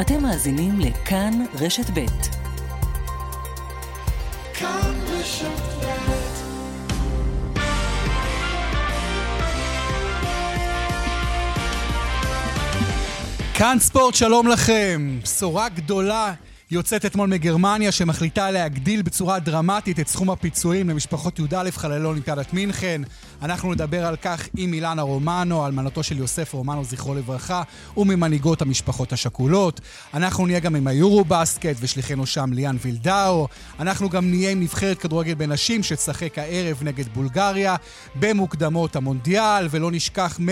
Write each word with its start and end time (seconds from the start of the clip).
אתם 0.00 0.22
מאזינים 0.22 0.80
לכאן 0.80 1.44
רשת 1.60 1.90
ב'. 1.94 2.06
כאן 4.54 4.94
רשת 5.08 5.66
כאן 13.54 13.76
ספורט, 13.80 14.14
שלום 14.14 14.48
לכם. 14.48 15.18
בשורה 15.22 15.68
גדולה 15.68 16.34
יוצאת 16.70 17.06
אתמול 17.06 17.28
מגרמניה 17.28 17.92
שמחליטה 17.92 18.50
להגדיל 18.50 19.02
בצורה 19.02 19.38
דרמטית 19.38 20.00
את 20.00 20.08
סכום 20.08 20.30
הפיצויים 20.30 20.90
למשפחות 20.90 21.38
י"א 21.38 21.70
חללי 21.70 22.04
אולימפיאדת 22.04 22.52
מינכן. 22.52 23.02
אנחנו 23.42 23.72
נדבר 23.72 24.06
על 24.06 24.16
כך 24.16 24.48
עם 24.56 24.72
אילנה 24.72 25.02
רומנו, 25.02 25.66
אלמנתו 25.66 26.02
של 26.02 26.18
יוסף 26.18 26.52
רומנו, 26.52 26.84
זכרו 26.84 27.14
לברכה, 27.14 27.62
וממנהיגות 27.96 28.62
המשפחות 28.62 29.12
השכולות. 29.12 29.80
אנחנו 30.14 30.46
נהיה 30.46 30.60
גם 30.60 30.76
עם 30.76 30.86
היורו 30.86 31.24
בסקט 31.24 31.76
ושליחנו 31.80 32.26
שם 32.26 32.52
ליאן 32.52 32.76
וילדאו. 32.80 33.48
אנחנו 33.80 34.08
גם 34.08 34.30
נהיה 34.30 34.50
עם 34.50 34.60
נבחרת 34.60 34.98
כדורגל 34.98 35.34
בנשים 35.34 35.82
שתשחק 35.82 36.38
הערב 36.38 36.78
נגד 36.82 37.08
בולגריה 37.14 37.76
במוקדמות 38.14 38.96
המונדיאל, 38.96 39.66
ולא 39.70 39.90
נשכח 39.90 40.40
מ... 40.40 40.48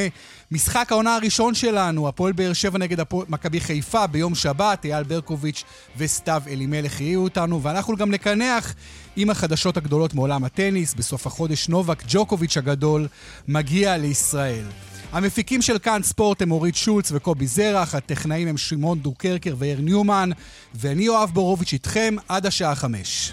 משחק 0.54 0.92
העונה 0.92 1.16
הראשון 1.16 1.54
שלנו, 1.54 2.08
הפועל 2.08 2.32
באר 2.32 2.52
שבע 2.52 2.78
נגד 2.78 2.96
מכבי 3.28 3.60
חיפה 3.60 4.06
ביום 4.06 4.34
שבת, 4.34 4.84
אייל 4.84 5.02
ברקוביץ' 5.02 5.64
וסתיו 5.96 6.42
אלימלך 6.46 7.00
יהיו 7.00 7.22
אותנו, 7.22 7.62
ואנחנו 7.62 7.96
גם 7.96 8.10
נקנח 8.10 8.74
עם 9.16 9.30
החדשות 9.30 9.76
הגדולות 9.76 10.14
מעולם 10.14 10.44
הטניס. 10.44 10.94
בסוף 10.94 11.26
החודש 11.26 11.68
נובק 11.68 12.02
ג'וקוביץ' 12.08 12.56
הגדול 12.56 13.08
מגיע 13.48 13.96
לישראל. 13.96 14.64
המפיקים 15.12 15.62
של 15.62 15.78
כאן 15.78 16.02
ספורט 16.02 16.42
הם 16.42 16.50
אורית 16.50 16.76
שולץ 16.76 17.12
וקובי 17.12 17.46
זרח, 17.46 17.94
הטכנאים 17.94 18.48
הם 18.48 18.56
שמעון 18.56 18.98
דוקרקר 18.98 19.54
ויאיר 19.58 19.80
ניומן, 19.80 20.30
ואני 20.74 21.02
יואב 21.02 21.30
בורוביץ' 21.34 21.72
איתכם 21.72 22.16
עד 22.28 22.46
השעה 22.46 22.74
חמש. 22.74 23.32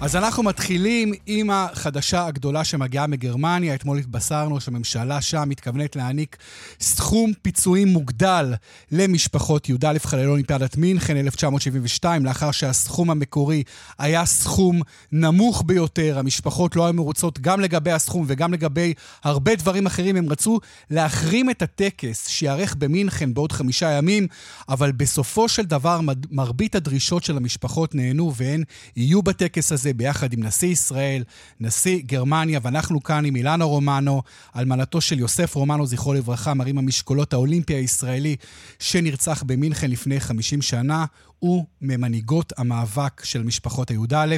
אז 0.00 0.16
אנחנו 0.16 0.42
מתחילים 0.42 1.12
עם 1.26 1.50
החדשה 1.50 2.26
הגדולה 2.26 2.64
שמגיעה 2.64 3.06
מגרמניה. 3.06 3.74
אתמול 3.74 3.98
התבשרנו 3.98 4.60
שהממשלה 4.60 5.20
שם 5.20 5.42
מתכוונת 5.46 5.96
להעניק 5.96 6.36
סכום 6.80 7.32
פיצויים 7.42 7.88
מוגדל 7.88 8.54
למשפחות 8.92 9.68
י"א 9.68 9.98
חללי 9.98 10.26
אולימפיאדת 10.26 10.76
מינכן 10.76 11.16
1972, 11.16 12.24
לאחר 12.24 12.50
שהסכום 12.50 13.10
המקורי 13.10 13.62
היה 13.98 14.26
סכום 14.26 14.80
נמוך 15.12 15.62
ביותר. 15.66 16.18
המשפחות 16.18 16.76
לא 16.76 16.84
היו 16.86 16.94
מרוצות 16.94 17.40
גם 17.40 17.60
לגבי 17.60 17.92
הסכום 17.92 18.24
וגם 18.28 18.52
לגבי 18.52 18.94
הרבה 19.24 19.54
דברים 19.54 19.86
אחרים. 19.86 20.16
הם 20.16 20.28
רצו 20.28 20.60
להחרים 20.90 21.50
את 21.50 21.62
הטקס 21.62 22.28
שיארך 22.28 22.74
במינכן 22.78 23.34
בעוד 23.34 23.52
חמישה 23.52 23.90
ימים, 23.90 24.26
אבל 24.68 24.92
בסופו 24.92 25.48
של 25.48 25.62
דבר 25.62 26.00
מרבית 26.30 26.74
הדרישות 26.74 27.24
של 27.24 27.36
המשפחות 27.36 27.94
נהנו 27.94 28.34
והן 28.34 28.62
יהיו 28.96 29.22
בטקס 29.22 29.72
הזה. 29.72 29.89
הזה 29.90 29.98
ביחד 29.98 30.32
עם 30.32 30.40
נשיא 30.46 30.68
ישראל, 30.68 31.22
נשיא 31.60 32.02
גרמניה, 32.06 32.60
ואנחנו 32.62 33.02
כאן 33.02 33.24
עם 33.24 33.36
אילנה 33.36 33.64
רומנו, 33.64 34.22
אלמנתו 34.56 35.00
של 35.00 35.18
יוסף 35.18 35.54
רומנו, 35.54 35.86
זכרו 35.86 36.14
לברכה, 36.14 36.54
מרים 36.54 36.78
המשקולות 36.78 37.32
האולימפי 37.32 37.74
הישראלי, 37.74 38.36
שנרצח 38.78 39.42
במינכן 39.42 39.90
לפני 39.90 40.20
50 40.20 40.62
שנה, 40.62 41.04
וממנהיגות 41.42 42.52
המאבק 42.58 43.24
של 43.24 43.42
משפחות 43.42 43.90
הי"א. 43.90 44.36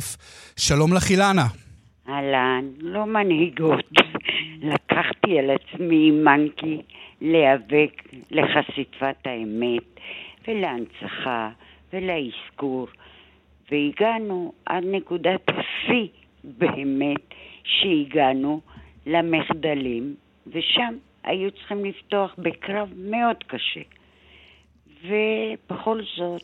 שלום 0.57 0.95
לך, 0.95 1.11
אילנה. 1.11 1.47
אהלן, 2.09 2.65
לא 2.81 3.07
מנהיגות. 3.07 3.91
לקחתי 4.63 5.39
על 5.39 5.51
עצמי 5.51 6.11
מנקי 6.11 6.83
להיאבק 7.21 7.95
לחשיפת 8.31 9.17
האמת 9.25 9.89
ולהנצחה 10.49 11.51
ולאזכור 11.93 12.89
והגענו 13.73 14.53
עד 14.67 14.85
נקודת 14.87 15.49
השיא 15.49 16.09
באמת 16.45 17.35
שהגענו 17.65 18.61
למחדלים, 19.07 20.15
ושם 20.47 20.95
היו 21.25 21.51
צריכים 21.51 21.85
לפתוח 21.85 22.35
בקרב 22.39 22.93
מאוד 22.97 23.37
קשה. 23.47 23.81
ובכל 25.05 26.01
זאת 26.17 26.43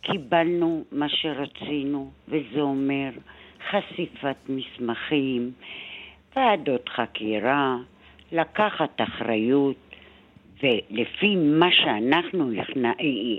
קיבלנו 0.00 0.84
מה 0.92 1.08
שרצינו, 1.08 2.10
וזה 2.28 2.60
אומר 2.60 3.10
חשיפת 3.70 4.36
מסמכים, 4.48 5.52
ועדות 6.36 6.88
חקירה, 6.88 7.76
לקחת 8.32 9.00
אחריות, 9.00 9.89
ולפי 10.62 11.36
מה 11.36 11.68
שאנחנו 11.72 12.50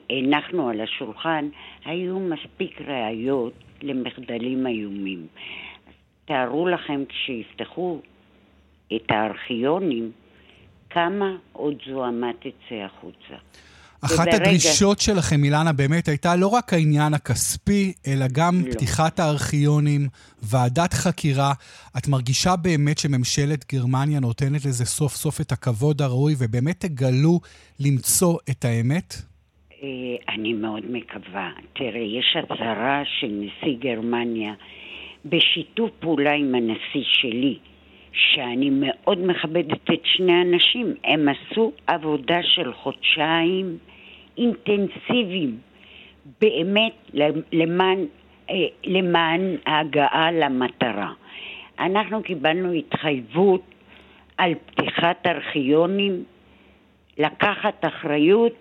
הנחנו 0.09 0.69
על 0.69 0.81
השולחן, 0.81 1.49
היו 1.85 2.19
מספיק 2.19 2.81
ראיות 2.81 3.53
למחדלים 3.81 4.67
איומים. 4.67 5.27
תארו 6.25 6.67
לכם 6.67 7.03
כשיפתחו 7.09 7.99
את 8.95 9.11
הארכיונים, 9.11 10.11
כמה 10.89 11.37
עוד 11.53 11.75
זוהמה 11.85 12.31
תצא 12.39 12.75
החוצה. 12.75 13.35
אחת 14.05 14.27
וברגע... 14.27 14.35
הדרישות 14.35 14.99
שלכם, 14.99 15.43
אילנה, 15.43 15.73
באמת 15.73 16.07
הייתה 16.07 16.35
לא 16.35 16.47
רק 16.47 16.73
העניין 16.73 17.13
הכספי, 17.13 17.93
אלא 18.07 18.25
גם 18.31 18.61
לא. 18.65 18.71
פתיחת 18.71 19.19
הארכיונים, 19.19 20.07
ועדת 20.43 20.93
חקירה. 20.93 21.53
את 21.97 22.07
מרגישה 22.07 22.55
באמת 22.55 22.97
שממשלת 22.97 23.73
גרמניה 23.73 24.19
נותנת 24.19 24.65
לזה 24.65 24.85
סוף 24.85 25.13
סוף 25.15 25.41
את 25.41 25.51
הכבוד 25.51 26.01
הראוי, 26.01 26.33
ובאמת 26.39 26.79
תגלו 26.85 27.39
למצוא 27.79 28.37
את 28.49 28.65
האמת? 28.65 29.13
אה, 29.83 29.87
אני 30.35 30.53
מאוד 30.53 30.83
מקווה. 30.89 31.49
תראה, 31.73 32.01
יש 32.19 32.37
הצהרה 32.43 33.01
של 33.19 33.27
נשיא 33.27 33.77
גרמניה 33.79 34.53
בשיתוף 35.25 35.91
פעולה 35.99 36.33
עם 36.33 36.55
הנשיא 36.55 37.03
שלי, 37.03 37.57
שאני 38.13 38.69
מאוד 38.69 39.17
מכבדת 39.25 39.89
את 39.93 40.01
שני 40.03 40.33
האנשים. 40.33 40.93
הם 41.03 41.27
עשו 41.29 41.71
עבודה 41.87 42.39
של 42.43 42.73
חודשיים 42.73 43.77
אינטנסיביים, 44.37 45.57
באמת 46.41 46.93
למען, 47.51 48.05
אה, 48.49 48.55
למען 48.83 49.55
ההגעה 49.65 50.31
למטרה. 50.31 51.13
אנחנו 51.79 52.23
קיבלנו 52.23 52.71
התחייבות 52.71 53.61
על 54.37 54.53
פתיחת 54.65 55.27
ארכיונים, 55.27 56.23
לקחת 57.17 57.85
אחריות 57.85 58.53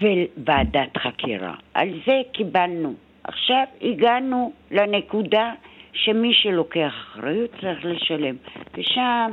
וועדת 0.00 0.96
חקירה. 0.98 1.54
על 1.74 1.88
זה 2.06 2.20
קיבלנו. 2.32 2.94
עכשיו 3.24 3.64
הגענו 3.82 4.52
לנקודה 4.70 5.52
שמי 5.92 6.34
שלוקח 6.34 6.92
אחריות 6.94 7.50
צריך 7.60 7.84
לשלם. 7.84 8.36
ושם 8.74 9.32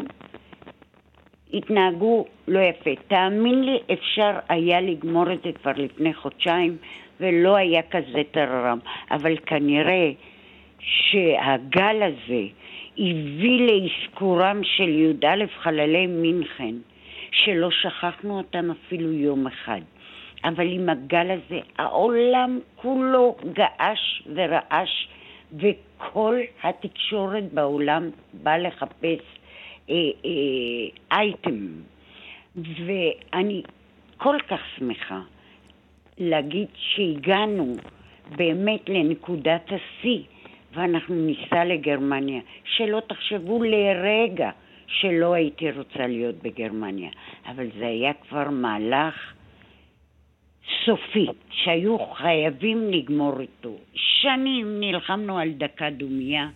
התנהגו 1.53 2.25
לא 2.47 2.59
יפה. 2.59 2.89
תאמין 3.07 3.63
לי, 3.63 3.79
אפשר 3.93 4.31
היה 4.49 4.81
לגמור 4.81 5.33
את 5.33 5.43
זה 5.43 5.51
כבר 5.51 5.71
לפני 5.75 6.13
חודשיים 6.13 6.77
ולא 7.19 7.55
היה 7.55 7.81
כזה 7.81 8.21
טררם. 8.31 8.79
אבל 9.11 9.37
כנראה 9.45 10.11
שהגל 10.79 12.03
הזה 12.03 12.43
הביא 12.97 13.67
לאזכורם 13.67 14.61
של 14.63 14.89
י"א 14.89 15.45
חללי 15.61 16.07
מינכן, 16.07 16.75
שלא 17.31 17.71
שכחנו 17.71 18.37
אותם 18.37 18.71
אפילו 18.71 19.11
יום 19.11 19.47
אחד. 19.47 19.81
אבל 20.43 20.67
עם 20.71 20.89
הגל 20.89 21.31
הזה 21.31 21.59
העולם 21.77 22.59
כולו 22.75 23.35
געש 23.53 24.23
ורעש 24.35 25.07
וכל 25.53 26.39
התקשורת 26.63 27.53
בעולם 27.53 28.09
באה 28.33 28.57
לחפש 28.57 29.19
אה, 29.89 29.95
אה, 30.25 31.17
אייטם. 31.17 31.67
ואני 32.55 33.63
כל 34.17 34.37
כך 34.49 34.59
שמחה 34.77 35.21
להגיד 36.17 36.67
שהגענו 36.75 37.75
באמת 38.35 38.89
לנקודת 38.89 39.65
השיא 39.67 40.19
ואנחנו 40.73 41.15
ניסע 41.15 41.65
לגרמניה. 41.65 42.41
שלא 42.65 43.01
תחשבו 43.07 43.63
לרגע 43.63 44.49
שלא 44.87 45.33
הייתי 45.33 45.71
רוצה 45.71 46.07
להיות 46.07 46.35
בגרמניה, 46.35 47.09
אבל 47.45 47.67
זה 47.77 47.87
היה 47.87 48.13
כבר 48.13 48.49
מהלך 48.49 49.33
סופי, 50.85 51.27
שהיו 51.51 51.97
חייבים 51.99 52.91
לגמור 52.91 53.39
איתו. 53.39 53.77
שנים 53.93 54.79
נלחמנו 54.79 55.37
על 55.37 55.51
דקה 55.51 55.89
דומייה, 55.89 56.49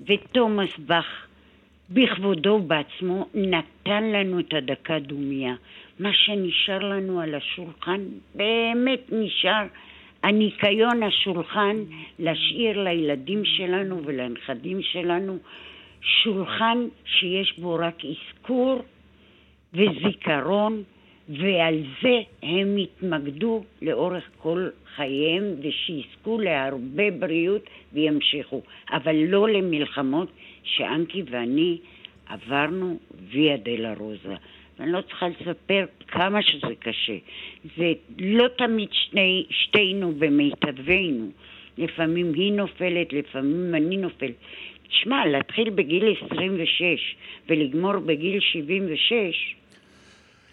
ותומאס 0.00 0.78
באך 0.78 1.25
בכבודו 1.90 2.58
בעצמו 2.58 3.26
נתן 3.34 4.04
לנו 4.04 4.40
את 4.40 4.54
הדקה 4.54 4.98
דומייה. 4.98 5.54
מה 5.98 6.10
שנשאר 6.12 6.78
לנו 6.78 7.20
על 7.20 7.34
השולחן 7.34 8.00
באמת 8.34 9.00
נשאר 9.12 9.66
הניקיון 10.22 11.02
השולחן 11.02 11.76
להשאיר 12.18 12.82
לילדים 12.82 13.44
שלנו 13.44 14.00
ולנכדים 14.04 14.82
שלנו 14.82 15.38
שולחן 16.00 16.78
שיש 17.04 17.58
בו 17.58 17.74
רק 17.74 18.02
אזכור 18.04 18.82
וזיכרון 19.74 20.82
ועל 21.28 21.82
זה 22.02 22.20
הם 22.42 22.76
התמקדו 22.76 23.64
לאורך 23.82 24.24
כל 24.38 24.68
חייהם, 24.96 25.44
ושיזכו 25.62 26.38
להרבה 26.38 27.10
בריאות 27.18 27.62
וימשיכו. 27.92 28.62
אבל 28.92 29.16
לא 29.16 29.48
למלחמות 29.48 30.28
שאנקי 30.66 31.22
ואני 31.30 31.78
עברנו 32.26 32.98
ויה 33.30 33.56
דלה 33.56 33.94
רוזה. 33.98 34.34
ואני 34.78 34.92
לא 34.92 35.00
צריכה 35.00 35.28
לספר 35.28 35.84
כמה 36.08 36.42
שזה 36.42 36.74
קשה. 36.78 37.16
זה 37.76 37.92
לא 38.18 38.48
תמיד 38.48 38.88
שני, 38.92 39.46
שתינו 39.50 40.12
במיטבנו. 40.12 41.30
לפעמים 41.78 42.32
היא 42.34 42.52
נופלת, 42.52 43.12
לפעמים 43.12 43.74
אני 43.74 43.96
נופלת. 43.96 44.34
תשמע, 44.88 45.26
להתחיל 45.26 45.70
בגיל 45.70 46.14
26 46.26 47.16
ולגמור 47.48 47.98
בגיל 47.98 48.40
76, 48.40 49.54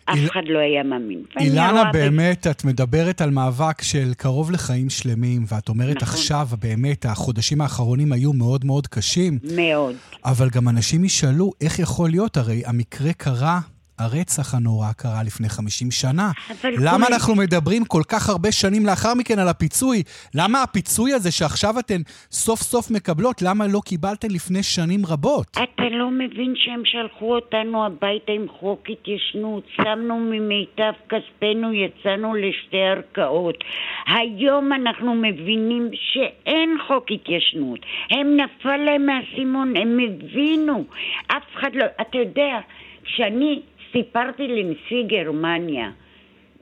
אף 0.05 0.15
איל... 0.15 0.27
אחד 0.31 0.41
לא 0.50 0.59
היה 0.59 0.83
מאמין. 0.83 1.23
אילנה, 1.39 1.83
באמת, 1.94 2.47
ב... 2.47 2.50
את 2.50 2.65
מדברת 2.65 3.21
על 3.21 3.29
מאבק 3.29 3.81
של 3.81 4.13
קרוב 4.17 4.51
לחיים 4.51 4.89
שלמים, 4.89 5.45
ואת 5.47 5.69
אומרת 5.69 6.01
נכון. 6.01 6.13
עכשיו, 6.13 6.47
באמת, 6.59 7.05
החודשים 7.05 7.61
האחרונים 7.61 8.11
היו 8.11 8.33
מאוד 8.33 8.65
מאוד 8.65 8.88
קשים. 8.88 9.39
מאוד. 9.55 9.95
אבל 10.25 10.50
גם 10.50 10.69
אנשים 10.69 11.05
ישאלו, 11.05 11.51
איך 11.61 11.79
יכול 11.79 12.09
להיות? 12.09 12.38
הרי 12.38 12.61
המקרה 12.65 13.13
קרה 13.13 13.59
הרצח 14.00 14.56
הנורא 14.56 14.92
קרה 14.98 15.24
לפני 15.24 15.50
50 15.50 15.92
שנה. 15.92 16.31
למה 16.63 17.06
כל... 17.07 17.13
אנחנו 17.13 17.36
מדברים 17.36 17.86
כל 17.86 18.01
כך 18.07 18.30
הרבה 18.30 18.51
שנים 18.51 18.86
לאחר 18.86 19.13
מכן 19.13 19.40
על 19.40 19.48
הפיצוי? 19.48 20.04
למה 20.36 20.63
הפיצוי 20.63 21.13
הזה 21.13 21.31
שעכשיו 21.31 21.80
אתן 21.80 22.01
סוף 22.31 22.62
סוף 22.62 22.92
מקבלות, 22.92 23.42
למה 23.42 23.68
לא 23.68 23.81
קיבלתן 23.86 24.28
לפני 24.31 24.63
שנים 24.63 25.06
רבות? 25.06 25.48
אתה 25.51 25.90
לא 25.92 26.10
מבין 26.12 26.54
שהם 26.56 26.81
שלחו 26.86 27.36
אותנו 27.36 27.86
הביתה 27.86 28.31
עם 28.31 28.45
חוק 28.60 28.90
התיישנות, 28.90 29.63
שמנו 29.75 30.19
ממיטב 30.19 30.94
כספנו, 31.10 31.74
יצאנו 31.74 32.36
לשתי 32.36 32.78
ערכאות. 32.78 33.63
היום 34.07 34.74
אנחנו 34.74 35.16
מבינים 35.16 35.89
שאין 35.94 36.78
חוק 36.88 37.06
התיישנות. 37.12 37.80
הם 38.12 38.38
נפל 38.38 38.78
להם 38.78 39.06
מהסימון, 39.06 39.74
הם 39.78 39.98
הבינו. 40.00 40.84
אף 41.28 41.44
אחד 41.60 41.69
לא... 41.75 41.86
אתה 42.01 42.18
יודע, 42.18 42.60
כשאני 43.04 43.62
סיפרתי 43.94 44.48
לנשיא 44.48 45.04
גרמניה, 45.07 45.92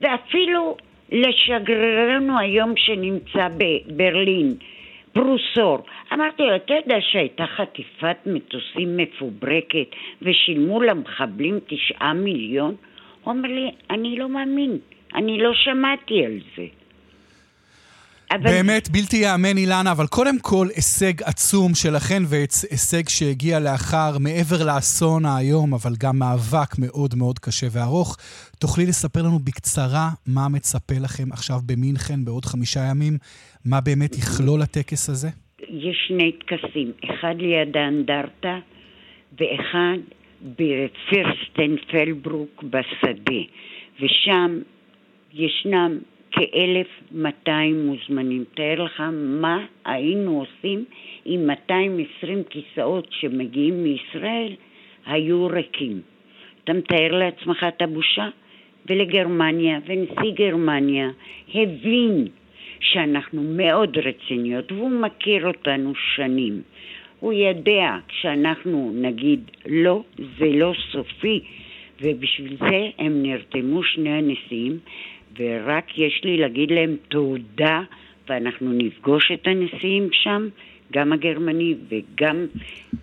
ואפילו 0.00 0.76
לשגרירנו 1.12 2.38
היום 2.38 2.72
שנמצא 2.76 3.48
בברלין, 3.58 4.54
פרוסור. 5.12 5.78
אמרתי 6.12 6.42
לו, 6.42 6.56
אתה 6.56 6.74
יודע 6.74 6.96
שהייתה 7.00 7.46
חטיפת 7.46 8.16
מטוסים 8.26 8.96
מפוברקת 8.96 9.86
ושילמו 10.22 10.82
למחבלים 10.82 11.58
תשעה 11.66 12.12
מיליון? 12.14 12.74
הוא 13.24 13.34
אומר 13.34 13.48
לי, 13.48 13.70
אני 13.90 14.18
לא 14.18 14.28
מאמין, 14.28 14.78
אני 15.14 15.38
לא 15.38 15.54
שמעתי 15.54 16.24
על 16.24 16.38
זה. 16.56 16.66
אבל... 18.34 18.50
באמת 18.50 18.88
בלתי 18.88 19.16
ייאמן, 19.16 19.56
אילנה, 19.56 19.92
אבל 19.92 20.06
קודם 20.06 20.38
כל 20.38 20.66
הישג 20.76 21.22
עצום 21.22 21.74
שלכן, 21.74 22.22
והישג 22.26 23.08
שהגיע 23.08 23.60
לאחר, 23.60 24.18
מעבר 24.20 24.66
לאסון 24.66 25.22
היום, 25.26 25.74
אבל 25.74 25.92
גם 25.98 26.18
מאבק 26.18 26.78
מאוד 26.78 27.14
מאוד 27.14 27.38
קשה 27.38 27.66
וארוך. 27.70 28.16
תוכלי 28.58 28.86
לספר 28.86 29.22
לנו 29.22 29.38
בקצרה 29.38 30.08
מה 30.26 30.48
מצפה 30.48 30.94
לכם 31.00 31.32
עכשיו 31.32 31.56
במינכן 31.66 32.24
בעוד 32.24 32.44
חמישה 32.44 32.80
ימים? 32.90 33.18
מה 33.64 33.80
באמת 33.80 34.18
יכלול 34.18 34.62
הטקס 34.62 35.08
הזה? 35.10 35.28
יש 35.60 35.96
שני 36.08 36.32
טקסים, 36.32 36.92
אחד 37.04 37.34
ליד 37.38 37.76
האנדרטה 37.76 38.58
ואחד 39.38 39.98
בפירסטן 40.42 41.76
פלברוק 41.90 42.62
בשדה, 42.62 43.42
ושם 44.00 44.58
ישנם 45.32 45.98
כ-1,200 46.32 47.50
מוזמנים. 47.74 48.44
תאר 48.54 48.84
לך 48.84 49.02
מה 49.14 49.66
היינו 49.84 50.40
עושים 50.40 50.84
אם 51.26 51.40
220 51.46 52.42
כיסאות 52.50 53.06
שמגיעים 53.10 53.82
מישראל 53.82 54.52
היו 55.06 55.46
ריקים. 55.46 56.00
אתה 56.64 56.72
מתאר 56.72 57.12
לעצמך 57.12 57.66
את 57.68 57.82
הבושה? 57.82 58.28
ולגרמניה, 58.86 59.78
ונשיא 59.86 60.32
גרמניה 60.34 61.10
הבין 61.54 62.26
שאנחנו 62.80 63.42
מאוד 63.42 63.98
רציניות, 63.98 64.72
והוא 64.72 64.90
מכיר 64.90 65.46
אותנו 65.46 65.92
שנים. 66.16 66.62
הוא 67.20 67.32
יודע, 67.32 67.96
כשאנחנו 68.08 68.92
נגיד 68.94 69.40
לא, 69.66 70.02
זה 70.38 70.46
לא 70.52 70.72
סופי, 70.92 71.40
ובשביל 72.00 72.56
זה 72.58 72.88
הם 72.98 73.22
נרתמו 73.22 73.82
שני 73.82 74.10
הנשיאים, 74.10 74.78
ורק 75.38 75.98
יש 75.98 76.20
לי 76.24 76.36
להגיד 76.36 76.70
להם 76.70 76.96
תודה, 77.08 77.82
ואנחנו 78.28 78.72
נפגוש 78.72 79.30
את 79.32 79.46
הנשיאים 79.46 80.08
שם, 80.12 80.48
גם 80.92 81.12
הגרמני 81.12 81.74
וגם 81.88 82.46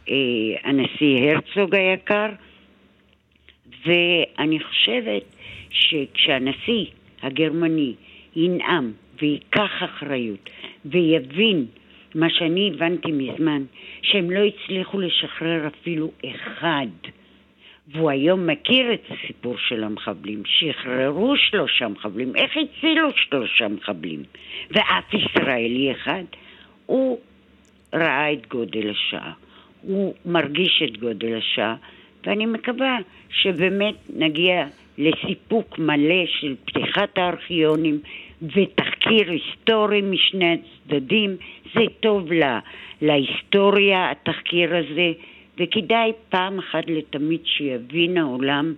אה, 0.10 0.16
הנשיא 0.64 1.32
הרצוג 1.32 1.76
היקר, 1.76 2.30
ואני 3.86 4.60
חושבת 4.60 5.24
שכשהנשיא 5.70 6.86
הגרמני 7.22 7.94
ינאם 8.36 8.92
וייקח 9.22 9.72
אחריות 9.84 10.50
ויבין 10.86 11.66
מה 12.16 12.30
שאני 12.30 12.72
הבנתי 12.74 13.12
מזמן, 13.12 13.64
שהם 14.02 14.32
לא 14.32 14.40
הצליחו 14.40 15.00
לשחרר 15.00 15.68
אפילו 15.68 16.12
אחד 16.26 16.88
והוא 17.92 18.10
היום 18.10 18.48
מכיר 18.48 18.94
את 18.94 19.04
הסיפור 19.10 19.56
של 19.58 19.84
המחבלים. 19.84 20.44
שחררו 20.46 21.38
שלושה 21.38 21.88
מחבלים. 21.88 22.36
איך 22.36 22.52
הצילו 22.52 23.10
שלושה 23.16 23.68
מחבלים? 23.68 24.24
ואף 24.72 25.14
ישראלי 25.14 25.92
אחד. 25.92 26.24
הוא 26.86 27.20
ראה 27.94 28.34
את 28.34 28.48
גודל 28.48 28.90
השעה. 28.90 29.32
הוא 29.82 30.14
מרגיש 30.26 30.84
את 30.86 30.98
גודל 30.98 31.38
השעה, 31.38 31.76
ואני 32.26 32.46
מקווה 32.46 32.98
שבאמת 33.30 33.96
נגיע 34.16 34.66
לסיפוק 34.98 35.80
מלא 35.80 36.26
של 36.26 36.56
פתיחת 36.66 37.18
הארכיונים 37.18 38.00
ותחקיר 38.42 39.32
היסטורי 39.32 40.02
משני 40.02 40.54
הצדדים. 40.54 41.38
זה 41.74 41.82
טוב 42.00 42.32
לה, 42.32 42.60
להיסטוריה, 43.02 44.12
התחקיר 44.12 44.76
הזה. 44.76 45.12
וכדאי 45.60 46.12
פעם 46.30 46.60
אחת 46.60 46.84
לתמיד 46.88 47.42
שיבין 47.46 48.18
העולם 48.18 48.74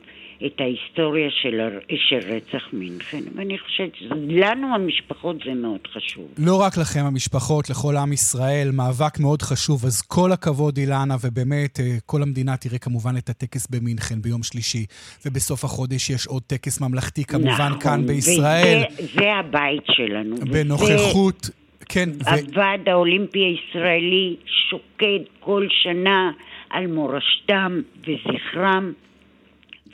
את 0.46 0.60
ההיסטוריה 0.60 1.30
של, 1.42 1.60
הר... 1.60 1.80
של 2.10 2.20
רצח 2.36 2.64
מינכן, 2.74 3.22
ואני 3.36 3.58
חושבת 3.60 3.92
שלנו 3.96 4.76
המשפחות 4.76 5.36
זה 5.46 5.54
מאוד 5.54 5.88
חשוב. 5.94 6.28
לא 6.38 6.62
רק 6.62 6.78
לכם 6.78 7.06
המשפחות, 7.06 7.70
לכל 7.70 7.98
עם 7.98 8.14
ישראל, 8.14 8.70
מאבק 8.74 9.20
מאוד 9.20 9.42
חשוב, 9.42 9.86
אז 9.86 10.02
כל 10.02 10.32
הכבוד 10.32 10.78
אילנה, 10.78 11.16
ובאמת 11.26 11.80
אה, 11.80 11.86
כל 12.06 12.24
המדינה 12.24 12.58
תראה 12.58 12.78
כמובן 12.78 13.18
את 13.18 13.30
הטקס 13.30 13.68
במינכן 13.68 14.22
ביום 14.22 14.44
שלישי, 14.44 14.86
ובסוף 15.26 15.64
החודש 15.64 16.10
יש 16.10 16.28
עוד 16.28 16.44
טקס 16.44 16.82
ממלכתי 16.82 17.26
כמובן 17.26 17.50
נכון, 17.50 17.80
כאן 17.80 18.08
בישראל. 18.08 18.84
וזה 19.00 19.34
הבית 19.40 19.84
שלנו. 19.88 20.36
בנוכחות... 20.36 21.42
וזה... 21.42 21.62
כן. 21.90 22.10
הוועד 22.26 22.82
ו... 22.88 22.90
האולימפי 22.90 23.40
הישראלי 23.40 24.36
שוקד 24.70 25.20
כל 25.40 25.68
שנה 25.84 26.32
על 26.72 26.88
מורשתם 26.88 27.82
וזכרם, 28.08 28.94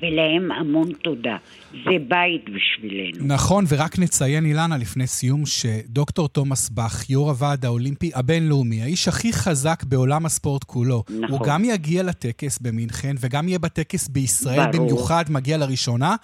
ולהם 0.01 0.51
המון 0.51 0.91
תודה. 1.03 1.37
זה 1.71 1.91
בית 2.07 2.45
בשבילנו. 2.49 3.33
נכון, 3.33 3.65
ורק 3.67 3.99
נציין, 3.99 4.45
אילנה, 4.45 4.77
לפני 4.77 5.07
סיום, 5.07 5.45
שדוקטור 5.45 6.29
תומאס 6.29 6.69
באך, 6.69 7.09
יו"ר 7.09 7.29
הוועד 7.29 7.65
האולימפי 7.65 8.11
הבינלאומי, 8.15 8.81
האיש 8.81 9.07
הכי 9.07 9.33
חזק 9.33 9.83
בעולם 9.83 10.25
הספורט 10.25 10.63
כולו, 10.63 11.03
נכון. 11.09 11.23
הוא 11.29 11.47
גם 11.47 11.65
יגיע 11.65 12.03
לטקס 12.03 12.59
במינכן, 12.59 13.15
וגם 13.19 13.47
יהיה 13.47 13.59
בטקס 13.59 14.07
בישראל 14.07 14.71
ברור. 14.71 14.87
במיוחד, 14.87 15.25
מגיע 15.29 15.57
לראשונה, 15.57 16.15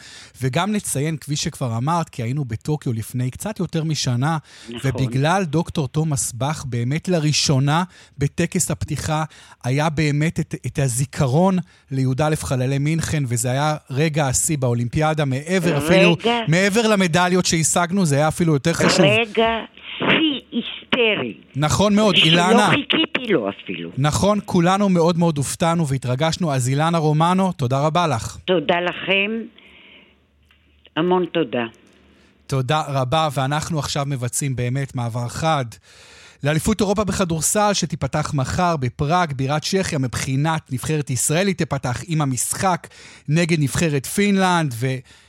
וגם 0.42 0.72
נציין, 0.72 1.18
כפי 1.18 1.36
שכבר 1.36 1.78
אמרת, 1.78 2.10
כי 2.10 2.24
היינו 2.24 2.46
בטוקיו 2.46 2.94
לפני 2.94 3.32
קצת 3.32 3.60
יותר 3.60 3.84
משנה, 3.84 4.38
נכון. 4.70 4.92
ובגלל 4.94 5.44
דוקטור 5.44 5.88
תומאס 5.88 6.32
באך, 6.32 6.66
באמת 6.66 7.08
לראשונה 7.08 7.84
בטקס 8.18 8.72
הפתיחה, 8.72 9.24
היה 9.64 9.90
באמת 9.90 10.40
את, 10.40 10.56
את 10.66 10.80
הזיכרון 10.80 11.58
לי"א 11.92 12.36
חללי 12.36 12.78
מינכן, 12.78 13.24
וזה 13.28 13.52
היה 13.52 13.63
רגע 13.92 14.28
השיא 14.28 14.58
באולימפיאדה. 14.58 15.26
מעבר 15.26 15.78
אפילו, 15.78 16.16
מעבר 16.48 16.88
למדליות 16.88 17.46
שהשגנו, 17.46 18.06
זה 18.06 18.16
היה 18.16 18.28
אפילו 18.28 18.54
יותר 18.54 18.74
חשוב. 18.74 19.06
רגע 19.06 19.60
שיא 19.98 20.42
היסטרי. 20.52 21.34
נכון 21.56 21.96
מאוד, 21.96 22.16
אילנה. 22.16 22.70
שלא 22.72 22.84
חיכיתי 22.84 23.34
לו 23.34 23.50
אפילו. 23.50 23.90
נכון, 23.98 24.40
כולנו 24.46 24.90
מאוד 24.90 25.18
מאוד 25.18 25.38
הופתענו 25.38 25.88
והתרגשנו. 25.88 26.54
אז 26.54 26.70
אילנה 26.70 26.98
רומנו, 26.98 27.52
תודה 27.52 27.80
רבה 27.80 28.08
לך. 28.08 28.38
תודה 28.46 28.76
לכם. 28.82 29.32
המון 30.98 31.26
תודה. 31.26 31.66
תודה 32.48 32.84
רבה, 32.88 33.30
ואנחנו 33.34 33.80
עכשיו 33.80 34.04
מבצעים 34.08 34.56
באמת 34.56 34.96
מעבר 34.96 35.28
חד. 35.28 35.66
לאליפות 36.44 36.82
אירופה 36.82 37.04
בכדורסל 37.04 37.74
שתיפתח 37.74 38.34
מחר 38.34 38.78
בפראג, 38.78 39.34
בירת 39.34 39.62
צ'כיה, 39.64 40.00
מבחינת 40.00 40.62
נבחרת 40.72 41.10
ישראל 41.10 41.48
היא 41.48 41.56
תיפתח 41.56 42.02
עם 42.08 42.22
המשחק 42.22 42.88
נגד 43.28 43.60
נבחרת 43.60 44.06
פינלנד, 44.06 44.76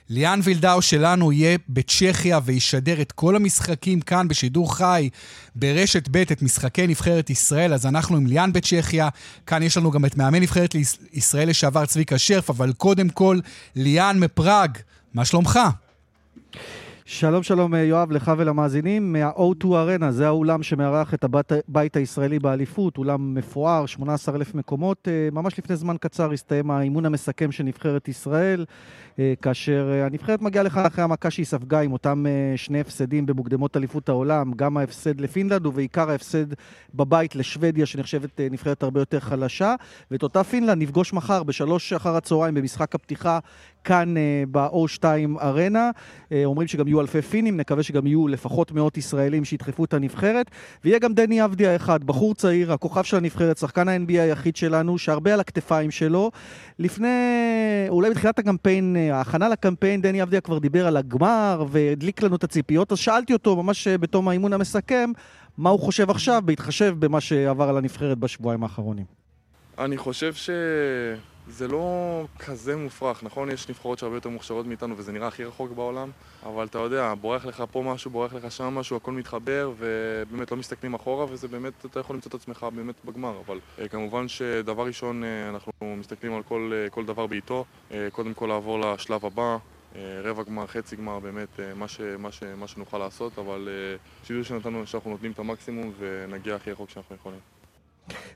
ליאן 0.09 0.40
וילדאו 0.42 0.83
שלנו 0.83 1.33
יהיה 1.33 1.59
בצ'כיה 1.68 2.40
וישדר 2.44 3.00
את 3.00 3.12
כל 3.12 3.37
המשחקים 3.37 4.00
כאן 4.00 4.28
בשידור 4.28 4.76
חי 4.76 5.09
ברשת 5.54 6.09
ב' 6.11 6.16
את 6.16 6.42
משחקי 6.42 6.87
נבחרת 6.87 7.30
ישראל, 7.30 7.75
אז 7.75 7.87
אנחנו 7.87 8.16
עם 8.16 8.26
ליאן 8.26 8.52
בצ'כיה. 8.52 9.09
כאן 9.47 9.62
יש 9.62 9.76
לנו 9.76 9.90
גם 9.90 10.04
את 10.04 10.16
מאמן 10.16 10.40
נבחרת 10.40 10.75
ישראל 11.12 11.49
לשעבר 11.49 11.87
צביקה 11.87 12.18
שרף, 12.18 12.50
אבל 12.50 12.73
קודם 12.73 13.09
כל, 13.09 13.38
ליאן 13.76 14.18
מפראג, 14.18 14.78
מה 15.14 15.25
שלומך? 15.25 15.61
שלום 17.06 17.42
שלום 17.42 17.75
אה, 17.75 17.80
יואב, 17.80 18.12
לך 18.12 18.32
ולמאזינים. 18.38 19.12
מה-O2 19.12 19.66
ארנה, 19.75 20.12
זה 20.12 20.26
האולם 20.26 20.62
שמארח 20.62 21.14
את 21.14 21.25
הבית 21.25 21.96
הישראלי 21.96 22.38
באליפות, 22.38 22.99
אולם 22.99 23.34
מפואר, 23.34 23.87
18,000 23.87 24.54
מקומות. 24.54 25.08
אה, 25.08 25.28
ממש 25.32 25.58
לפני 25.58 25.76
זמן 25.76 25.96
קצר 26.00 26.32
הסתיים 26.32 26.70
האימון 26.70 27.06
המסכם 27.06 27.52
של 27.52 27.64
נבחרת 27.64 28.08
ישראל, 28.08 28.64
אה, 29.18 29.34
כאשר 29.42 30.02
הנבחרת 30.06 30.42
מגיעה 30.42 30.64
לכאן 30.64 30.87
אחרי 30.87 31.04
המכה 31.04 31.30
שהיא 31.30 31.46
ספגה 31.46 31.80
עם 31.80 31.92
אותם 31.92 32.25
שני 32.56 32.80
הפסדים 32.80 33.26
במוקדמות 33.26 33.76
אליפות 33.76 34.08
העולם, 34.08 34.52
גם 34.56 34.76
ההפסד 34.76 35.20
לפינלנד 35.20 35.66
ובעיקר 35.66 36.11
ההפסד 36.11 36.46
בבית 36.94 37.37
לשוודיה, 37.37 37.87
שנחשבת 37.87 38.40
נבחרת 38.50 38.82
הרבה 38.82 39.00
יותר 39.00 39.20
חלשה. 39.20 39.75
ואת 40.11 40.23
אותה 40.23 40.44
פינלנד 40.44 40.82
נפגוש 40.82 41.12
מחר 41.12 41.42
בשלוש 41.42 41.92
אחר 41.92 42.16
הצהריים 42.16 42.54
במשחק 42.54 42.94
הפתיחה 42.94 43.38
כאן 43.85 44.14
ב-O2 44.50 45.05
ארנה. 45.41 45.91
אומרים 46.45 46.69
שגם 46.69 46.88
יהיו 46.88 47.00
אלפי 47.00 47.23
פינים, 47.23 47.57
נקווה 47.57 47.83
שגם 47.83 48.07
יהיו 48.07 48.29
לפחות 48.29 48.73
מאות 48.73 48.97
ישראלים 48.97 49.45
שידחפו 49.45 49.85
את 49.85 49.95
הנבחרת. 49.95 50.50
ויהיה 50.85 50.99
גם 50.99 51.14
דני 51.14 51.45
אבדיה 51.45 51.76
אחד, 51.76 52.05
בחור 52.05 52.35
צעיר, 52.35 52.73
הכוכב 52.73 53.03
של 53.03 53.17
הנבחרת, 53.17 53.59
שחקן 53.59 53.88
ה-NBA 53.88 54.21
היחיד 54.21 54.57
שלנו, 54.57 54.99
שהרבה 54.99 55.35
על 55.35 55.41
הכתפיים 55.41 55.91
שלו. 55.91 56.31
לפני, 56.79 57.09
אולי 57.88 58.11
בתחילת 58.11 58.38
הקמפיין, 58.38 58.97
ההכנה 59.12 59.49
לקמפיין, 59.49 60.03
דני 60.03 60.23
אבדיה 60.23 60.41
כבר 60.41 60.59
דיבר 60.59 60.87
על 60.87 60.97
הגמר 60.97 61.64
והדליק 61.69 62.23
לנו 62.23 62.37
את 62.37 62.45
הציפיות, 62.45 62.93
אז 62.93 62.99
שאלתי 62.99 63.33
אותו 63.33 63.62
ממש 63.62 63.88
בתום 63.88 64.29
האימון 64.29 64.53
המסכם, 64.53 65.11
מה 65.59 65.71
הוא 65.71 65.81
חושב 65.81 66.11
עכשיו, 66.11 66.43
בהתחשב 66.45 66.95
במה 66.99 67.21
שעבר 67.21 67.69
על 67.69 67.76
הנבחרת 67.76 68.19
בשבועיים 68.19 68.62
האחרונים. 68.62 69.05
אני 69.79 69.97
חושב 69.97 70.35
ש... 70.35 70.50
זה 71.49 71.69
לא 71.69 72.25
כזה 72.39 72.77
מופרך, 72.77 73.23
נכון? 73.23 73.51
יש 73.51 73.69
נבחרות 73.69 73.99
שהרבה 73.99 74.17
יותר 74.17 74.29
מוכשרות 74.29 74.67
מאיתנו 74.67 74.97
וזה 74.97 75.13
נראה 75.13 75.29
הכי 75.29 75.45
רחוק 75.45 75.73
בעולם, 75.73 76.11
אבל 76.43 76.65
אתה 76.65 76.79
יודע, 76.79 77.15
בורח 77.21 77.47
לך 77.47 77.65
פה 77.71 77.83
משהו, 77.83 78.11
בורח 78.11 78.33
לך 78.33 78.53
שם 78.53 78.65
משהו, 78.65 78.97
הכל 78.97 79.13
מתחבר 79.13 79.73
ובאמת 79.79 80.51
לא 80.51 80.57
מסתכלים 80.57 80.95
אחורה 80.95 81.27
וזה 81.29 81.49
באמת, 81.49 81.73
אתה 81.87 82.01
יכול 82.01 82.17
למצוא 82.17 82.29
את 82.29 82.35
עצמך 82.35 82.67
באמת 82.75 82.95
בגמר, 83.05 83.41
אבל 83.47 83.61
אה, 83.79 83.89
כמובן 83.89 84.29
שדבר 84.29 84.87
ראשון, 84.87 85.25
אה, 85.25 85.49
אנחנו 85.49 85.73
מסתכלים 85.81 86.35
על 86.35 86.43
כל, 86.43 86.73
אה, 86.75 86.91
כל 86.91 87.05
דבר 87.05 87.27
בעיתו, 87.27 87.65
קודם 88.13 88.35
כל 88.35 88.47
לעבור 88.47 88.81
לשלב 88.81 89.27
הבא, 89.27 89.57
רבע 90.25 90.43
גמר, 90.43 90.67
חצי 90.67 90.97
גמר, 90.97 91.19
באמת 91.19 91.61
מה, 91.77 91.89
ש, 91.89 92.01
מה, 92.19 92.33
ש, 92.33 92.43
מה 92.57 92.69
שנוכל 92.69 92.99
לעשות, 92.99 93.39
אבל 93.39 93.69
שידעו 94.25 94.45
שאנחנו 94.45 95.11
נותנים 95.11 95.33
את 95.33 95.39
המקסימום 95.39 95.93
ונגיע 95.99 96.55
הכי 96.55 96.73
רחוק 96.73 96.91
שאנחנו 96.91 97.17
יכולים. 97.17 97.53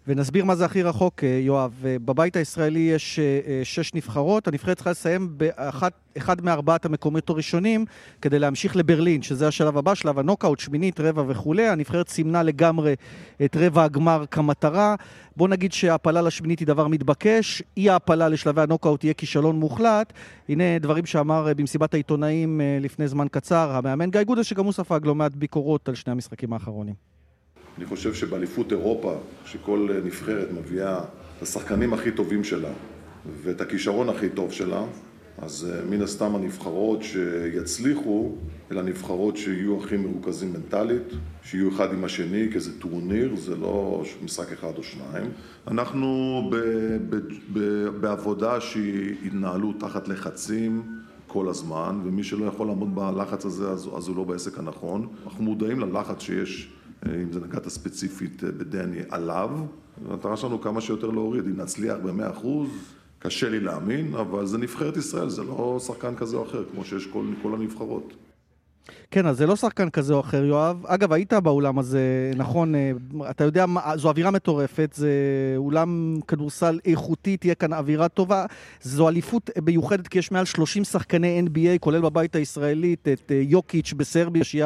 ונסביר 0.09 0.45
מה 0.45 0.55
זה 0.55 0.65
הכי 0.65 0.83
רחוק, 0.83 1.25
אה, 1.25 1.29
יואב. 1.43 1.83
אה, 1.85 1.97
בבית 2.05 2.37
הישראלי 2.37 2.79
יש 2.79 3.19
אה, 3.19 3.61
שש 3.65 3.95
נבחרות, 3.95 4.49
הנבחרת 4.49 4.77
צריכה 4.77 4.91
לסיים 4.91 5.35
באחד 5.37 6.41
מארבעת 6.43 6.85
המקומות 6.85 7.31
הראשונים 7.31 7.85
כדי 8.23 8.39
להמשיך 8.39 8.77
לברלין, 8.77 9.23
שזה 9.23 9.49
השלב 9.49 9.77
הבא, 9.77 9.95
שלב 9.95 10.19
הנוקאוט, 10.19 10.61
שמינית, 10.61 11.01
רבע 11.01 11.23
וכולי. 11.29 11.69
הנבחרת 11.69 12.09
סימנה 12.09 12.43
לגמרי 12.43 12.95
את 13.45 13.57
רבע 13.57 13.85
הגמר 13.85 14.25
כמטרה. 14.31 14.95
בוא 15.37 15.49
נגיד 15.49 15.73
שההעפלה 15.73 16.23
לשמינית 16.23 16.59
היא 16.59 16.67
דבר 16.67 16.89
מתבקש, 16.89 17.63
אי 17.77 17.91
ההעפלה 17.91 18.29
לשלבי 18.29 18.61
הנוקאוט 18.61 19.05
יהיה 19.05 19.15
כישלון 19.15 19.57
מוחלט. 19.57 20.13
הנה 20.49 20.79
דברים 20.79 21.07
שאמר 21.07 21.53
במסיבת 21.57 21.95
העיתונאים 21.95 22.61
לפני 22.81 23.09
זמן 23.09 23.27
קצר 23.31 23.71
המאמן 23.71 24.11
גיא 24.11 24.23
גודס, 24.23 24.47
שגם 24.47 24.65
הוא 24.65 24.73
ספג 24.73 25.01
לא 25.05 25.15
מעט 25.15 25.35
ביקורות 25.35 25.89
על 25.89 25.95
שני 25.95 26.13
המשחקים 26.13 26.53
האחרונים. 26.53 27.18
אני 27.79 27.87
חושב 27.87 28.15
שבאליפות 28.15 28.73
אירופה, 28.73 29.15
שכל 29.45 29.89
נבחרת 30.05 30.49
מביאה 30.53 31.01
את 31.37 31.43
השחקנים 31.43 31.95
הכי 31.95 32.11
טובים 32.11 32.45
שלה 32.45 32.69
ואת 33.43 33.61
הכישרון 33.61 34.09
הכי 34.09 34.29
טוב 34.29 34.53
שלה, 34.53 34.85
אז 35.39 35.71
אה, 35.71 35.85
מן 35.91 36.03
הסתם 36.03 36.35
הנבחרות 36.35 37.03
שיצליחו, 37.03 38.35
אלה 38.73 38.81
הנבחרות 38.81 39.37
שיהיו 39.37 39.79
הכי 39.83 39.97
מרוכזים 39.97 40.53
מנטלית, 40.53 41.03
שיהיו 41.43 41.69
אחד 41.69 41.93
עם 41.93 42.05
השני, 42.05 42.49
כי 42.53 42.61
זה 42.61 42.81
טורניר, 42.81 43.37
זה 43.37 43.57
לא 43.57 44.03
משחק 44.25 44.53
אחד 44.53 44.73
או 44.77 44.83
שניים. 44.83 45.31
אנחנו 45.69 46.43
ב, 46.51 46.57
ב, 47.11 47.17
ב, 47.53 47.89
בעבודה 48.01 48.61
שהיא 48.61 49.15
התנהלות 49.27 49.81
תחת 49.81 50.09
לחצים 50.09 50.83
כל 51.27 51.49
הזמן, 51.49 52.01
ומי 52.05 52.23
שלא 52.23 52.45
יכול 52.45 52.67
לעמוד 52.67 52.95
בלחץ 52.95 53.45
הזה, 53.45 53.71
אז, 53.71 53.89
אז 53.97 54.09
הוא 54.09 54.17
לא 54.17 54.25
בעסק 54.25 54.59
הנכון. 54.59 55.07
אנחנו 55.27 55.45
מודעים 55.45 55.81
ללחץ 55.81 56.23
שיש 56.23 56.73
אם 57.07 57.33
זה 57.33 57.41
נגעת 57.41 57.69
ספציפית 57.69 58.45
אה, 58.45 58.53
בדני 58.53 59.01
עליו, 59.11 59.51
המטרה 60.09 60.37
שלנו 60.37 60.61
כמה 60.61 60.81
שיותר 60.81 61.11
להוריד, 61.11 61.45
אם 61.47 61.57
נצליח 61.57 61.97
במאה 62.03 62.31
אחוז, 62.31 62.69
קשה 63.19 63.49
לי 63.49 63.61
להאמין, 63.61 64.15
אבל 64.15 64.47
זה 64.47 64.59
נבחרת 64.59 64.97
ישראל, 64.97 65.29
זה 65.29 65.43
לא 65.43 65.81
שחקן 65.87 66.15
כזה 66.17 66.37
או 66.37 66.43
אחר, 66.43 66.65
כמו 66.73 66.85
שיש 66.85 67.07
כל, 67.07 67.25
כל 67.43 67.55
הנבחרות. 67.55 68.13
כן, 69.11 69.27
אז 69.27 69.37
זה 69.37 69.47
לא 69.47 69.57
שחקן 69.57 69.91
כזה 69.91 70.15
או 70.15 70.21
אחר, 70.21 70.45
יואב. 70.45 70.87
אגב, 70.87 71.13
היית 71.13 71.33
באולם 71.33 71.79
הזה, 71.79 72.31
נכון, 72.37 72.75
אה, 72.75 72.91
אתה 73.31 73.45
יודע, 73.45 73.65
זו 73.97 74.09
אווירה 74.09 74.31
מטורפת, 74.31 74.93
זה 74.95 75.11
אולם 75.57 76.21
כדורסל 76.29 76.79
איכותי, 76.85 77.37
תהיה 77.37 77.55
כאן 77.55 77.73
אווירה 77.73 78.09
טובה. 78.09 78.47
זו 78.83 79.09
אליפות 79.09 79.51
מיוחדת, 79.63 80.09
כי 80.09 80.19
יש 80.19 80.33
מעל 80.33 80.45
30 80.45 80.85
שחקני 80.85 81.43
NBA, 81.47 81.79
כולל 81.81 82.01
בבית 82.01 82.37
הישראלית, 82.37 83.09
את 83.09 83.33
אה, 83.33 83.41
יוקיץ' 83.45 83.93
בסרביה, 83.93 84.45
שהיא 84.45 84.65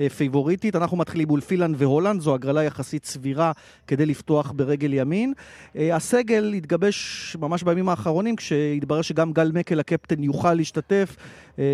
הפייבוריטית. 0.00 0.76
אנחנו 0.76 0.96
מתחילים 0.96 1.28
מול 1.28 1.40
פינלנד 1.40 1.74
והולנד, 1.78 2.20
זו 2.20 2.34
הגרלה 2.34 2.64
יחסית 2.64 3.04
סבירה 3.04 3.52
כדי 3.86 4.06
לפתוח 4.06 4.52
ברגל 4.56 4.94
ימין. 4.94 5.32
אה, 5.76 5.96
הסגל 5.96 6.52
התגבש 6.52 7.36
ממש 7.40 7.62
בימים 7.62 7.88
האחרונים, 7.88 8.36
כשהתברר 8.36 9.02
שגם 9.02 9.32
גל 9.32 9.50
מקל, 9.54 9.80
הקפטן, 9.80 10.22
יוכל 10.22 10.54
להשתתף, 10.54 11.16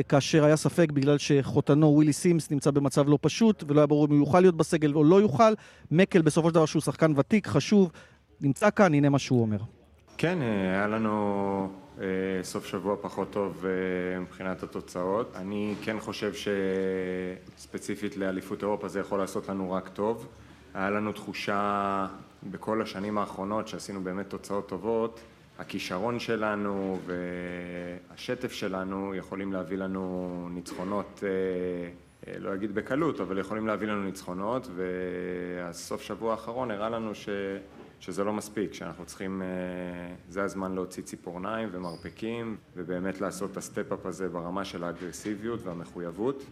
כאשר 0.08 0.44
היה 0.44 0.56
ספק 0.56 0.92
בגלל 0.92 1.18
שחותנו 1.18 1.87
ווילי 1.88 2.12
סימס 2.12 2.50
נמצא 2.50 2.70
במצב 2.70 3.08
לא 3.08 3.18
פשוט, 3.20 3.64
ולא 3.68 3.80
היה 3.80 3.86
ברור 3.86 4.06
אם 4.06 4.10
הוא 4.10 4.18
יוכל 4.18 4.40
להיות 4.40 4.56
בסגל 4.56 4.94
או 4.94 5.04
לא 5.04 5.20
יוכל. 5.20 5.52
מקל 5.90 6.22
בסופו 6.22 6.48
של 6.48 6.54
דבר 6.54 6.66
שהוא 6.66 6.82
שחקן 6.82 7.12
ותיק, 7.16 7.46
חשוב, 7.46 7.90
נמצא 8.40 8.70
כאן, 8.70 8.94
הנה 8.94 9.08
מה 9.08 9.18
שהוא 9.18 9.42
אומר. 9.42 9.58
כן, 10.18 10.42
אה, 10.42 10.70
היה 10.70 10.86
לנו 10.86 11.68
אה, 12.00 12.04
סוף 12.42 12.66
שבוע 12.66 12.96
פחות 13.00 13.30
טוב 13.30 13.64
אה, 13.66 14.20
מבחינת 14.20 14.62
התוצאות. 14.62 15.32
אני 15.36 15.74
כן 15.82 16.00
חושב 16.00 16.32
שספציפית 17.56 18.16
לאליפות 18.16 18.62
אירופה 18.62 18.88
זה 18.88 19.00
יכול 19.00 19.18
לעשות 19.18 19.48
לנו 19.48 19.72
רק 19.72 19.88
טוב. 19.88 20.26
היה 20.74 20.90
לנו 20.90 21.12
תחושה 21.12 22.06
בכל 22.42 22.82
השנים 22.82 23.18
האחרונות 23.18 23.68
שעשינו 23.68 24.00
באמת 24.00 24.30
תוצאות 24.30 24.68
טובות, 24.68 25.20
הכישרון 25.58 26.18
שלנו 26.18 26.98
והשטף 27.06 28.52
שלנו 28.52 29.14
יכולים 29.14 29.52
להביא 29.52 29.78
לנו 29.78 30.48
ניצחונות, 30.50 31.20
אה, 31.22 31.28
אה, 32.32 32.38
לא 32.38 32.54
אגיד 32.54 32.74
בקלות, 32.74 33.20
אבל 33.20 33.38
יכולים 33.38 33.66
להביא 33.66 33.88
לנו 33.88 34.02
ניצחונות, 34.02 34.68
והסוף 34.74 36.02
שבוע 36.02 36.30
האחרון 36.30 36.70
הראה 36.70 36.88
לנו 36.88 37.14
ש... 37.14 37.28
שזה 38.00 38.24
לא 38.24 38.32
מספיק, 38.32 38.74
שאנחנו 38.74 39.04
צריכים, 39.04 39.42
אה, 39.42 39.46
זה 40.28 40.42
הזמן 40.42 40.74
להוציא 40.74 41.02
ציפורניים 41.02 41.68
ומרפקים 41.72 42.56
ובאמת 42.76 43.20
לעשות 43.20 43.52
את 43.52 43.56
ה 43.56 43.62
step-up 43.62 44.06
הזה 44.06 44.28
ברמה 44.28 44.64
של 44.64 44.84
האגרסיביות 44.84 45.60
והמחויבות. 45.62 46.44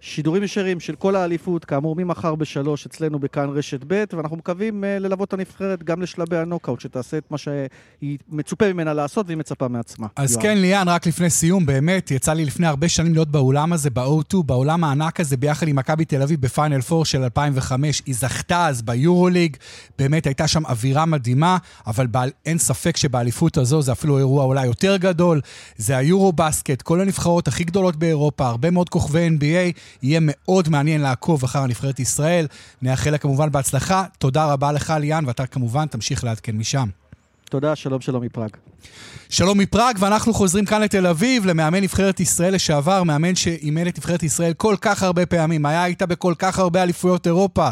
שידורים 0.00 0.42
ישרים 0.42 0.80
של 0.80 0.94
כל 0.94 1.16
האליפות, 1.16 1.64
כאמור 1.64 1.96
ממחר 1.96 2.34
בשלוש 2.34 2.86
אצלנו 2.86 3.18
בכאן 3.18 3.48
רשת 3.48 3.80
ב', 3.86 4.04
ואנחנו 4.12 4.36
מקווים 4.36 4.84
uh, 4.84 5.00
ללוות 5.00 5.28
את 5.28 5.32
הנבחרת 5.32 5.82
גם 5.82 6.02
לשלבי 6.02 6.36
הנוקאוט, 6.36 6.80
שתעשה 6.80 7.18
את 7.18 7.30
מה 7.30 7.38
שהיא 7.38 8.18
מצופה 8.28 8.72
ממנה 8.72 8.94
לעשות 8.94 9.26
והיא 9.26 9.38
מצפה 9.38 9.68
מעצמה. 9.68 10.06
אז 10.16 10.32
יואב. 10.32 10.42
כן, 10.42 10.58
ליאן, 10.58 10.88
רק 10.88 11.06
לפני 11.06 11.30
סיום, 11.30 11.66
באמת, 11.66 12.10
יצא 12.10 12.32
לי 12.32 12.44
לפני 12.44 12.66
הרבה 12.66 12.88
שנים 12.88 13.12
להיות 13.12 13.28
באולם 13.28 13.72
הזה, 13.72 13.90
ב-O2, 13.90 14.42
באולם 14.46 14.84
הענק 14.84 15.20
הזה, 15.20 15.36
ביחד 15.36 15.68
עם 15.68 15.76
מכבי 15.76 16.04
תל 16.04 16.22
אביב 16.22 16.40
בפיינל 16.40 16.80
4 16.92 17.04
של 17.04 17.22
2005. 17.22 18.02
היא 18.06 18.14
זכתה 18.14 18.66
אז 18.66 18.82
ביורוליג, 18.82 19.56
באמת 19.98 20.26
הייתה 20.26 20.48
שם 20.48 20.66
אווירה 20.66 21.06
מדהימה, 21.06 21.56
אבל 21.86 22.06
בעל, 22.06 22.30
אין 22.46 22.58
ספק 22.58 22.96
שבאליפות 22.96 23.56
הזו 23.56 23.82
זה 23.82 23.92
אפילו 23.92 24.18
אירוע 24.18 24.44
אולי 24.44 24.66
יותר 24.66 24.96
גדול. 24.96 25.40
זה 25.76 25.96
היורו 25.96 26.32
בסקט, 26.32 26.82
כל 26.82 27.00
הנבחרות 27.00 27.48
הכי 27.48 27.64
גדולות 27.64 27.96
באירופה, 27.96 28.46
הרבה 28.46 28.70
מאוד 28.70 28.88
כוכבי 28.88 29.28
NBA. 29.28 29.59
יהיה 30.02 30.20
מאוד 30.22 30.68
מעניין 30.68 31.00
לעקוב 31.00 31.44
אחר 31.44 31.66
נבחרת 31.66 32.00
ישראל. 32.00 32.46
נאחל 32.82 33.10
לה 33.10 33.18
כמובן 33.18 33.52
בהצלחה. 33.52 34.04
תודה 34.18 34.52
רבה 34.52 34.72
לך, 34.72 34.94
ליאן, 35.00 35.24
ואתה 35.26 35.46
כמובן 35.46 35.86
תמשיך 35.86 36.24
לעדכן 36.24 36.56
משם. 36.56 36.88
תודה, 37.50 37.76
שלום 37.76 38.00
שלום 38.00 38.22
מפראג. 38.24 38.50
שלום 39.28 39.58
מפראג, 39.58 39.96
ואנחנו 40.00 40.34
חוזרים 40.34 40.64
כאן 40.64 40.82
לתל 40.82 41.06
אביב, 41.06 41.46
למאמן 41.46 41.80
נבחרת 41.82 42.20
ישראל 42.20 42.54
לשעבר, 42.54 43.02
מאמן 43.02 43.34
שאימן 43.34 43.88
את 43.88 43.98
נבחרת 43.98 44.22
ישראל 44.22 44.52
כל 44.52 44.74
כך 44.80 45.02
הרבה 45.02 45.26
פעמים, 45.26 45.66
היה 45.66 45.86
איתה 45.86 46.06
בכל 46.06 46.34
כך 46.38 46.58
הרבה 46.58 46.82
אליפויות 46.82 47.26
אירופה. 47.26 47.68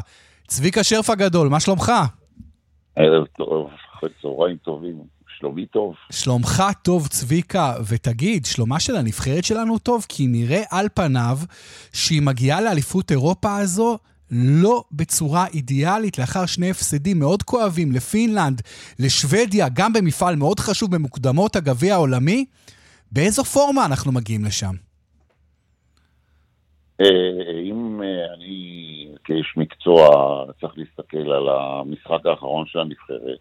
צביקה 0.46 0.84
שרף 0.84 1.10
הגדול, 1.10 1.48
מה 1.48 1.60
שלומך? 1.60 1.92
ערב 2.96 3.26
טוב, 3.36 3.70
אחרי 3.96 4.10
צהריים 4.22 4.56
טובים, 4.56 4.96
שלומי 5.40 5.66
טוב. 5.66 5.94
שלומך 6.12 6.62
טוב, 6.82 7.06
צביקה, 7.08 7.74
ותגיד, 7.88 8.44
שלומה 8.44 8.80
של 8.80 8.96
הנבחרת 8.96 9.44
שלנו 9.44 9.78
טוב? 9.78 10.06
כי 10.08 10.26
נראה 10.26 10.62
על 10.70 10.86
פניו 10.94 11.38
שהיא 11.92 12.22
מגיעה 12.22 12.60
לאליפות 12.60 13.10
אירופה 13.10 13.56
הזו 13.56 13.98
לא 14.30 14.84
בצורה 14.92 15.46
אידיאלית, 15.46 16.18
לאחר 16.18 16.46
שני 16.46 16.70
הפסדים 16.70 17.18
מאוד 17.18 17.42
כואבים 17.42 17.92
לפינלנד, 17.92 18.62
לשוודיה, 18.98 19.66
גם 19.74 19.92
במפעל 19.92 20.36
מאוד 20.36 20.60
חשוב 20.60 20.94
במוקדמות 20.96 21.56
הגביע 21.56 21.94
העולמי. 21.94 22.44
באיזו 23.12 23.44
פורמה 23.44 23.86
אנחנו 23.86 24.12
מגיעים 24.12 24.44
לשם? 24.44 24.74
אה, 27.00 27.06
אם 27.70 28.02
אה, 28.02 28.34
אני 28.34 29.08
כאיש 29.24 29.54
מקצוע 29.56 30.08
צריך 30.60 30.72
להסתכל 30.76 31.32
על 31.32 31.48
המשחק 31.48 32.26
האחרון 32.26 32.66
של 32.66 32.78
הנבחרת, 32.78 33.38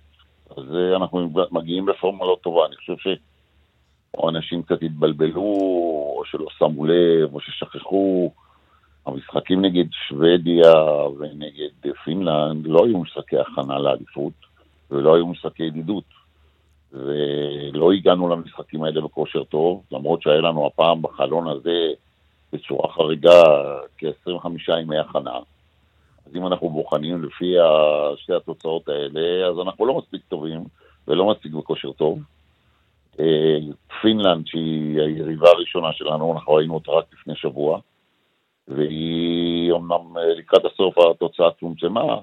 אז 0.57 0.75
אה, 0.75 0.95
אנחנו 0.95 1.29
מגיעים 1.51 1.89
לפורמה 1.89 2.25
לא 2.25 2.37
טובה. 2.41 2.65
אני 2.65 2.75
חושב 2.75 2.95
שאו 2.97 4.29
אנשים 4.29 4.63
קצת 4.63 4.83
התבלבלו, 4.83 5.41
או 5.41 6.21
שלא 6.25 6.47
שמו 6.57 6.85
לב, 6.85 7.33
או 7.33 7.41
ששכחו. 7.41 8.31
המשחקים 9.05 9.61
נגד 9.61 9.85
שוודיה 9.91 10.73
ונגד 11.19 11.93
פינלנד 12.03 12.67
לא 12.67 12.85
היו 12.85 12.97
משחקי 12.97 13.37
הכנה 13.37 13.79
לאליפות, 13.79 14.33
ולא 14.91 15.15
היו 15.15 15.27
משחקי 15.27 15.63
ידידות. 15.63 16.03
ולא 16.91 17.91
הגענו 17.91 18.29
למשחקים 18.29 18.83
האלה 18.83 19.01
בכושר 19.01 19.43
טוב, 19.43 19.83
למרות 19.91 20.21
שהיה 20.21 20.41
לנו 20.41 20.67
הפעם 20.67 21.01
בחלון 21.01 21.47
הזה 21.47 21.87
בצורה 22.53 22.93
חריגה 22.93 23.41
כ-25 23.97 24.47
ימי 24.81 24.97
הכנה. 24.97 25.39
אז 26.29 26.36
אם 26.36 26.48
אנחנו 26.48 26.69
בוחנים 26.69 27.24
לפי 27.24 27.55
שתי 28.17 28.34
התוצאות 28.34 28.89
האלה, 28.89 29.48
אז 29.48 29.60
אנחנו 29.67 29.86
לא 29.86 29.98
מספיק 29.98 30.22
טובים 30.27 30.63
ולא 31.07 31.31
מספיק 31.31 31.53
בכושר 31.53 31.91
טוב. 31.91 32.19
אה, 33.19 33.57
פינלנד, 34.01 34.48
שהיא 34.48 35.01
היריבה 35.01 35.50
הראשונה 35.50 35.93
שלנו, 35.93 36.34
אנחנו 36.34 36.53
ראינו 36.53 36.74
אותה 36.74 36.91
רק 36.91 37.05
לפני 37.13 37.36
שבוע, 37.36 37.79
והיא 38.67 39.74
אמנם 39.74 40.17
אה, 40.17 40.34
לקראת 40.38 40.65
הסוף 40.65 40.98
התוצאה 40.98 41.51
צומצמה, 41.51 42.17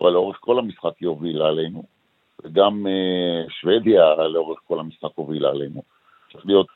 אבל 0.00 0.10
לאורך 0.10 0.36
כל 0.40 0.58
המשחק 0.58 0.92
היא 1.00 1.08
הובילה 1.08 1.48
עלינו, 1.48 1.82
וגם 2.44 2.86
אה, 2.86 3.44
שוודיה 3.48 4.14
לאורך 4.14 4.58
כל 4.68 4.80
המשחק 4.80 5.10
הובילה 5.14 5.48
עלינו. 5.48 5.82
צריך 6.32 6.46
להיות 6.46 6.68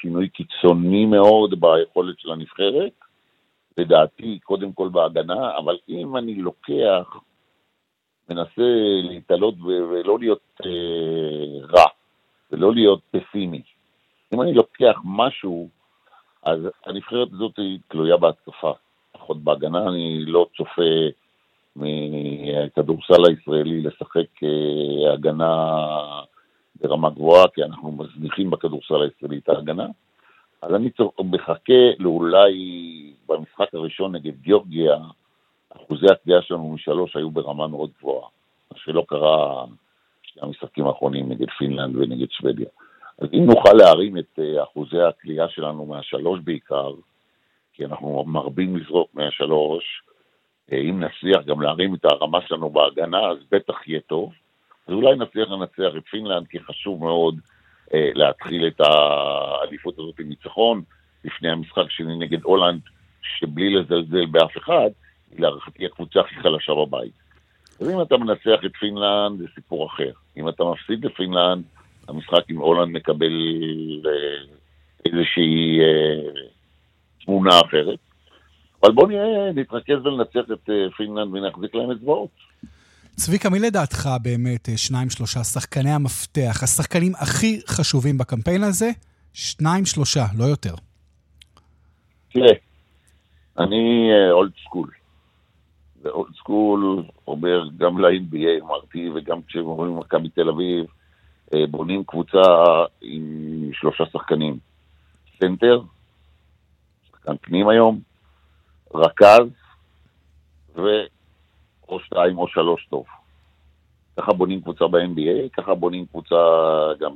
שינוי 0.00 0.28
קיצוני 0.28 1.06
מאוד 1.06 1.60
ביכולת 1.60 2.18
של 2.18 2.32
הנבחרת, 2.32 2.92
לדעתי, 3.78 4.38
קודם 4.38 4.72
כל 4.72 4.88
בהגנה, 4.88 5.56
אבל 5.58 5.78
אם 5.88 6.16
אני 6.16 6.34
לוקח, 6.34 7.16
מנסה 8.30 8.62
להתעלות 9.02 9.54
ולא 9.60 10.18
להיות 10.18 10.60
אה, 10.66 11.66
רע, 11.66 11.86
ולא 12.52 12.74
להיות 12.74 13.00
פסימי, 13.10 13.62
אם 14.34 14.42
אני 14.42 14.54
לוקח 14.54 15.00
משהו, 15.04 15.68
אז 16.42 16.58
הנבחרת 16.86 17.28
הזאת 17.32 17.58
היא 17.58 17.78
תלויה 17.88 18.16
בהתקפה, 18.16 18.72
פחות 19.12 19.44
בהגנה, 19.44 19.88
אני 19.88 20.24
לא 20.26 20.46
צופה 20.56 20.82
מכדורסל 21.76 23.24
הישראלי 23.28 23.82
לשחק 23.82 24.42
אה, 24.42 25.12
הגנה 25.12 25.76
ברמה 26.80 27.10
גבוהה, 27.10 27.48
כי 27.48 27.62
אנחנו 27.62 27.92
מזניחים 27.92 28.50
בכדורסל 28.50 29.02
הישראלי 29.02 29.38
את 29.38 29.48
ההגנה. 29.48 29.86
אז 30.62 30.74
אני 30.74 30.90
מחכה 31.24 31.72
לאולי 31.98 32.52
במשחק 33.28 33.74
הראשון 33.74 34.14
נגד 34.14 34.40
גיאורגיה, 34.40 34.96
אחוזי 35.70 36.06
הקביעה 36.12 36.42
שלנו 36.42 36.72
משלוש 36.72 37.16
היו 37.16 37.30
ברמה 37.30 37.66
מאוד 37.66 37.90
גבוהה, 37.98 38.28
מה 38.72 38.78
שלא 38.78 39.04
קרה 39.08 39.64
שני 40.22 40.42
המשחקים 40.42 40.86
האחרונים 40.86 41.28
נגד 41.28 41.50
פינלנד 41.58 41.96
ונגד 41.96 42.30
שוודיה. 42.30 42.68
אז 43.18 43.28
אם 43.32 43.44
נוכל 43.46 43.72
להרים 43.72 44.18
את 44.18 44.38
אה, 44.38 44.62
אחוזי 44.62 45.02
הקליעה 45.02 45.48
שלנו 45.48 45.86
מהשלוש 45.86 46.40
בעיקר, 46.44 46.92
כי 47.72 47.84
אנחנו 47.84 48.24
מרבים 48.26 48.76
לזרוק 48.76 49.10
מהשלוש, 49.14 50.02
אה, 50.72 50.78
אם 50.78 51.04
נצליח 51.04 51.44
גם 51.44 51.62
להרים 51.62 51.94
את 51.94 52.04
הרמה 52.04 52.38
שלנו 52.48 52.70
בהגנה, 52.70 53.30
אז 53.30 53.38
בטח 53.50 53.88
יהיה 53.88 54.00
טוב. 54.00 54.32
אז 54.86 54.94
אולי 54.94 55.16
נצליח 55.16 55.48
לנצח 55.50 55.96
את 55.96 56.02
פינלנד, 56.10 56.46
כי 56.46 56.60
חשוב 56.60 57.04
מאוד 57.04 57.34
להתחיל 57.94 58.66
את 58.66 58.80
האליפות 58.80 59.98
הזאת 59.98 60.20
עם 60.20 60.28
ניצחון, 60.28 60.82
לפני 61.24 61.50
המשחק 61.50 61.90
שני 61.90 62.18
נגד 62.18 62.42
הולנד, 62.42 62.80
שבלי 63.22 63.70
לזלזל 63.70 64.26
באף 64.26 64.56
אחד, 64.58 64.90
היא 65.30 65.40
להערכתי 65.40 65.86
הקבוצה 65.86 66.20
הכי 66.20 66.34
חלשה 66.34 66.72
בבית. 66.74 67.12
אז 67.80 67.90
אם 67.90 68.02
אתה 68.02 68.16
מנצח 68.16 68.64
את 68.66 68.76
פינלנד, 68.80 69.38
זה 69.38 69.46
סיפור 69.54 69.86
אחר. 69.86 70.10
אם 70.36 70.48
אתה 70.48 70.64
מפסיד 70.64 71.04
לפינלנד, 71.04 71.64
המשחק 72.08 72.44
עם 72.48 72.56
הולנד 72.56 72.96
מקבל 72.96 73.32
אה, 74.06 74.56
איזושהי 75.04 75.80
אה, 75.80 76.30
תמונה 77.24 77.60
אחרת. 77.60 77.98
אבל 78.82 78.92
בוא 78.92 79.08
נראה, 79.08 79.52
נתרכז 79.54 80.06
וננצח 80.06 80.50
את 80.52 80.70
אה, 80.70 80.90
פינלנד 80.96 81.34
ונחזיק 81.34 81.74
להם 81.74 81.90
אצבעות. 81.90 82.30
צביקה, 83.22 83.50
מי 83.50 83.58
לדעתך 83.58 84.08
באמת 84.22 84.68
אה, 84.68 84.76
שניים, 84.76 85.10
שלושה 85.10 85.44
שחקני 85.44 85.90
המפתח, 85.90 86.62
השחקנים 86.62 87.12
הכי 87.14 87.60
חשובים 87.66 88.18
בקמפיין 88.18 88.62
הזה? 88.62 88.90
שניים, 89.32 89.84
שלושה, 89.84 90.24
לא 90.38 90.44
יותר. 90.44 90.74
תראה, 92.32 92.52
אני 93.58 94.10
old 94.30 94.52
school. 94.64 94.90
ו 96.02 96.10
old 96.10 96.34
school 96.38 97.02
אומר 97.26 97.68
גם 97.76 98.00
ל-NBA, 98.00 98.64
אמרתי, 98.64 99.10
וגם 99.14 99.42
כשהם 99.42 99.66
אומרים 99.66 99.98
מכבי 99.98 100.28
תל 100.28 100.48
אביב, 100.48 100.84
אה, 101.54 101.66
בונים 101.70 102.04
קבוצה 102.04 102.42
עם 103.02 103.24
שלושה 103.72 104.04
שחקנים. 104.12 104.58
סנטר, 105.40 105.80
שחקן 107.10 107.36
פנים 107.40 107.68
היום, 107.68 108.00
רכז, 108.94 109.48
ו... 110.76 110.80
או 111.90 112.00
שתיים 112.00 112.38
או 112.38 112.48
שלוש 112.48 112.86
טוב. 112.90 113.04
ככה 114.16 114.32
בונים 114.32 114.60
קבוצה 114.60 114.86
ב-NBA, 114.86 115.48
ככה 115.56 115.74
בונים 115.74 116.06
קבוצה 116.06 116.36
גם 117.00 117.12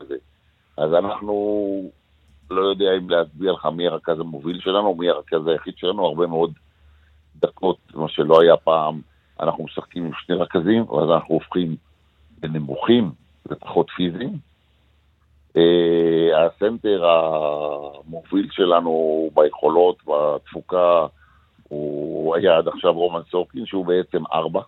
בזה. 0.00 0.16
אז 0.76 0.94
אנחנו, 0.94 1.34
לא 2.50 2.60
יודע 2.60 2.96
אם 2.98 3.10
להצביע 3.10 3.52
לך 3.52 3.66
מי 3.66 3.86
הרכז 3.86 4.20
המוביל 4.20 4.60
שלנו, 4.60 4.94
מי 4.94 5.08
הרכז 5.08 5.46
היחיד 5.46 5.74
שלנו, 5.76 6.06
הרבה 6.06 6.26
מאוד 6.26 6.52
דקות, 7.36 7.78
מה 7.94 8.08
שלא 8.08 8.40
היה 8.40 8.56
פעם, 8.56 9.00
אנחנו 9.40 9.64
משחקים 9.64 10.04
עם 10.04 10.12
שני 10.26 10.36
רכזים, 10.36 10.90
ואז 10.90 11.10
אנחנו 11.10 11.34
הופכים 11.34 11.76
לנמוכים 12.42 13.10
ופחות 13.46 13.90
פיזיים. 13.96 14.48
Uh, 15.48 16.36
הסנטר 16.36 17.04
המוביל 17.10 18.48
שלנו 18.50 19.30
ביכולות, 19.34 19.96
בתפוקה, 20.06 21.06
הוא 21.68 22.36
היה 22.36 22.56
עד 22.56 22.68
עכשיו 22.68 22.92
רומן 22.92 23.20
סורקין, 23.30 23.66
שהוא 23.66 23.86
בעצם 23.86 24.22
ארבע, 24.32 24.60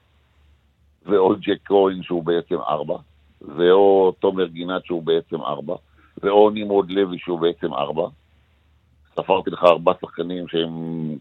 ואו 1.06 1.34
ג'ק 1.40 1.58
כהן, 1.64 2.02
שהוא 2.02 2.24
בעצם 2.24 2.56
ארבע, 2.56 2.96
ואו 3.40 4.12
תומר 4.18 4.46
גינת, 4.46 4.84
שהוא 4.84 5.02
בעצם 5.02 5.42
ארבע, 5.42 5.74
ואו 6.22 6.50
נמרוד 6.50 6.90
לוי, 6.90 7.18
שהוא 7.18 7.40
בעצם 7.40 7.74
ארבע. 7.74 8.08
ספרתי 9.12 9.50
לך 9.50 9.64
ארבעה 9.64 9.94
שחקנים 10.00 10.48
שהם 10.48 10.70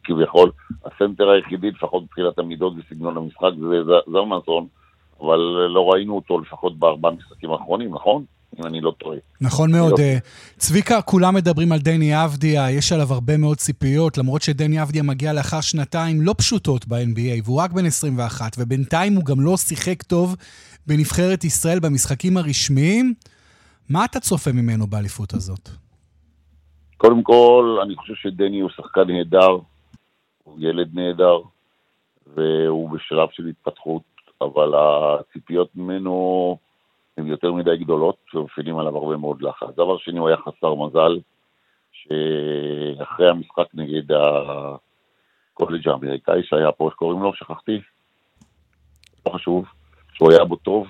כביכול 0.03 0.51
הסנטר 0.85 1.29
היחידי, 1.29 1.71
לפחות 1.71 2.03
מבחינת 2.03 2.39
המידות 2.39 2.73
וסגנון 2.77 3.17
המשחק, 3.17 3.51
זה 3.59 3.93
זרמנסון, 4.11 4.67
אבל 5.21 5.39
לא 5.69 5.91
ראינו 5.91 6.15
אותו 6.15 6.39
לפחות 6.39 6.79
בארבעה 6.79 7.11
משחקים 7.11 7.51
האחרונים, 7.51 7.93
נכון? 7.95 8.23
אם 8.57 8.65
אני 8.65 8.81
לא 8.81 8.93
טועה. 8.97 9.17
נכון 9.41 9.71
מאוד. 9.71 9.99
אה, 9.99 10.17
צביקה, 10.57 11.01
כולם 11.01 11.35
מדברים 11.35 11.71
על 11.71 11.79
דני 11.79 12.25
אבדיה, 12.25 12.71
יש 12.71 12.91
עליו 12.91 13.13
הרבה 13.13 13.37
מאוד 13.37 13.57
ציפיות, 13.57 14.17
למרות 14.17 14.41
שדני 14.41 14.81
אבדיה 14.81 15.03
מגיע 15.03 15.33
לאחר 15.33 15.61
שנתיים 15.61 16.21
לא 16.21 16.35
פשוטות 16.37 16.87
ב-NBA, 16.87 17.41
והוא 17.43 17.61
רק 17.61 17.71
בן 17.71 17.85
21, 17.85 18.55
ובינתיים 18.59 19.15
הוא 19.15 19.25
גם 19.25 19.41
לא 19.41 19.57
שיחק 19.57 20.03
טוב 20.03 20.35
בנבחרת 20.87 21.43
ישראל 21.43 21.79
במשחקים 21.79 22.37
הרשמיים. 22.37 23.13
מה 23.89 24.05
אתה 24.05 24.19
צופה 24.19 24.51
ממנו 24.51 24.87
באליפות 24.87 25.33
הזאת? 25.33 25.69
קודם 26.97 27.23
כל, 27.23 27.77
אני 27.83 27.95
חושב 27.95 28.13
שדני 28.15 28.59
הוא 28.59 28.69
שחקן 28.69 29.07
נהדר, 29.07 29.57
הוא 30.43 30.57
ילד 30.59 30.89
נהדר, 30.93 31.37
והוא 32.35 32.89
בשלב 32.89 33.27
של 33.31 33.47
התפתחות, 33.47 34.01
אבל 34.41 34.73
הציפיות 34.75 35.69
ממנו... 35.75 36.57
הן 37.19 37.27
יותר 37.27 37.53
מדי 37.53 37.77
גדולות 37.77 38.17
ומפעילים 38.33 38.77
עליו 38.77 38.97
הרבה 38.97 39.17
מאוד 39.17 39.41
לחץ. 39.41 39.67
דבר 39.73 39.97
שני, 39.97 40.19
הוא 40.19 40.27
היה 40.27 40.37
חסר 40.37 40.75
מזל, 40.75 41.19
שאחרי 41.91 43.29
המשחק 43.29 43.65
נגד 43.73 44.15
הקולג' 45.53 45.87
האמריקאי 45.87 46.43
שהיה 46.43 46.71
פה, 46.71 46.87
איך 46.87 46.93
קוראים 46.93 47.23
לו? 47.23 47.33
שכחתי. 47.33 47.81
לא 49.25 49.31
חשוב, 49.31 49.65
שהוא 50.13 50.31
היה 50.31 50.43
בו 50.43 50.55
טוב. 50.55 50.87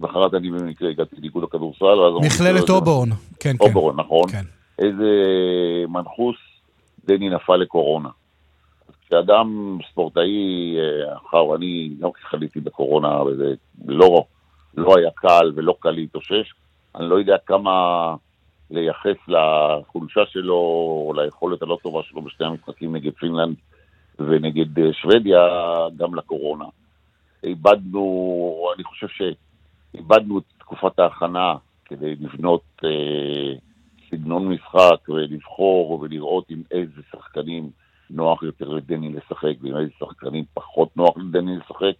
למחרת 0.00 0.34
אני 0.34 0.50
במקרה 0.50 0.90
הגעתי 0.90 1.16
לאיגוד 1.18 1.44
הכדורסל. 1.44 1.86
מכללת 2.26 2.70
אובורן, 2.70 3.08
כן, 3.40 3.56
כן. 3.58 3.64
אובורן, 3.64 3.96
נכון. 3.96 4.28
כן. 4.28 4.44
איזה 4.78 5.12
מנחוס, 5.88 6.36
דני 7.06 7.28
נפל 7.28 7.56
לקורונה. 7.56 8.08
כשאדם 9.06 9.78
ספורטאי, 9.90 10.76
אחר 11.16 11.54
אני 11.56 11.90
גם 12.00 12.08
חליתי 12.30 12.60
בקורונה, 12.60 13.22
וזה 13.22 13.54
לא 13.86 14.24
לא 14.76 14.94
היה 14.98 15.10
קל 15.14 15.52
ולא 15.54 15.76
קל 15.80 15.90
להתאושש. 15.90 16.52
אני 16.94 17.08
לא 17.08 17.14
יודע 17.14 17.36
כמה 17.46 17.70
לייחס 18.70 19.16
לחולשה 19.28 20.26
שלו 20.26 20.54
או 20.54 21.12
ליכולת 21.16 21.62
הלא 21.62 21.78
טובה 21.82 22.02
שלו 22.02 22.22
בשני 22.22 22.46
המשחקים 22.46 22.96
נגד 22.96 23.12
פינלנד 23.14 23.56
ונגד 24.18 24.78
אה, 24.78 24.92
שוודיה, 24.92 25.38
גם 25.96 26.14
לקורונה. 26.14 26.64
איבדנו, 27.44 28.72
אני 28.74 28.84
חושב 28.84 29.06
שאיבדנו 29.08 30.38
את 30.38 30.44
תקופת 30.58 30.98
ההכנה 30.98 31.54
כדי 31.84 32.14
לבנות 32.20 32.62
אה, 32.84 33.54
סגנון 34.10 34.48
משחק 34.48 35.08
ולבחור 35.08 36.00
ולראות 36.00 36.50
עם 36.50 36.62
איזה 36.70 37.02
שחקנים 37.12 37.70
נוח 38.10 38.42
יותר 38.42 38.68
לדני 38.68 39.12
לשחק 39.12 39.54
ועם 39.60 39.76
איזה 39.76 39.90
שחקנים 39.98 40.44
פחות 40.54 40.96
נוח 40.96 41.16
לדני 41.16 41.56
לשחק. 41.56 41.94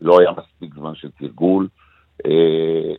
לא 0.00 0.20
היה 0.20 0.30
מספיק 0.30 0.74
זמן 0.74 0.94
של 0.94 1.10
תרגול. 1.10 1.68
אה, 2.26 2.94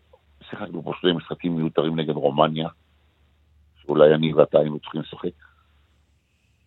שיחקנו 0.49 0.83
פה 0.83 0.93
שני 1.01 1.11
משחקים 1.13 1.55
מיותרים 1.55 1.99
נגד 1.99 2.15
רומניה, 2.15 2.69
שאולי 3.81 4.15
אני 4.15 4.33
ואתה 4.33 4.59
היינו 4.59 4.79
צריכים 4.79 5.01
לשחק. 5.01 5.33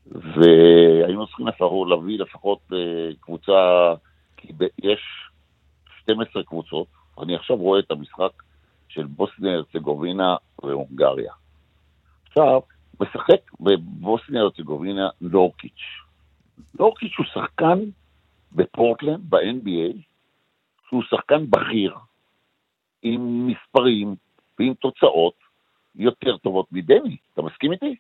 והיינו 0.07 1.27
צריכים 1.27 1.47
לפחות 1.49 1.89
להביא 1.89 2.19
לפחות 2.19 2.59
אה, 2.73 3.11
קבוצה, 3.21 3.53
כי 4.37 4.49
יש 4.83 5.01
12 6.03 6.43
קבוצות, 6.43 6.87
אני 7.23 7.37
עכשיו 7.37 7.57
רואה 7.57 7.81
את 7.81 7.91
המשחק 7.91 8.43
של 8.89 9.07
בוסניה, 9.07 9.55
הרצגובינה 9.55 10.37
והונגריה. 10.63 11.33
עכשיו, 12.27 12.61
משחק 13.01 13.51
בבוסניה 13.61 14.43
הרצגובינה 14.43 15.09
נורקיץ'. 15.21 15.83
נורקיץ' 16.79 17.13
הוא 17.19 17.27
שחקן 17.27 17.79
בפורטלנד, 18.53 19.21
ב-NBA, 19.31 19.99
שהוא 20.89 21.03
שחקן 21.03 21.51
בכיר, 21.51 21.95
עם 23.05 23.47
מספרים 23.47 24.15
ועם 24.59 24.75
תוצאות 24.75 25.35
יותר 25.97 26.37
טובות 26.37 26.67
מדני. 26.73 27.17
אתה 27.33 27.43
מסכים 27.43 27.73
איתי? 27.73 27.95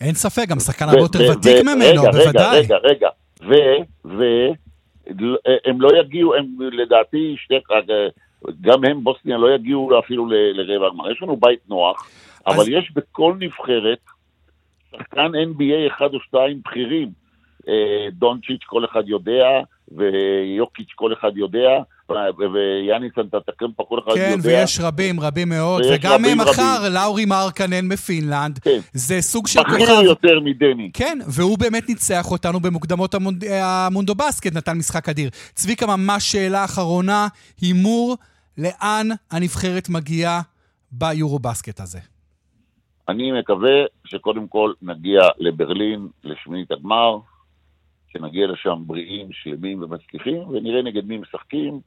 אין 0.00 0.14
ספק, 0.14 0.48
גם 0.48 0.58
שחקן 0.58 0.84
הרבה 0.84 1.00
יותר 1.00 1.18
ותיק 1.18 1.62
ממנו, 1.62 2.02
בוודאי. 2.02 2.60
רגע, 2.60 2.76
רגע, 2.76 2.76
רגע. 2.82 3.08
והם 4.04 5.80
לא 5.80 6.00
יגיעו, 6.00 6.34
הם 6.34 6.46
לדעתי, 6.60 7.36
שתי, 7.38 7.54
גם 8.60 8.84
הם, 8.84 9.04
בוסניה, 9.04 9.36
לא 9.36 9.54
יגיעו 9.54 9.98
אפילו 9.98 10.26
לרבע 10.30 10.86
הגמר. 10.86 11.10
יש 11.10 11.22
לנו 11.22 11.36
בית 11.36 11.60
נוח, 11.68 12.10
אבל 12.46 12.64
יש 12.68 12.92
בכל 12.94 13.34
נבחרת 13.38 13.98
שחקן 14.90 15.32
NBA 15.34 15.92
אחד 15.92 16.14
או 16.14 16.20
שתיים 16.20 16.60
בכירים. 16.64 17.10
אה, 17.68 18.10
דונצ'יץ' 18.12 18.62
כל 18.66 18.84
אחד 18.84 19.08
יודע, 19.08 19.46
ויוקיץ' 19.88 20.92
כל 20.94 21.12
אחד 21.12 21.36
יודע, 21.36 21.82
ויאניס 22.52 23.12
אנטטקמפה 23.18 23.84
כל 23.88 23.98
אחד 23.98 24.12
כן, 24.14 24.30
יודע. 24.30 24.42
כן, 24.42 24.48
ויש 24.48 24.80
רבים, 24.80 25.20
רבים 25.20 25.48
מאוד, 25.48 25.82
וגם 25.94 26.22
מחר, 26.36 26.88
לאורי 26.94 27.24
מרקנן 27.24 27.88
מפינלנד, 27.88 28.58
כן. 28.58 28.78
זה 28.92 29.20
סוג 29.20 29.46
של 29.46 29.64
כוכב. 29.64 29.74
בכיר 29.74 30.00
יותר 30.00 30.40
מדני. 30.40 30.90
כן, 30.94 31.18
והוא 31.26 31.58
באמת 31.58 31.88
ניצח 31.88 32.30
אותנו 32.30 32.60
במוקדמות 32.60 33.14
המונד... 33.14 33.44
המונדו 33.44 34.14
בסקט, 34.14 34.52
נתן 34.52 34.78
משחק 34.78 35.08
אדיר. 35.08 35.30
צביקה, 35.54 35.86
ממש 35.86 36.32
שאלה 36.32 36.64
אחרונה, 36.64 37.28
הימור, 37.60 38.16
לאן 38.58 39.08
הנבחרת 39.30 39.88
מגיעה 39.88 40.40
ביורו 40.92 41.38
בסקט 41.38 41.80
הזה? 41.80 41.98
אני 43.08 43.32
מקווה 43.32 43.84
שקודם 44.04 44.48
כל 44.48 44.72
נגיע 44.82 45.20
לברלין, 45.38 46.08
לשמינית 46.24 46.70
הגמר, 46.70 47.18
שנגיע 48.12 48.46
לשם 48.46 48.82
בריאים, 48.86 49.28
שלמים 49.32 49.82
ומצליחים, 49.82 50.48
ונראה 50.48 50.82
נגד 50.82 51.04
מי 51.04 51.16
משחקים. 51.16 51.80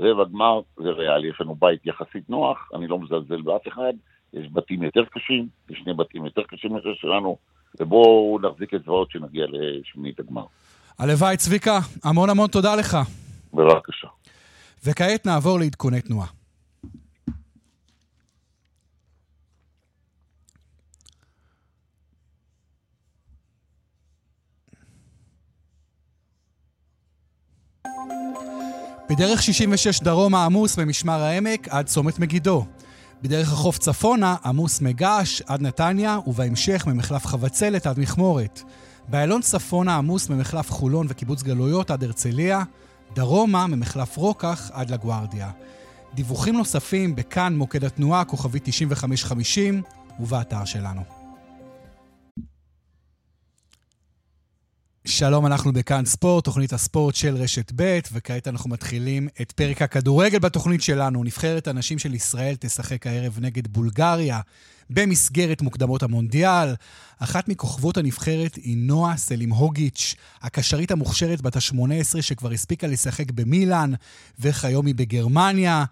רבע 0.00 0.24
גמר 0.24 0.60
זה 0.76 0.90
ריאלי, 0.90 1.28
יש 1.28 1.40
לנו 1.40 1.54
בית 1.54 1.86
יחסית 1.86 2.30
נוח, 2.30 2.70
אני 2.74 2.86
לא 2.86 2.98
מזלזל 2.98 3.42
באף 3.42 3.68
אחד, 3.68 3.92
יש 4.32 4.46
בתים 4.52 4.82
יותר 4.82 5.04
קשים, 5.04 5.48
יש 5.70 5.78
שני 5.84 5.94
בתים 5.94 6.24
יותר 6.24 6.42
קשים 6.42 6.72
מאשר 6.72 6.94
שלנו, 6.94 7.36
ובואו 7.80 8.38
נחזיק 8.42 8.74
את 8.74 8.84
זוועות 8.84 9.10
שנגיע 9.10 9.46
לשמינית 9.48 10.20
הגמר. 10.20 10.44
הלוואי, 10.98 11.36
צביקה, 11.36 11.78
המון 12.04 12.30
המון 12.30 12.48
תודה 12.48 12.76
לך. 12.76 12.96
בבקשה. 13.54 14.08
וכעת 14.84 15.26
נעבור 15.26 15.58
לעדכוני 15.58 16.00
תנועה. 16.00 16.26
בדרך 29.10 29.42
66 29.42 30.00
דרום 30.00 30.34
העמוס 30.34 30.78
ממשמר 30.78 31.22
העמק 31.22 31.68
עד 31.68 31.86
צומת 31.86 32.18
מגידו. 32.18 32.64
בדרך 33.22 33.52
החוף 33.52 33.78
צפונה 33.78 34.36
עמוס 34.44 34.80
מגש 34.80 35.42
עד 35.46 35.62
נתניה, 35.62 36.18
ובהמשך 36.26 36.86
ממחלף 36.86 37.26
חבצלת 37.26 37.86
עד 37.86 37.98
מכמורת. 37.98 38.62
באיילון 39.08 39.42
צפונה 39.42 39.96
עמוס 39.96 40.28
ממחלף 40.28 40.70
חולון 40.70 41.06
וקיבוץ 41.10 41.42
גלויות 41.42 41.90
עד 41.90 42.04
הרצליה, 42.04 42.62
דרומה 43.14 43.66
ממחלף 43.66 44.16
רוקח 44.16 44.70
עד 44.72 44.90
לגוארדיה. 44.90 45.50
דיווחים 46.14 46.56
נוספים 46.56 47.16
בכאן 47.16 47.56
מוקד 47.56 47.84
התנועה, 47.84 48.24
כוכבי 48.24 48.58
9550, 48.62 49.82
ובאתר 50.20 50.64
שלנו. 50.64 51.17
שלום, 55.10 55.46
אנחנו 55.46 55.72
בכאן 55.72 56.04
ספורט, 56.04 56.44
תוכנית 56.44 56.72
הספורט 56.72 57.14
של 57.14 57.36
רשת 57.36 57.72
ב', 57.76 57.98
וכעת 58.12 58.48
אנחנו 58.48 58.70
מתחילים 58.70 59.28
את 59.42 59.52
פרק 59.52 59.82
הכדורגל 59.82 60.38
בתוכנית 60.38 60.82
שלנו. 60.82 61.24
נבחרת 61.24 61.68
הנשים 61.68 61.98
של 61.98 62.14
ישראל 62.14 62.54
תשחק 62.60 63.06
הערב 63.06 63.38
נגד 63.40 63.68
בולגריה 63.68 64.40
במסגרת 64.90 65.62
מוקדמות 65.62 66.02
המונדיאל. 66.02 66.68
אחת 67.18 67.48
מכוכבות 67.48 67.96
הנבחרת 67.96 68.54
היא 68.54 68.76
נועה 68.76 69.16
סלימהוגיץ', 69.16 70.14
הקשרית 70.42 70.90
המוכשרת 70.90 71.42
בת 71.42 71.56
ה-18 71.56 72.22
שכבר 72.22 72.50
הספיקה 72.50 72.86
לשחק 72.86 73.30
במילאן, 73.30 73.92
וכיום 74.40 74.86
היא 74.86 74.94
בגרמניה. 74.94 75.84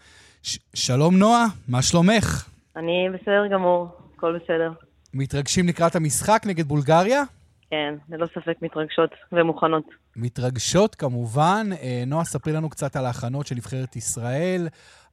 ש- 0.42 0.58
שלום 0.74 1.18
נועה, 1.18 1.46
מה 1.68 1.82
שלומך? 1.82 2.48
אני 2.76 3.06
בסדר 3.14 3.46
גמור, 3.52 3.88
הכל 4.16 4.38
בסדר. 4.38 4.72
מתרגשים 5.14 5.68
לקראת 5.68 5.96
המשחק 5.96 6.42
נגד 6.46 6.68
בולגריה? 6.68 7.22
כן, 7.70 7.94
ללא 8.08 8.26
ספק 8.26 8.62
מתרגשות 8.62 9.10
ומוכנות. 9.32 9.84
מתרגשות 10.16 10.94
כמובן. 10.94 11.66
אה, 11.82 12.02
נועה, 12.06 12.24
ספרי 12.24 12.52
לנו 12.52 12.70
קצת 12.70 12.96
על 12.96 13.06
ההכנות 13.06 13.46
של 13.46 13.54
נבחרת 13.54 13.96
ישראל. 13.96 14.68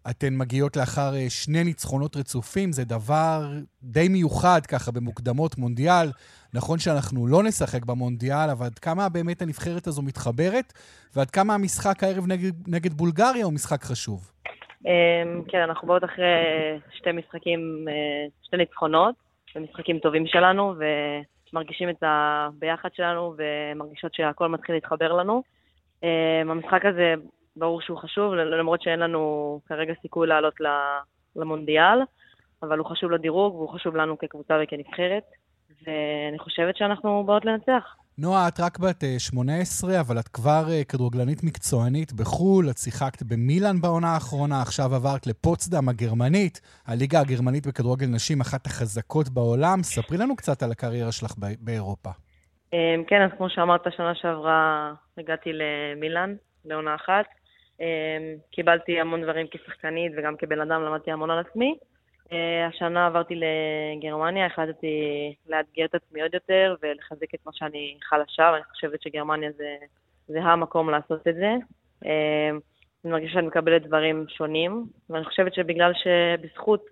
אתן 0.09 0.37
מגיעות 0.37 0.77
לאחר 0.77 1.15
אה, 1.15 1.29
שני 1.29 1.63
ניצחונות 1.63 2.17
רצופים, 2.17 2.71
זה 2.71 2.85
דבר 2.85 3.41
די 3.83 4.07
מיוחד 4.09 4.65
ככה 4.65 4.91
במוקדמות 4.91 5.57
מונדיאל. 5.57 6.07
נכון 6.53 6.79
שאנחנו 6.79 7.27
לא 7.27 7.43
נשחק 7.43 7.85
במונדיאל, 7.85 8.49
אבל 8.51 8.65
עד 8.65 8.79
כמה 8.79 9.09
באמת 9.09 9.41
הנבחרת 9.41 9.87
הזו 9.87 10.01
מתחברת, 10.01 10.73
ועד 11.15 11.31
כמה 11.31 11.53
המשחק 11.53 12.03
הערב 12.03 12.27
נגד, 12.27 12.51
נגד 12.67 12.93
בולגריה 12.93 13.45
הוא 13.45 13.53
משחק 13.53 13.83
חשוב. 13.83 14.31
אמ, 14.85 15.41
כן, 15.47 15.57
אנחנו 15.57 15.87
באות 15.87 16.03
אחרי 16.03 16.25
שתי 16.97 17.11
משחקים, 17.11 17.85
אה, 17.87 18.27
שתי 18.43 18.57
ניצחונות, 18.57 19.15
ומשחקים 19.55 19.99
טובים 19.99 20.27
שלנו, 20.27 20.73
ו... 20.79 20.83
מרגישים 21.53 21.89
את 21.89 22.03
הביחד 22.07 22.89
שלנו 22.93 23.35
ומרגישות 23.37 24.13
שהכל 24.13 24.47
מתחיל 24.47 24.75
להתחבר 24.75 25.13
לנו. 25.13 25.43
אמ, 26.03 26.51
המשחק 26.51 26.85
הזה, 26.85 27.13
ברור 27.55 27.81
שהוא 27.81 27.97
חשוב, 27.97 28.33
למרות 28.33 28.81
שאין 28.81 28.99
לנו 28.99 29.59
כרגע 29.65 29.93
סיכוי 30.01 30.27
לעלות 30.27 30.53
למונדיאל, 31.35 31.99
אבל 32.63 32.77
הוא 32.77 32.87
חשוב 32.87 33.11
לדירוג 33.11 33.55
והוא 33.55 33.69
חשוב 33.69 33.95
לנו 33.95 34.17
כקבוצה 34.17 34.57
וכנבחרת, 34.63 35.23
ואני 35.85 36.39
חושבת 36.39 36.77
שאנחנו 36.77 37.23
באות 37.23 37.45
לנצח. 37.45 37.95
נועה, 38.17 38.47
את 38.47 38.59
רק 38.59 38.79
בת 38.79 39.03
18, 39.17 39.91
אה, 39.91 39.99
אבל 39.99 40.19
את 40.19 40.27
כבר 40.27 40.63
אה, 40.71 40.83
כדורגלנית 40.83 41.43
מקצוענית 41.43 42.13
בחו"ל, 42.13 42.69
את 42.69 42.77
שיחקת 42.77 43.23
במילאן 43.23 43.81
בעונה 43.81 44.07
האחרונה, 44.13 44.61
עכשיו 44.61 44.95
עברת 44.95 45.27
לפוצדם 45.27 45.89
הגרמנית, 45.89 46.61
הליגה 46.87 47.19
הגרמנית 47.19 47.67
בכדורגל 47.67 48.07
נשים, 48.07 48.41
אחת 48.41 48.65
החזקות 48.65 49.29
בעולם. 49.29 49.83
ספרי 49.83 50.17
לנו 50.17 50.35
קצת 50.35 50.63
על 50.63 50.71
הקריירה 50.71 51.11
שלך 51.11 51.31
באירופה. 51.59 52.09
אמ, 52.73 53.03
כן, 53.07 53.21
אז 53.21 53.29
כמו 53.37 53.49
שאמרת, 53.49 53.81
שנה 53.97 54.15
שעברה 54.15 54.93
הגעתי 55.17 55.49
למילאן, 55.53 56.35
לעונה 56.65 56.95
אחת. 56.95 57.25
אמ, 57.79 57.85
קיבלתי 58.51 58.99
המון 58.99 59.23
דברים 59.23 59.47
כשחקנית 59.51 60.11
וגם 60.17 60.35
כבן 60.37 60.61
אדם 60.61 60.81
למדתי 60.83 61.11
המון 61.11 61.31
על 61.31 61.39
עצמי. 61.39 61.77
אה, 62.33 62.67
השנה 62.67 63.05
עברתי 63.05 63.35
לגרמניה, 63.35 64.45
החלטתי 64.45 65.33
לאתגר 65.47 65.85
את 65.85 65.95
עצמי 65.95 66.21
עוד 66.21 66.33
יותר 66.33 66.75
ולחזק 66.81 67.35
את 67.35 67.39
מה 67.45 67.51
שאני 67.53 67.97
חלשה, 68.03 68.49
ואני 68.53 68.63
חושבת 68.63 69.01
שגרמניה 69.01 69.51
זה, 69.51 69.75
זה 70.27 70.41
המקום 70.41 70.89
לעשות 70.89 71.27
את 71.27 71.35
זה. 71.35 71.51
אה, 72.05 72.49
אני 73.05 73.11
מרגישה 73.11 73.33
שאני 73.33 73.47
מקבלת 73.47 73.87
דברים 73.87 74.25
שונים, 74.29 74.85
ואני 75.09 75.25
חושבת 75.25 75.53
שבגלל 75.53 75.91
שבזכות 75.93 76.85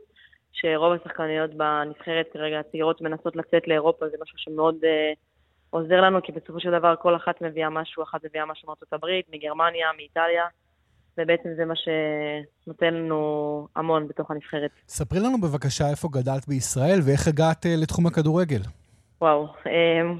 שרוב 0.52 0.94
השחקניות 0.94 1.54
בנבחרת 1.54 2.28
כרגע 2.34 2.60
הצעירות 2.60 3.02
מנסות 3.02 3.36
לצאת 3.36 3.68
לאירופה, 3.68 4.10
זה 4.10 4.18
משהו 4.22 4.38
שמאוד 4.38 4.76
uh, 4.76 5.16
עוזר 5.70 6.02
לנו, 6.02 6.22
כי 6.22 6.32
בסופו 6.32 6.60
של 6.60 6.72
דבר 6.72 6.96
כל 6.96 7.16
אחת 7.16 7.42
מביאה 7.42 7.70
משהו, 7.70 8.04
אחת 8.04 8.26
מביאה 8.26 8.46
משהו 8.46 8.68
מארצות 8.68 8.94
הברית, 8.94 9.26
מגרמניה, 9.30 9.88
מאיטליה, 9.98 10.46
ובעצם 11.18 11.50
זה 11.56 11.66
מה 11.66 11.74
שנותן 11.76 12.94
לנו 12.94 13.68
המון 13.76 14.08
בתוך 14.08 14.32
הנבחרת. 14.32 14.72
ספרי 14.88 15.20
לנו 15.20 15.42
בבקשה 15.42 15.90
איפה 15.90 16.08
גדלת 16.12 16.48
בישראל 16.48 17.00
ואיך 17.06 17.28
הגעת 17.28 17.66
אה, 17.66 17.76
לתחום 17.82 18.08
הכדורגל. 18.08 18.62
וואו, 19.22 19.48
אמ, 19.66 20.18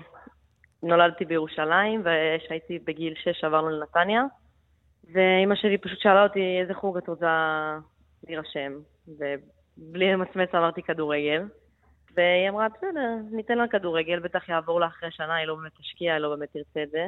נולדתי 0.84 1.26
בירושלים, 1.26 2.04
וכשהייתי 2.06 2.80
בגיל 2.88 3.14
6 3.16 3.44
עברנו 3.44 3.70
לנתניה, 3.70 4.24
ואימא 5.14 5.56
שלי 5.56 5.78
פשוט 5.78 6.00
שאלה 6.00 6.24
אותי 6.24 6.60
איזה 6.62 6.74
חוג 6.74 6.98
את 6.98 7.08
רוצה 7.08 7.78
להירשם, 8.28 8.74
ובלי 9.08 10.12
למצמץ 10.12 10.50
אמרתי 10.56 10.82
כדורגל. 10.82 11.44
והיא 12.16 12.50
אמרה, 12.50 12.68
בסדר, 12.70 13.16
ניתן 13.32 13.58
לה 13.58 13.68
כדורגל, 13.68 14.20
בטח 14.20 14.50
יעבור 14.50 14.80
לה 14.80 14.88
אחרי 14.88 15.10
שנה, 15.12 15.36
היא 15.36 15.48
לא 15.48 15.56
באמת 15.56 15.72
תשקיע, 15.80 16.14
היא 16.14 16.20
לא 16.20 16.30
באמת 16.30 16.50
תרצה 16.54 16.84
את 16.84 16.92
זה. 16.92 17.08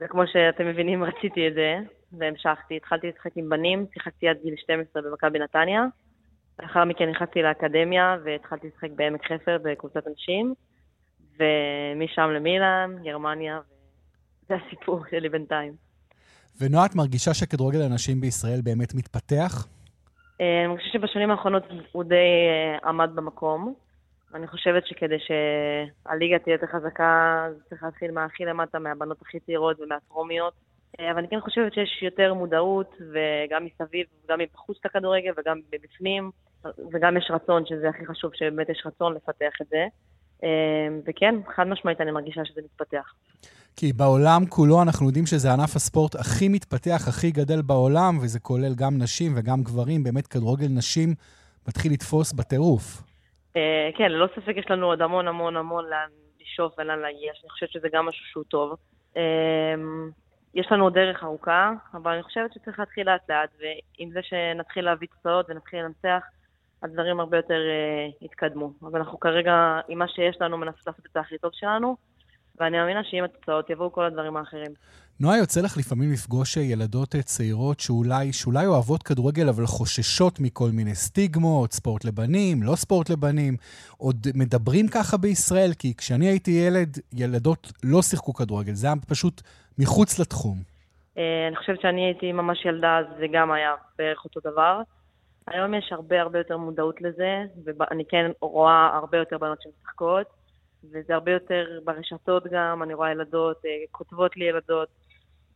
וכמו 0.00 0.22
שאתם 0.26 0.66
מבינים, 0.66 1.04
רציתי 1.04 1.48
את 1.48 1.54
זה, 1.54 1.76
והמשכתי. 2.18 2.76
התחלתי 2.76 3.06
לשחק 3.06 3.30
עם 3.36 3.48
בנים, 3.48 3.86
שיחקתי 3.94 4.28
עד 4.28 4.36
גיל 4.42 4.54
12 4.56 5.02
במכבי 5.02 5.38
נתניה. 5.38 5.84
לאחר 6.62 6.84
מכן 6.84 7.10
נכנסתי 7.10 7.42
לאקדמיה 7.42 8.16
והתחלתי 8.24 8.66
לשחק 8.66 8.90
בעמק 8.96 9.24
חפר 9.24 9.58
בקבוצת 9.62 10.06
אנשים, 10.06 10.54
ומשם 11.38 12.30
למילאן, 12.30 12.96
גרמניה, 13.04 13.60
וזה 14.44 14.54
הסיפור 14.66 15.00
שלי 15.10 15.28
בינתיים. 15.28 15.72
ונועה, 16.60 16.86
את 16.86 16.94
מרגישה 16.94 17.34
שכדורגל 17.34 17.82
הנשים 17.82 18.20
בישראל 18.20 18.60
באמת 18.64 18.94
מתפתח? 18.94 19.66
אה, 20.40 20.64
אני 20.64 20.78
חושבת 20.78 20.92
שבשנים 20.92 21.30
האחרונות 21.30 21.62
הוא 21.92 22.04
די 22.04 22.14
אה, 22.14 22.88
עמד 22.88 23.10
במקום. 23.14 23.74
אני 24.34 24.46
חושבת 24.46 24.86
שכדי 24.86 25.16
שהליגה 25.18 26.38
תהיה 26.38 26.54
יותר 26.54 26.66
חזקה, 26.66 27.46
זה 27.54 27.60
צריך 27.68 27.82
להתחיל 27.82 28.10
מהכי 28.10 28.44
למטה, 28.44 28.78
מהבנות 28.78 29.22
הכי 29.22 29.40
צעירות 29.40 29.80
ומהטרומיות. 29.80 30.52
אה, 31.00 31.10
אבל 31.10 31.18
אני 31.18 31.28
כן 31.28 31.40
חושבת 31.40 31.74
שיש 31.74 32.02
יותר 32.02 32.34
מודעות, 32.34 32.94
וגם 33.00 33.64
מסביב, 33.64 34.06
גם 34.28 34.38
מבחוץ 34.38 34.78
לכדורגל 34.84 35.32
וגם 35.38 35.60
מבפנים, 35.72 36.30
וגם 36.92 37.16
יש 37.16 37.30
רצון, 37.30 37.66
שזה 37.66 37.88
הכי 37.88 38.06
חשוב, 38.06 38.30
שבאמת 38.34 38.68
יש 38.68 38.82
רצון 38.86 39.14
לפתח 39.14 39.52
את 39.62 39.66
זה. 39.66 39.86
וכן, 41.06 41.34
חד 41.56 41.64
משמעית 41.66 42.00
אני 42.00 42.10
מרגישה 42.10 42.44
שזה 42.44 42.60
מתפתח. 42.64 43.12
כי 43.76 43.92
בעולם 43.92 44.46
כולו 44.48 44.82
אנחנו 44.82 45.06
יודעים 45.06 45.26
שזה 45.26 45.52
ענף 45.52 45.76
הספורט 45.76 46.14
הכי 46.14 46.48
מתפתח, 46.48 47.08
הכי 47.08 47.30
גדל 47.30 47.62
בעולם, 47.62 48.18
וזה 48.22 48.40
כולל 48.40 48.74
גם 48.74 48.98
נשים 48.98 49.32
וגם 49.36 49.62
גברים. 49.62 50.04
באמת, 50.04 50.26
כדורגל 50.26 50.68
נשים 50.70 51.14
מתחיל 51.68 51.92
לתפוס 51.92 52.32
בטירוף. 52.32 53.13
אה, 53.56 53.90
כן, 53.94 54.12
ללא 54.12 54.26
ספק 54.36 54.56
יש 54.56 54.70
לנו 54.70 54.86
עוד 54.86 55.02
המון 55.02 55.28
המון 55.28 55.56
המון 55.56 55.84
לאן 55.84 56.08
לשאוף 56.40 56.78
ולאן 56.78 56.98
להגיע, 56.98 57.32
שאני 57.34 57.50
חושבת 57.50 57.70
שזה 57.70 57.88
גם 57.92 58.06
משהו 58.06 58.26
שהוא 58.26 58.44
טוב. 58.44 58.76
אה, 59.16 59.74
יש 60.54 60.72
לנו 60.72 60.84
עוד 60.84 60.94
דרך 60.94 61.22
ארוכה, 61.22 61.72
אבל 61.94 62.12
אני 62.12 62.22
חושבת 62.22 62.52
שצריך 62.52 62.78
להתחיל 62.78 63.10
לאט 63.10 63.30
לאט, 63.30 63.50
ועם 63.58 64.10
זה 64.10 64.20
שנתחיל 64.22 64.84
להביא 64.84 65.08
תוצאות 65.08 65.46
ונתחיל 65.48 65.82
לנצח, 65.82 66.22
הדברים 66.82 67.20
הרבה 67.20 67.36
יותר 67.36 67.60
uh, 67.60 68.24
יתקדמו. 68.24 68.72
אבל 68.82 68.98
אנחנו 68.98 69.20
כרגע, 69.20 69.80
עם 69.88 69.98
מה 69.98 70.08
שיש 70.08 70.36
לנו, 70.40 70.58
מנסים 70.58 70.82
לעשות 70.86 71.06
את 71.12 71.16
הכי 71.16 71.38
טוב 71.38 71.50
שלנו, 71.54 71.96
ואני 72.60 72.76
מאמינה 72.76 73.04
שעם 73.04 73.24
התוצאות 73.24 73.70
יבואו 73.70 73.92
כל 73.92 74.04
הדברים 74.04 74.36
האחרים. 74.36 74.72
נועה, 75.20 75.38
יוצא 75.38 75.60
לך 75.60 75.76
לפעמים 75.76 76.12
לפגוש 76.12 76.56
ילדות 76.56 77.16
צעירות 77.16 77.80
שאולי, 77.80 78.32
שאולי 78.32 78.66
אוהבות 78.66 79.02
כדורגל, 79.02 79.48
אבל 79.48 79.66
חוששות 79.66 80.40
מכל 80.40 80.68
מיני 80.72 80.94
סטיגמות, 80.94 81.72
ספורט 81.72 82.04
לבנים, 82.04 82.62
לא 82.62 82.76
ספורט 82.76 83.10
לבנים. 83.10 83.56
עוד 83.98 84.16
מדברים 84.34 84.86
ככה 84.88 85.16
בישראל? 85.16 85.70
כי 85.78 85.94
כשאני 85.96 86.26
הייתי 86.26 86.50
ילד, 86.50 86.98
ילדות 87.12 87.72
לא 87.84 88.02
שיחקו 88.02 88.34
כדורגל, 88.34 88.72
זה 88.72 88.86
היה 88.86 88.96
פשוט 89.08 89.42
מחוץ 89.78 90.18
לתחום. 90.18 90.56
אה, 91.18 91.48
אני 91.48 91.56
חושבת 91.56 91.80
שאני 91.80 92.04
הייתי 92.04 92.32
ממש 92.32 92.64
ילדה, 92.64 92.98
אז 92.98 93.06
זה 93.18 93.26
גם 93.32 93.52
היה 93.52 93.74
בערך 93.98 94.24
אותו 94.24 94.40
דבר. 94.50 94.80
היום 95.46 95.74
יש 95.74 95.88
הרבה 95.92 96.20
הרבה 96.20 96.38
יותר 96.38 96.56
מודעות 96.56 97.00
לזה, 97.00 97.42
ואני 97.64 98.04
כן 98.08 98.30
רואה 98.40 98.90
הרבה 98.94 99.18
יותר 99.18 99.38
בנות 99.38 99.58
שמשחקות. 99.62 100.43
וזה 100.92 101.14
הרבה 101.14 101.32
יותר 101.32 101.80
ברשתות 101.84 102.46
גם, 102.46 102.82
אני 102.82 102.94
רואה 102.94 103.10
ילדות, 103.10 103.64
אה, 103.64 103.70
כותבות 103.90 104.36
לי 104.36 104.44
ילדות, 104.44 104.88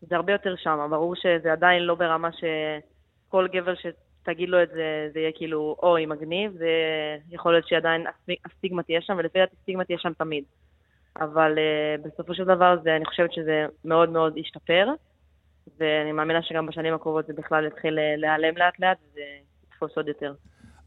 זה 0.00 0.16
הרבה 0.16 0.32
יותר 0.32 0.56
שם, 0.56 0.86
ברור 0.90 1.14
שזה 1.16 1.52
עדיין 1.52 1.82
לא 1.82 1.94
ברמה 1.94 2.28
שכל 2.32 3.48
גבר 3.48 3.74
שתגיד 3.74 4.48
לו 4.48 4.62
את 4.62 4.68
זה, 4.68 5.08
זה 5.12 5.20
יהיה 5.20 5.32
כאילו, 5.34 5.76
אוי, 5.82 6.06
מגניב, 6.06 6.52
זה 6.52 6.70
יכול 7.30 7.52
להיות 7.52 7.68
שעדיין 7.68 8.06
הסטיגמה 8.44 8.82
תהיה 8.82 9.00
שם, 9.00 9.14
ולפי 9.18 9.38
דעתי 9.38 9.56
הסטיגמה 9.60 9.84
תהיה 9.84 9.98
שם 9.98 10.12
תמיד. 10.12 10.44
אבל 11.20 11.54
uh, 11.54 12.06
בסופו 12.06 12.34
של 12.34 12.44
דבר 12.44 12.76
זה, 12.82 12.96
אני 12.96 13.04
חושבת 13.04 13.32
שזה 13.32 13.66
מאוד 13.84 14.10
מאוד 14.10 14.36
ישתפר, 14.36 14.88
ואני 15.78 16.12
מאמינה 16.12 16.42
שגם 16.42 16.66
בשנים 16.66 16.94
הקרובות 16.94 17.26
זה 17.26 17.32
בכלל 17.32 17.66
יתחיל 17.66 17.98
אה, 17.98 18.16
להיעלם 18.16 18.56
לאט 18.56 18.80
לאט, 18.80 18.98
וזה 19.10 19.20
יתפוס 19.68 19.96
עוד 19.96 20.08
יותר. 20.08 20.34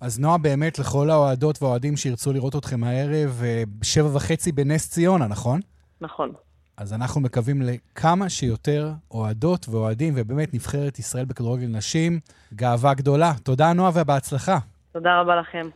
אז 0.02 0.20
נועה, 0.20 0.38
באמת, 0.38 0.80
לכל 0.80 1.10
האוהדות 1.10 1.62
והאוהדים 1.64 1.98
שירצו 1.98 2.34
לראות 2.34 2.56
אתכם 2.56 2.84
הערב, 2.84 3.42
אה, 3.44 3.64
שבע 3.84 4.10
וחצי 4.16 4.52
בנס 4.52 4.90
ציונה, 4.90 5.28
נכון? 5.28 5.60
נכון. 6.02 6.32
אז 6.78 6.94
אנחנו 6.94 7.22
מקווים 7.22 7.62
לכמה 7.62 8.30
שיותר 8.30 8.92
אוהדות 9.12 9.70
ואוהדים, 9.70 10.14
ובאמת 10.18 10.54
נבחרת 10.54 11.00
ישראל 11.00 11.26
בכדורגל 11.26 11.68
נשים. 11.68 12.20
גאווה 12.54 12.94
גדולה. 12.94 13.34
תודה, 13.44 13.74
נועה, 13.74 13.92
ובהצלחה. 13.94 14.58
תודה 14.92 15.20
רבה 15.20 15.36
לכם. 15.36 15.70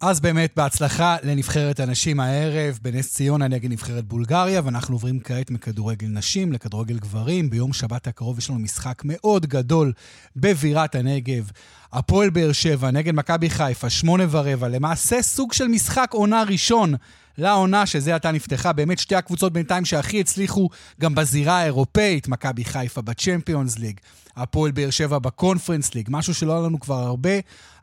אז 0.00 0.20
באמת 0.20 0.52
בהצלחה 0.56 1.16
לנבחרת 1.22 1.80
הנשים 1.80 2.20
הערב 2.20 2.78
בנס 2.82 3.14
ציונה 3.14 3.48
נגד 3.48 3.70
נבחרת 3.70 4.04
בולגריה, 4.04 4.60
ואנחנו 4.64 4.94
עוברים 4.94 5.20
כעת 5.20 5.50
מכדורגל 5.50 6.06
נשים 6.06 6.52
לכדורגל 6.52 6.98
גברים. 6.98 7.50
ביום 7.50 7.72
שבת 7.72 8.06
הקרוב 8.06 8.38
יש 8.38 8.50
לנו 8.50 8.58
משחק 8.58 9.02
מאוד 9.04 9.46
גדול 9.46 9.92
בבירת 10.36 10.94
הנגב. 10.94 11.50
הפועל 11.92 12.30
באר 12.30 12.52
שבע 12.52 12.90
נגד 12.90 13.14
מכבי 13.14 13.50
חיפה, 13.50 13.90
שמונה 13.90 14.24
ורבע. 14.30 14.68
למעשה 14.68 15.22
סוג 15.22 15.52
של 15.52 15.68
משחק 15.68 16.10
עונה 16.12 16.42
ראשון 16.42 16.94
לעונה 17.38 17.86
שזה 17.86 18.14
עתה 18.14 18.32
נפתחה. 18.32 18.72
באמת 18.72 18.98
שתי 18.98 19.16
הקבוצות 19.16 19.52
בינתיים 19.52 19.84
שהכי 19.84 20.20
הצליחו 20.20 20.68
גם 21.00 21.14
בזירה 21.14 21.58
האירופאית, 21.58 22.28
מכבי 22.28 22.64
חיפה 22.64 23.02
בצ'מפיונס 23.02 23.78
ליג, 23.78 24.00
הפועל 24.38 24.70
באר 24.70 24.90
שבע 24.90 25.18
בקונפרנס 25.18 25.94
ליג, 25.94 26.08
משהו 26.10 26.34
שלא 26.34 26.52
היה 26.52 26.62
לנו 26.62 26.80
כבר 26.80 26.94
הרבה, 26.94 27.30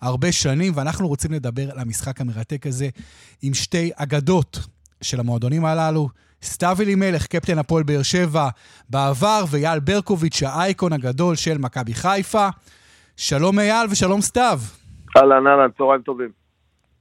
הרבה 0.02 0.32
שנים, 0.32 0.74
ואנחנו 0.76 1.08
רוצים 1.08 1.32
לדבר 1.32 1.72
על 1.72 1.80
המשחק 1.80 2.22
המרתק 2.22 2.68
הזה 2.68 2.88
עם 3.41 3.54
שתי 3.54 3.91
אגדות 3.96 4.60
של 5.02 5.20
המועדונים 5.20 5.65
הללו. 5.65 6.10
סתיו 6.44 6.78
אלימלך, 6.82 7.28
קפטן 7.28 7.58
הפועל 7.58 7.84
באר 7.84 8.02
שבע 8.02 8.50
בעבר, 8.89 9.44
ואייל 9.52 9.80
ברקוביץ', 9.80 10.44
האייקון 10.44 10.94
הגדול 10.94 11.36
של 11.36 11.58
מכבי 11.58 11.94
חיפה. 11.94 12.48
שלום 13.18 13.60
אייל 13.60 13.88
ושלום 13.91 14.22
סתיו. 14.22 14.60
אהלן, 15.18 15.48
אהלן, 15.48 15.70
צהריים 15.78 16.02
טובים. 16.02 16.32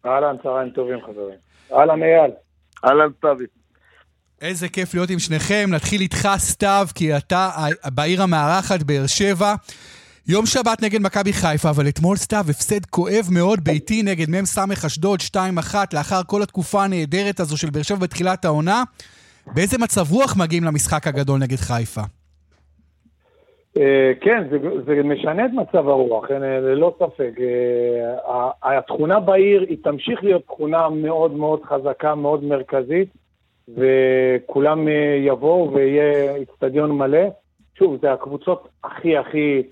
אהלן, 0.07 0.37
צהריים 0.43 0.71
טובים, 0.71 0.99
חברים. 1.07 1.39
אהלן, 1.73 2.03
אייל. 2.03 2.31
אהלן, 2.85 3.13
סתיוי. 3.19 3.47
איזה 4.45 4.69
כיף 4.69 4.95
להיות 4.95 5.11
עם 5.11 5.19
שניכם. 5.19 5.67
נתחיל 5.69 6.01
איתך, 6.01 6.29
סתיו, 6.37 6.87
כי 6.95 7.17
אתה 7.17 7.51
בעיר 7.95 8.23
המארחת, 8.23 8.83
באר 8.83 9.07
שבע. 9.07 9.55
יום 10.29 10.47
שבת 10.47 10.83
נגד 10.83 11.03
מכבי 11.03 11.33
חיפה, 11.33 11.71
אבל 11.71 11.89
אתמול 11.89 12.17
סתיו 12.17 12.45
הפסד 12.51 12.85
כואב 12.91 13.29
מאוד 13.33 13.59
ביתי 13.65 14.03
נגד 14.03 14.31
מ"ס 14.31 14.59
אשדוד 14.87 15.21
2-1, 15.21 15.37
לאחר 15.93 16.21
כל 16.27 16.43
התקופה 16.43 16.85
הנהדרת 16.85 17.41
הזו 17.41 17.59
של 17.59 17.71
באר 17.71 17.83
שבע 17.83 17.99
בתחילת 17.99 18.45
העונה. 18.45 18.83
באיזה 19.55 19.79
מצב 19.79 20.13
רוח 20.13 20.37
מגיעים 20.39 20.65
למשחק 20.65 21.07
הגדול 21.07 21.41
נגד 21.41 21.57
חיפה? 21.57 22.01
אה, 23.77 24.13
כן, 24.21 24.43
זה, 24.51 24.59
זה 24.87 25.03
משנה 25.03 25.47
את 25.47 25.51
מצב 25.51 25.89
הרוח, 25.89 26.31
אה, 26.31 26.39
ללא 26.61 26.95
ספק. 26.99 27.33
אה, 28.63 28.79
התכונה 28.79 29.21
בעיר 29.21 29.67
היא 29.69 29.79
תמשיך 29.85 30.25
להיות 30.25 30.43
תכונה 30.45 30.89
מאוד 30.89 31.33
מאוד 31.33 31.61
חזקה, 31.65 32.15
מאוד 32.15 32.45
מרכזית, 32.45 33.24
וכולם 33.69 34.89
יבואו 35.19 35.73
ויהיה 35.75 36.35
איצטדיון 36.35 36.93
מלא. 36.93 37.29
שוב, 37.79 37.99
זה 38.03 38.13
הקבוצות 38.13 38.69
הכי 38.85 39.17
הכי 39.17 39.63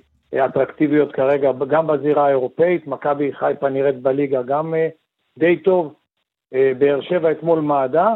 אטרקטיביות 0.45 1.13
כרגע, 1.13 1.53
גם 1.69 1.87
בזירה 1.87 2.27
האירופאית, 2.27 2.87
מכבי 2.87 3.33
חיפה 3.33 3.69
נראית 3.69 3.97
בליגה 3.97 4.43
גם 4.43 4.75
די 5.39 5.57
טוב, 5.57 5.95
באר 6.53 7.01
שבע 7.01 7.31
אתמול 7.31 7.61
מעדה, 7.61 8.15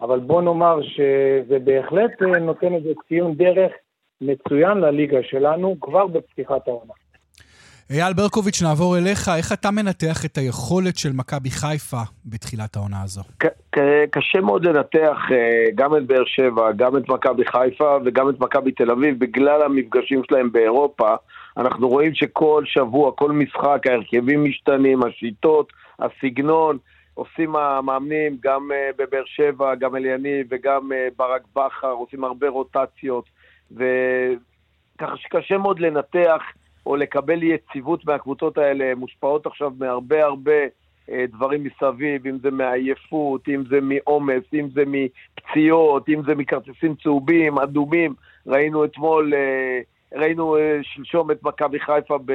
אבל 0.00 0.20
בוא 0.20 0.42
נאמר 0.42 0.82
שזה 0.82 1.58
בהחלט 1.58 2.22
נותן 2.22 2.74
איזה 2.74 2.90
ציון 3.08 3.34
דרך 3.34 3.72
מצוין 4.20 4.78
לליגה 4.78 5.22
שלנו 5.22 5.76
כבר 5.80 6.06
בפתיחת 6.06 6.68
העונה. 6.68 6.92
אייל 7.90 8.12
ברקוביץ', 8.12 8.62
נעבור 8.62 8.98
אליך. 8.98 9.28
איך 9.36 9.52
אתה 9.52 9.70
מנתח 9.70 10.24
את 10.24 10.38
היכולת 10.38 10.96
של 10.96 11.12
מכבי 11.12 11.50
חיפה 11.50 12.00
בתחילת 12.24 12.76
העונה 12.76 13.02
הזו? 13.02 13.22
קשה 14.10 14.40
מאוד 14.40 14.64
לנתח 14.64 15.16
אה, 15.30 15.64
גם 15.74 15.96
את 15.96 16.06
באר 16.06 16.24
שבע, 16.26 16.72
גם 16.72 16.96
את 16.96 17.08
מכבי 17.08 17.44
חיפה 17.46 17.98
וגם 18.04 18.28
את 18.28 18.40
מכבי 18.40 18.72
תל 18.72 18.90
אביב, 18.90 19.18
בגלל 19.18 19.62
המפגשים 19.62 20.22
שלהם 20.28 20.52
באירופה. 20.52 21.14
אנחנו 21.56 21.88
רואים 21.88 22.14
שכל 22.14 22.62
שבוע, 22.66 23.12
כל 23.12 23.32
משחק, 23.32 23.82
ההרכבים 23.86 24.44
משתנים, 24.44 25.02
השיטות, 25.02 25.72
הסגנון. 25.98 26.78
עושים 27.14 27.56
המאמנים, 27.56 28.36
גם 28.40 28.68
אה, 28.72 28.90
בבאר 28.98 29.24
שבע, 29.26 29.74
גם 29.74 29.96
אליניב 29.96 30.46
וגם 30.50 30.92
אה, 30.92 31.08
ברק 31.16 31.42
בכר, 31.56 31.90
עושים 31.90 32.24
הרבה 32.24 32.48
רוטציות. 32.48 33.24
ככה 34.98 35.16
שקשה 35.16 35.58
מאוד 35.58 35.80
לנתח 35.80 36.42
או 36.86 36.96
לקבל 36.96 37.42
יציבות 37.42 38.04
מהקבוצות 38.04 38.58
האלה, 38.58 38.94
מושפעות 38.94 39.46
עכשיו 39.46 39.72
מהרבה 39.78 40.24
הרבה 40.24 40.52
אה, 41.10 41.24
דברים 41.28 41.64
מסביב, 41.64 42.26
אם 42.26 42.38
זה 42.38 42.50
מעייפות, 42.50 43.48
אם 43.48 43.62
זה 43.68 43.78
מעומס, 43.82 44.42
אם 44.54 44.68
זה 44.74 44.82
מפציעות, 44.86 46.08
אם 46.08 46.22
זה 46.26 46.34
מכרטיסים 46.34 46.94
צהובים, 47.02 47.58
אדומים. 47.58 48.14
ראינו 48.46 48.84
אתמול, 48.84 49.34
אה, 49.34 49.80
ראינו 50.14 50.56
אה, 50.56 50.78
שלשום 50.82 51.30
את 51.30 51.42
מכבי 51.42 51.80
חיפה 51.80 52.18
ב... 52.24 52.32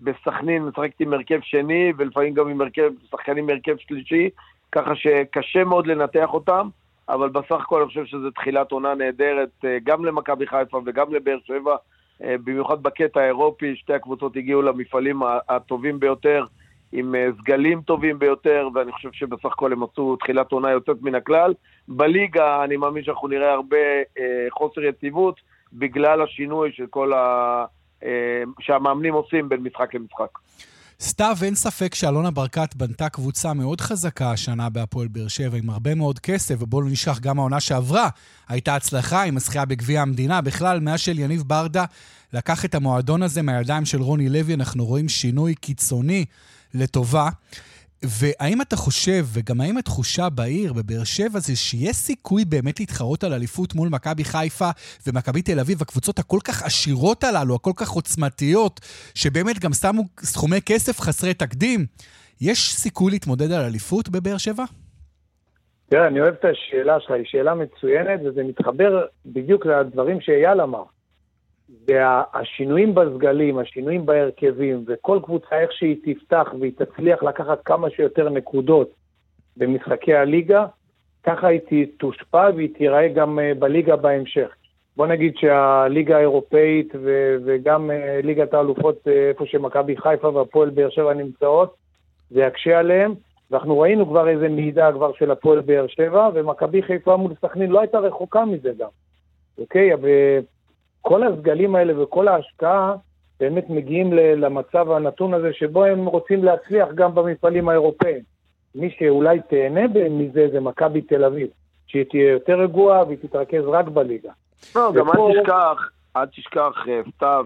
בסכנין 0.00 0.62
משחקת 0.62 1.00
עם 1.00 1.12
הרכב 1.12 1.40
שני, 1.42 1.92
ולפעמים 1.96 2.34
גם 2.34 2.48
עם 2.48 2.60
הרכב, 2.60 2.92
שחקנים 3.10 3.46
מהרכב 3.46 3.76
שלישי, 3.78 4.30
ככה 4.72 4.96
שקשה 4.96 5.64
מאוד 5.64 5.86
לנתח 5.86 6.34
אותם, 6.34 6.68
אבל 7.08 7.28
בסך 7.28 7.60
הכל 7.60 7.80
אני 7.80 7.88
חושב 7.88 8.04
שזו 8.04 8.30
תחילת 8.30 8.72
עונה 8.72 8.94
נהדרת 8.94 9.64
גם 9.84 10.04
למכבי 10.04 10.46
חיפה 10.46 10.80
וגם 10.86 11.14
לבאר 11.14 11.38
שבע, 11.44 11.76
במיוחד 12.20 12.82
בקטע 12.82 13.20
האירופי, 13.20 13.76
שתי 13.76 13.92
הקבוצות 13.94 14.36
הגיעו 14.36 14.62
למפעלים 14.62 15.22
הטובים 15.48 16.00
ביותר. 16.00 16.44
עם 16.96 17.14
אה, 17.14 17.28
סגלים 17.38 17.80
טובים 17.80 18.18
ביותר, 18.18 18.68
ואני 18.74 18.92
חושב 18.92 19.12
שבסך 19.12 19.44
הכל 19.44 19.72
הם 19.72 19.82
עשו 19.82 20.16
תחילת 20.16 20.52
עונה 20.52 20.70
יוצאת 20.70 20.96
מן 21.02 21.14
הכלל. 21.14 21.54
בליגה 21.88 22.64
אני 22.64 22.76
מאמין 22.76 23.04
שאנחנו 23.04 23.28
נראה 23.28 23.52
הרבה 23.52 23.76
אה, 24.18 24.46
חוסר 24.50 24.80
יציבות 24.80 25.40
בגלל 25.72 26.22
השינוי 26.22 26.72
של 26.72 26.86
כל 26.90 27.12
ה... 27.12 27.64
אה, 28.04 28.42
שהמאמנים 28.60 29.14
עושים 29.14 29.48
בין 29.48 29.60
משחק 29.60 29.94
למשחק. 29.94 30.38
סתיו, 31.00 31.36
אין 31.42 31.54
ספק 31.54 31.94
שאלונה 31.94 32.30
ברקת 32.30 32.74
בנתה 32.76 33.08
קבוצה 33.08 33.52
מאוד 33.52 33.80
חזקה 33.80 34.30
השנה 34.30 34.68
בהפועל 34.68 35.08
באר 35.08 35.28
שבע, 35.28 35.58
עם 35.58 35.70
הרבה 35.70 35.94
מאוד 35.94 36.18
כסף, 36.18 36.54
ובואו 36.58 36.82
לא 36.82 36.90
נשכח, 36.90 37.18
גם 37.18 37.38
העונה 37.38 37.60
שעברה 37.60 38.08
הייתה 38.48 38.76
הצלחה 38.76 39.22
עם 39.22 39.36
הזכייה 39.36 39.64
בגביע 39.64 40.02
המדינה. 40.02 40.40
בכלל, 40.40 40.80
מאז 40.80 41.00
של 41.00 41.18
יניב 41.18 41.42
ברדה 41.46 41.84
לקח 42.32 42.64
את 42.64 42.74
המועדון 42.74 43.22
הזה 43.22 43.42
מהידיים 43.42 43.84
של 43.84 44.02
רוני 44.02 44.28
לוי, 44.28 44.54
אנחנו 44.54 44.86
רואים 44.86 45.08
שינוי 45.08 45.54
קיצוני 45.54 46.24
לטובה. 46.74 47.28
והאם 48.08 48.62
אתה 48.62 48.76
חושב, 48.76 49.24
וגם 49.34 49.60
האם 49.60 49.76
התחושה 49.78 50.28
בעיר, 50.28 50.72
בבאר 50.72 51.04
שבע, 51.04 51.38
זה 51.38 51.56
שיש 51.56 51.96
סיכוי 51.96 52.44
באמת 52.44 52.80
להתחרות 52.80 53.24
על 53.24 53.32
אליפות 53.32 53.74
מול 53.74 53.88
מכבי 53.88 54.24
חיפה 54.24 54.70
ומכבי 55.06 55.42
תל 55.42 55.60
אביב, 55.60 55.82
הקבוצות 55.82 56.18
הכל 56.18 56.38
כך 56.44 56.62
עשירות 56.62 57.24
הללו, 57.24 57.54
הכל 57.54 57.72
כך 57.76 57.90
עוצמתיות, 57.90 58.80
שבאמת 59.14 59.58
גם 59.58 59.72
שמו 59.72 60.02
סכומי 60.18 60.60
כסף 60.66 61.00
חסרי 61.00 61.34
תקדים, 61.34 61.86
יש 62.40 62.74
סיכוי 62.74 63.10
להתמודד 63.12 63.52
על 63.52 63.64
אליפות 63.64 64.08
בבאר 64.08 64.38
שבע? 64.38 64.64
תראה, 65.88 66.06
אני 66.06 66.20
אוהב 66.20 66.34
את 66.34 66.44
השאלה 66.44 67.00
שלך, 67.00 67.10
היא 67.10 67.24
שאלה 67.24 67.54
מצוינת, 67.54 68.20
וזה 68.24 68.42
מתחבר 68.42 69.04
בדיוק 69.26 69.66
לדברים 69.66 70.20
שאייל 70.20 70.60
אמר. 70.60 70.82
והשינויים 71.88 72.94
בסגלים, 72.94 73.58
השינויים 73.58 74.06
בהרכבים, 74.06 74.84
וכל 74.86 75.18
קבוצה 75.22 75.60
איך 75.60 75.72
שהיא 75.72 75.96
תפתח 76.04 76.54
והיא 76.60 76.72
תצליח 76.76 77.22
לקחת 77.22 77.58
כמה 77.64 77.90
שיותר 77.90 78.28
נקודות 78.28 78.90
במשחקי 79.56 80.14
הליגה, 80.14 80.66
ככה 81.22 81.46
היא 81.46 81.86
תושפע 81.98 82.50
והיא 82.56 82.74
תיראה 82.74 83.08
גם 83.08 83.38
אה, 83.38 83.52
בליגה 83.58 83.96
בהמשך. 83.96 84.48
בוא 84.96 85.06
נגיד 85.06 85.36
שהליגה 85.36 86.16
האירופאית 86.16 86.92
ו- 86.94 87.36
וגם 87.44 87.90
אה, 87.90 88.20
ליגת 88.22 88.54
האלופות, 88.54 89.08
אה, 89.08 89.28
איפה 89.28 89.46
שמכבי 89.46 89.96
חיפה 89.96 90.28
והפועל 90.28 90.70
באר 90.70 90.90
שבע 90.90 91.14
נמצאות, 91.14 91.74
זה 92.30 92.40
יקשה 92.42 92.78
עליהם. 92.78 93.14
ואנחנו 93.50 93.80
ראינו 93.80 94.06
כבר 94.06 94.28
איזה 94.28 94.48
מידע 94.48 94.92
כבר 94.92 95.12
של 95.12 95.30
הפועל 95.30 95.60
באר 95.60 95.86
שבע, 95.86 96.28
ומכבי 96.34 96.82
חיפה 96.82 97.16
מול 97.16 97.32
סכנין 97.42 97.70
לא 97.70 97.80
הייתה 97.80 97.98
רחוקה 97.98 98.44
מזה 98.44 98.72
גם. 98.78 98.88
אוקיי? 99.58 99.90
כל 101.06 101.22
הסגלים 101.22 101.74
האלה 101.74 102.02
וכל 102.02 102.28
ההשקעה 102.28 102.94
באמת 103.40 103.70
מגיעים 103.70 104.12
למצב 104.12 104.90
הנתון 104.90 105.34
הזה 105.34 105.52
שבו 105.52 105.84
הם 105.84 106.06
רוצים 106.06 106.44
להצליח 106.44 106.88
גם 106.94 107.14
במפעלים 107.14 107.68
האירופאיים. 107.68 108.20
מי 108.74 108.90
שאולי 108.98 109.38
תהנה 109.50 109.80
מזה 110.10 110.48
זה 110.52 110.60
מכבי 110.60 111.00
תל 111.00 111.24
אביב, 111.24 111.48
שהיא 111.86 112.04
תהיה 112.10 112.30
יותר 112.30 112.60
רגועה 112.60 113.04
והיא 113.04 113.18
תתרכז 113.22 113.64
רק 113.66 113.88
בליגה. 113.88 114.30
לא, 114.76 114.92
גם 114.94 115.08
אל 115.08 115.40
תשכח, 115.40 115.90
אל 116.16 116.26
תשכח, 116.26 116.72
אה, 116.88 117.00
סתיו, 117.16 117.44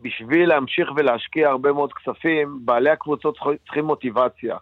שבשביל 0.00 0.48
להמשיך 0.48 0.88
ולהשקיע 0.96 1.48
הרבה 1.48 1.72
מאוד 1.72 1.92
כספים, 1.92 2.58
בעלי 2.64 2.90
הקבוצות 2.90 3.38
צריכים 3.64 3.84
מוטיבציה. 3.84 4.56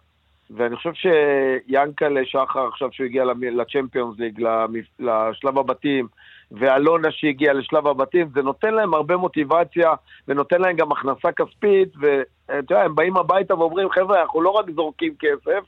ואני 0.55 0.75
חושב 0.75 0.93
שיאנקלה 0.93 2.21
שחר, 2.25 2.67
עכשיו 2.67 2.89
שהוא 2.91 3.05
הגיע 3.05 3.23
לצ'מפיונס 3.41 4.19
ליג, 4.19 4.43
לשלב 4.99 5.57
הבתים, 5.57 6.07
ואלונה 6.51 7.11
שהגיע 7.11 7.53
לשלב 7.53 7.87
הבתים, 7.87 8.27
זה 8.33 8.41
נותן 8.41 8.73
להם 8.73 8.93
הרבה 8.93 9.17
מוטיבציה, 9.17 9.93
ונותן 10.27 10.61
להם 10.61 10.75
גם 10.75 10.91
הכנסה 10.91 11.31
כספית, 11.31 11.89
ואתה 11.99 12.73
יודע, 12.73 12.83
הם 12.83 12.95
באים 12.95 13.17
הביתה 13.17 13.55
ואומרים, 13.55 13.89
חבר'ה, 13.89 14.21
אנחנו 14.21 14.41
לא 14.41 14.49
רק 14.49 14.65
זורקים 14.75 15.13
כסף, 15.19 15.63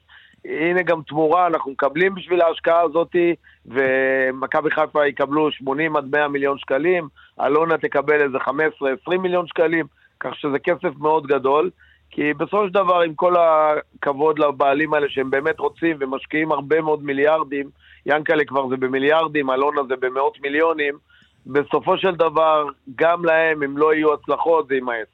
הנה 0.46 0.82
גם 0.82 1.02
תמורה, 1.08 1.48
אנחנו 1.48 1.72
מקבלים 1.72 2.16
בשביל 2.16 2.42
ההשקעה 2.42 2.82
הזאת, 2.82 3.16
ומכבי 3.66 4.72
חיפה 4.72 5.08
יקבלו 5.08 5.52
80 5.52 5.96
עד 5.96 6.06
100 6.12 6.28
מיליון 6.28 6.58
שקלים, 6.58 7.08
אלונה 7.42 7.78
תקבל 7.78 8.22
איזה 8.22 8.38
15-20 8.38 9.18
מיליון 9.18 9.48
שקלים, 9.48 9.86
כך 10.20 10.36
שזה 10.36 10.60
כסף 10.60 10.98
מאוד 11.00 11.28
גדול. 11.28 11.70
כי 12.10 12.34
בסופו 12.34 12.68
של 12.68 12.74
דבר, 12.74 13.02
עם 13.02 13.14
כל 13.14 13.34
הכבוד 13.38 14.40
לבעלים 14.40 14.94
האלה 14.94 15.10
שהם 15.10 15.30
באמת 15.30 15.60
רוצים 15.60 15.98
ומשקיעים 16.00 16.52
הרבה 16.52 16.82
מאוד 16.82 17.04
מיליארדים, 17.04 17.70
ינקלה 18.06 18.46
כבר 18.46 18.68
זה 18.68 18.78
במיליארדים, 18.78 19.50
אלונה 19.50 19.82
זה 19.88 19.96
במאות 20.00 20.38
מיליונים, 20.42 20.94
בסופו 21.48 21.98
של 21.98 22.16
דבר, 22.16 22.66
גם 22.96 23.26
להם, 23.26 23.64
אם 23.64 23.78
לא 23.78 23.94
יהיו 23.94 24.14
הצלחות, 24.14 24.68
זה 24.68 24.74
יימאס. 24.76 25.08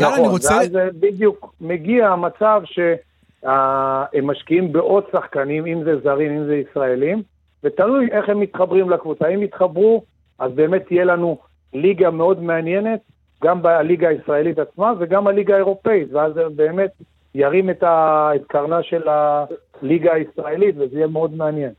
נכון, 0.00 0.18
אני 0.18 0.28
רוצה... 0.28 0.54
ואז 0.54 0.70
בדיוק 1.00 1.54
מגיע 1.60 2.08
המצב 2.08 2.62
שהם 2.64 4.26
משקיעים 4.26 4.72
בעוד 4.72 5.04
שחקנים, 5.12 5.66
אם 5.66 5.84
זה 5.84 6.00
זרים, 6.00 6.32
אם 6.32 6.44
זה 6.44 6.56
ישראלים, 6.56 7.22
ותלוי 7.64 8.08
איך 8.12 8.28
הם 8.28 8.40
מתחברים 8.40 8.90
לקבוצה. 8.90 9.28
אם 9.28 9.42
יתחברו, 9.42 10.04
אז 10.38 10.52
באמת 10.52 10.86
תהיה 10.86 11.04
לנו 11.04 11.38
ליגה 11.74 12.10
מאוד 12.10 12.42
מעניינת, 12.42 13.00
גם 13.44 13.62
בליגה 13.62 14.08
הישראלית 14.08 14.58
עצמה 14.58 14.92
וגם 14.98 15.26
הליגה 15.26 15.54
האירופאית, 15.54 16.08
ואז 16.12 16.32
באמת 16.56 16.90
ירים 17.34 17.70
את, 17.70 17.82
ה... 17.82 18.30
את 18.36 18.46
קרנה 18.46 18.82
של 18.82 19.02
הליגה 19.82 20.10
הישראלית, 20.12 20.74
וזה 20.76 20.96
יהיה 20.96 21.06
מאוד 21.06 21.34
מעניין. 21.34 21.72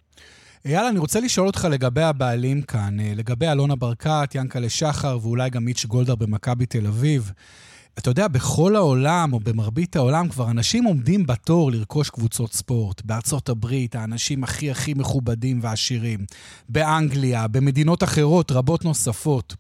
אייל, 0.65 0.85
אני 0.85 0.99
רוצה 0.99 1.19
לשאול 1.19 1.47
אותך 1.47 1.67
לגבי 1.71 2.01
הבעלים 2.01 2.61
כאן, 2.61 2.99
אה, 2.99 3.11
לגבי 3.15 3.47
אלונה 3.47 3.75
ברקת, 3.75 4.35
ינקלה 4.35 4.69
שחר 4.69 5.17
ואולי 5.21 5.49
גם 5.49 5.65
מיץ' 5.65 5.85
גולדהר 5.85 6.15
במכבי 6.15 6.65
תל 6.65 6.87
אביב. 6.87 7.31
אתה 7.97 8.09
יודע, 8.09 8.27
בכל 8.27 8.75
העולם, 8.75 9.33
או 9.33 9.39
במרבית 9.39 9.95
העולם, 9.95 10.29
כבר 10.29 10.51
אנשים 10.51 10.83
עומדים 10.83 11.25
בתור 11.25 11.71
לרכוש 11.71 12.09
קבוצות 12.09 12.53
ספורט. 12.53 13.01
בארצות 13.01 13.49
הברית, 13.49 13.95
האנשים 13.95 14.43
הכי 14.43 14.71
הכי 14.71 14.93
מכובדים 14.93 15.59
ועשירים. 15.61 16.19
באנגליה, 16.69 17.47
במדינות 17.47 18.03
אחרות, 18.03 18.51
רבות 18.51 18.85
נוספות. 18.85 19.55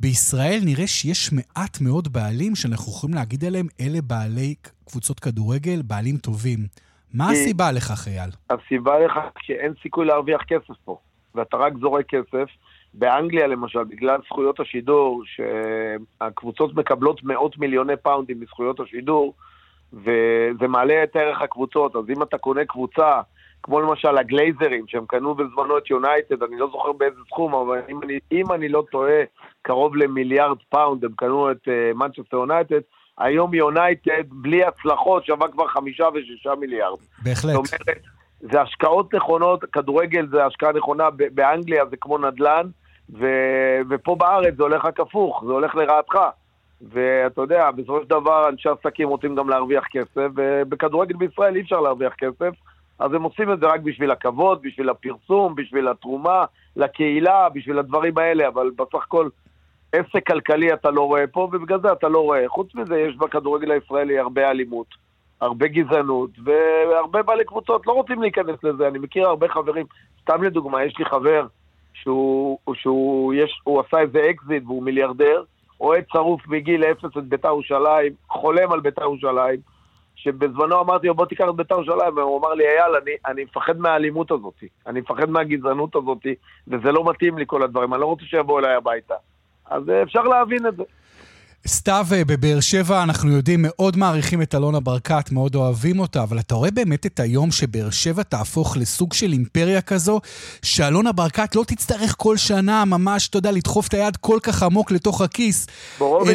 בישראל 0.00 0.60
נראה 0.64 0.86
שיש 0.86 1.32
מעט 1.32 1.80
מאוד 1.80 2.12
בעלים 2.12 2.54
שאנחנו 2.54 2.92
יכולים 2.92 3.14
להגיד 3.14 3.44
עליהם, 3.44 3.66
אלה 3.80 4.02
בעלי 4.02 4.54
קבוצות 4.84 5.20
כדורגל, 5.20 5.82
בעלים 5.82 6.16
טובים. 6.16 6.66
מה 7.14 7.30
הסיבה 7.30 7.72
לכך, 7.72 8.08
אייל? 8.08 8.30
הסיבה 8.50 8.98
לכך 8.98 9.28
שאין 9.42 9.72
סיכוי 9.82 10.06
להרוויח 10.06 10.42
כסף 10.42 10.74
פה, 10.84 10.98
ואתה 11.34 11.56
רק 11.56 11.72
זורק 11.80 12.06
כסף. 12.08 12.48
באנגליה 12.94 13.46
למשל, 13.46 13.84
בגלל 13.84 14.20
זכויות 14.26 14.60
השידור, 14.60 15.22
שהקבוצות 15.24 16.74
מקבלות 16.74 17.24
מאות 17.24 17.58
מיליוני 17.58 17.96
פאונדים 17.96 18.40
מזכויות 18.40 18.80
השידור, 18.80 19.34
וזה 19.92 20.68
מעלה 20.68 21.02
את 21.02 21.16
ערך 21.16 21.42
הקבוצות, 21.42 21.96
אז 21.96 22.04
אם 22.16 22.22
אתה 22.22 22.38
קונה 22.38 22.64
קבוצה 22.64 23.20
כמו 23.62 23.80
למשל 23.80 24.18
הגלייזרים, 24.18 24.84
שהם 24.88 25.06
קנו 25.06 25.34
בזמנו 25.34 25.78
את 25.78 25.90
יונייטד, 25.90 26.42
אני 26.42 26.58
לא 26.58 26.66
זוכר 26.66 26.92
באיזה 26.92 27.20
סכום, 27.28 27.54
אבל 27.54 27.80
אם 27.88 28.02
אני, 28.02 28.18
אם 28.32 28.52
אני 28.52 28.68
לא 28.68 28.84
טועה, 28.90 29.22
קרוב 29.62 29.96
למיליארד 29.96 30.56
פאונד, 30.68 31.04
הם 31.04 31.12
קנו 31.16 31.50
את 31.50 31.68
מנצ'סטר 31.94 32.36
uh, 32.36 32.40
יונייטד, 32.40 32.80
היום 33.22 33.54
יונייטד, 33.54 34.24
בלי 34.30 34.64
הצלחות, 34.64 35.26
שווה 35.26 35.48
כבר 35.48 35.66
חמישה 35.66 36.04
ושישה 36.14 36.54
מיליארד. 36.60 36.98
בהחלט. 37.22 37.54
זאת 37.54 37.72
אומרת, 37.72 38.02
זה 38.40 38.60
השקעות 38.60 39.14
נכונות, 39.14 39.64
כדורגל 39.72 40.26
זה 40.26 40.44
השקעה 40.44 40.72
נכונה, 40.72 41.08
באנגליה 41.10 41.86
זה 41.86 41.96
כמו 42.00 42.18
נדל"ן, 42.18 42.66
ו, 43.18 43.26
ופה 43.90 44.14
בארץ 44.14 44.54
זה 44.56 44.62
הולך 44.62 44.84
רק 44.84 45.00
הפוך, 45.00 45.42
זה 45.46 45.52
הולך 45.52 45.74
לרעתך. 45.74 46.18
ואתה 46.92 47.40
יודע, 47.40 47.70
בסופו 47.70 48.02
של 48.02 48.08
דבר 48.08 48.48
אנשי 48.48 48.68
עסקים 48.68 49.08
רוצים 49.08 49.34
גם 49.34 49.48
להרוויח 49.48 49.84
כסף, 49.90 50.28
ובכדורגל 50.34 51.16
בישראל 51.16 51.56
אי 51.56 51.60
אפשר 51.60 51.80
להרוויח 51.80 52.14
כסף. 52.14 52.54
אז 52.98 53.14
הם 53.14 53.22
עושים 53.22 53.52
את 53.52 53.60
זה 53.60 53.66
רק 53.66 53.80
בשביל 53.80 54.10
הכבוד, 54.10 54.62
בשביל 54.62 54.88
הפרסום, 54.88 55.54
בשביל 55.54 55.88
התרומה 55.88 56.44
לקהילה, 56.76 57.48
בשביל 57.48 57.78
הדברים 57.78 58.18
האלה, 58.18 58.48
אבל 58.48 58.70
בסך 58.76 59.04
הכל 59.04 59.28
עסק 59.92 60.26
כלכלי 60.26 60.72
אתה 60.72 60.90
לא 60.90 61.06
רואה 61.06 61.26
פה, 61.26 61.40
ובגלל 61.52 61.80
זה 61.80 61.92
אתה 61.92 62.08
לא 62.08 62.18
רואה. 62.18 62.48
חוץ 62.48 62.74
מזה, 62.74 62.98
יש 62.98 63.16
בכדורגל 63.16 63.70
הישראלי 63.70 64.18
הרבה 64.18 64.50
אלימות, 64.50 64.86
הרבה 65.40 65.66
גזענות, 65.66 66.30
והרבה 66.44 67.22
בעלי 67.22 67.44
קבוצות 67.44 67.86
לא 67.86 67.92
רוצים 67.92 68.22
להיכנס 68.22 68.64
לזה. 68.64 68.88
אני 68.88 68.98
מכיר 68.98 69.28
הרבה 69.28 69.48
חברים, 69.48 69.86
סתם 70.22 70.42
לדוגמה, 70.42 70.84
יש 70.84 70.98
לי 70.98 71.04
חבר 71.04 71.46
שהוא, 71.94 72.58
שהוא 72.74 73.34
יש, 73.34 73.60
הוא 73.64 73.80
עשה 73.80 74.00
איזה 74.00 74.30
אקזיט 74.30 74.62
והוא 74.66 74.82
מיליארדר, 74.82 75.42
אוהד 75.80 76.04
שרוף 76.12 76.48
מגיל 76.48 76.84
אפס 76.84 77.16
את 77.18 77.24
בית"ר 77.24 77.48
ירושלים, 77.48 78.12
חולם 78.28 78.72
על 78.72 78.80
בית"ר 78.80 79.02
ירושלים, 79.02 79.60
שבזמנו 80.14 80.80
אמרתי 80.80 81.06
לו 81.06 81.14
בוא 81.14 81.26
תיקח 81.26 81.44
את 81.50 81.56
בית"ר 81.56 81.74
ירושלים, 81.74 82.16
והוא 82.16 82.40
אמר 82.40 82.54
לי 82.54 82.64
אייל, 82.64 82.96
אני, 83.02 83.10
אני 83.26 83.44
מפחד 83.44 83.78
מהאלימות 83.78 84.30
הזאת, 84.30 84.64
אני 84.86 85.00
מפחד 85.00 85.30
מהגזענות 85.30 85.96
הזאת, 85.96 86.26
וזה 86.68 86.92
לא 86.92 87.04
מתאים 87.10 87.38
לי 87.38 87.44
כל 87.46 87.62
הדברים, 87.62 87.94
אני 87.94 88.00
לא 88.00 88.06
רוצה 88.06 88.24
שיבואו 88.24 88.58
אליי 88.58 88.74
הביתה. 88.74 89.14
אז 89.72 89.88
אה, 89.88 90.02
אפשר 90.02 90.22
להבין 90.22 90.66
את 90.66 90.76
זה. 90.76 90.82
סתיו, 91.66 92.04
אה, 92.12 92.22
בבאר 92.24 92.60
שבע 92.60 93.02
אנחנו 93.02 93.30
יודעים, 93.30 93.60
מאוד 93.62 93.96
מעריכים 93.96 94.42
את 94.42 94.54
אלונה 94.54 94.80
ברקת, 94.80 95.32
מאוד 95.32 95.54
אוהבים 95.54 95.98
אותה, 95.98 96.22
אבל 96.22 96.38
אתה 96.38 96.54
רואה 96.54 96.70
באמת 96.70 97.06
את 97.06 97.20
היום 97.20 97.50
שבאר 97.50 97.90
שבע 97.90 98.22
תהפוך 98.22 98.76
לסוג 98.76 99.12
של 99.12 99.32
אימפריה 99.32 99.80
כזו, 99.80 100.20
שאלונה 100.62 101.12
ברקת 101.12 101.56
לא 101.56 101.62
תצטרך 101.66 102.14
כל 102.18 102.36
שנה 102.36 102.84
ממש, 102.86 103.28
אתה 103.28 103.38
יודע, 103.38 103.50
לדחוף 103.50 103.88
את 103.88 103.94
היד 103.94 104.16
כל 104.16 104.38
כך 104.42 104.62
עמוק 104.62 104.90
לתוך 104.92 105.20
הכיס, 105.20 105.66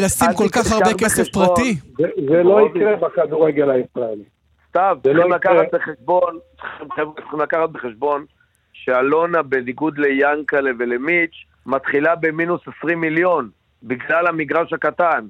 לשים 0.02 0.28
כל 0.38 0.50
כך 0.52 0.72
הרבה 0.72 0.94
כסף 0.94 1.24
בחשבון. 1.24 1.48
פרטי. 1.48 1.76
זה 1.98 2.08
זה 2.30 2.44
לא. 2.44 2.70
יקרה 2.76 2.96
בכדורגל 2.96 3.70
הישראלי. 3.70 4.24
סתיו, 4.70 4.98
זה 5.04 5.14
לא 5.14 5.24
צריכים 5.24 5.36
יקרה. 5.36 5.64
לקחת 5.64 5.74
בחשבון, 5.74 6.40
צריכים 6.86 7.06
צריכים 7.20 7.42
לקחת 7.42 7.70
בחשבון 7.70 8.26
שאלונה, 8.74 9.42
בניגוד 9.44 9.98
ליאנקלה 9.98 10.72
ולמיץ', 10.80 11.36
מתחילה 11.68 12.15
במינוס 12.15 12.61
20 12.80 13.01
מיליון, 13.01 13.49
בגלל 13.84 14.28
המגרש 14.28 14.74
הקטן. 14.74 15.26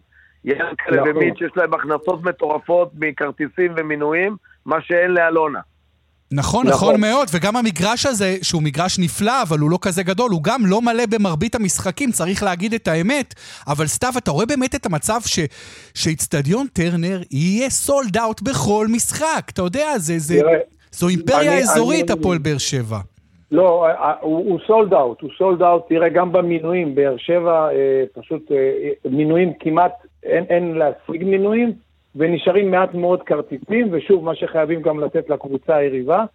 נכון. 0.46 0.58
ומיץ' 1.10 1.42
יש 1.42 1.52
להם 1.56 1.74
הכנסות 1.74 2.24
מטורפות 2.24 2.92
מכרטיסים 3.00 3.74
ומינויים, 3.78 4.36
מה 4.66 4.76
שאין 4.82 5.12
לאלונה. 5.12 5.60
נכון, 6.32 6.68
נכון. 6.68 6.88
נכון 6.90 7.02
מאוד, 7.02 7.28
וגם 7.34 7.56
המגרש 7.58 8.06
הזה, 8.06 8.38
שהוא 8.42 8.64
מגרש 8.64 9.00
נפלא, 9.00 9.42
אבל 9.42 9.60
הוא 9.60 9.72
לא 9.72 9.80
כזה 9.82 10.04
גדול, 10.04 10.32
הוא 10.32 10.44
גם 10.44 10.66
לא 10.66 10.82
מלא 10.82 11.06
במרבית 11.06 11.56
המשחקים, 11.56 12.12
צריך 12.12 12.44
להגיד 12.44 12.74
את 12.74 12.88
האמת. 12.88 13.34
אבל 13.68 13.88
סתיו, 13.88 14.14
אתה 14.18 14.32
רואה 14.32 14.46
באמת 14.46 14.76
את 14.76 14.86
המצב 14.86 15.20
ש, 15.26 15.40
שאיצטדיון 15.94 16.68
טרנר 16.74 17.22
יהיה 17.32 17.70
סולד 17.70 18.18
אאוט 18.18 18.42
בכל 18.42 18.88
משחק. 18.90 19.44
אתה 19.50 19.62
יודע, 19.62 19.98
זה, 19.98 20.20
זה, 20.20 20.36
תראה, 20.40 20.58
זו 20.92 21.08
אימפריה 21.08 21.54
אני- 21.54 21.62
אזורית, 21.64 22.10
הפועל 22.10 22.38
באר 22.38 22.58
שבע. 22.58 23.00
לא, 23.52 23.88
אה, 23.88 24.14
הוא 24.22 24.60
סולד 24.68 24.94
אאוט, 24.94 25.22
הוא 25.22 25.30
סולד 25.38 25.62
אאוט, 25.62 25.90
תראה, 25.90 26.10
גם 26.10 26.32
במינויים, 26.32 26.96
באר 26.96 27.18
שבע 27.18 27.70
אה, 27.72 28.04
פשוט 28.14 28.52
אה, 28.52 28.90
מינויים 29.10 29.54
כמעט, 29.60 29.94
אין, 30.24 30.44
אין 30.50 30.76
להשיג 30.76 31.24
מינויים, 31.24 31.74
ונשארים 32.16 32.72
מעט 32.72 32.94
מאוד 32.94 33.24
כרטיסים, 33.24 33.88
ושוב, 33.92 34.24
מה 34.24 34.36
שחייבים 34.36 34.82
גם 34.82 35.00
לתת 35.00 35.30
לקבוצה 35.30 35.76
היריבה, 35.76 36.26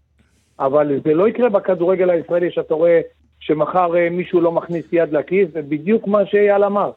אבל 0.58 1.00
זה 1.04 1.14
לא 1.14 1.28
יקרה 1.28 1.48
בכדורגל 1.48 2.10
הישראלי, 2.10 2.50
שאתה 2.50 2.74
רואה 2.74 3.00
שמחר 3.40 3.96
אה, 3.96 4.10
מישהו 4.10 4.40
לא 4.40 4.52
מכניס 4.52 4.84
יד 4.92 5.12
לכיס, 5.12 5.48
זה 5.52 5.62
בדיוק 5.62 6.06
מה 6.06 6.26
שאייל 6.26 6.64
אמר. 6.64 6.90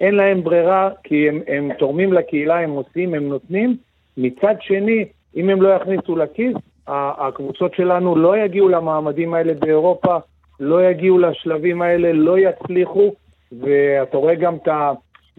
אין 0.00 0.14
להם 0.14 0.44
ברירה, 0.44 0.90
כי 1.04 1.28
הם, 1.28 1.40
הם 1.46 1.70
תורמים 1.78 2.12
לקהילה, 2.12 2.58
הם 2.58 2.70
עושים, 2.70 3.14
הם 3.14 3.28
נותנים. 3.28 3.76
מצד 4.16 4.54
שני, 4.60 5.04
אם 5.36 5.50
הם 5.50 5.62
לא 5.62 5.68
יכניסו 5.68 6.16
לכיס, 6.16 6.56
הקבוצות 6.88 7.74
שלנו 7.74 8.16
לא 8.16 8.36
יגיעו 8.36 8.68
למעמדים 8.68 9.34
האלה 9.34 9.54
באירופה, 9.54 10.16
לא 10.60 10.90
יגיעו 10.90 11.18
לשלבים 11.18 11.82
האלה, 11.82 12.12
לא 12.12 12.38
יצליחו, 12.38 13.14
ואתה 13.60 14.16
רואה 14.16 14.34
גם 14.34 14.56
את 14.56 14.68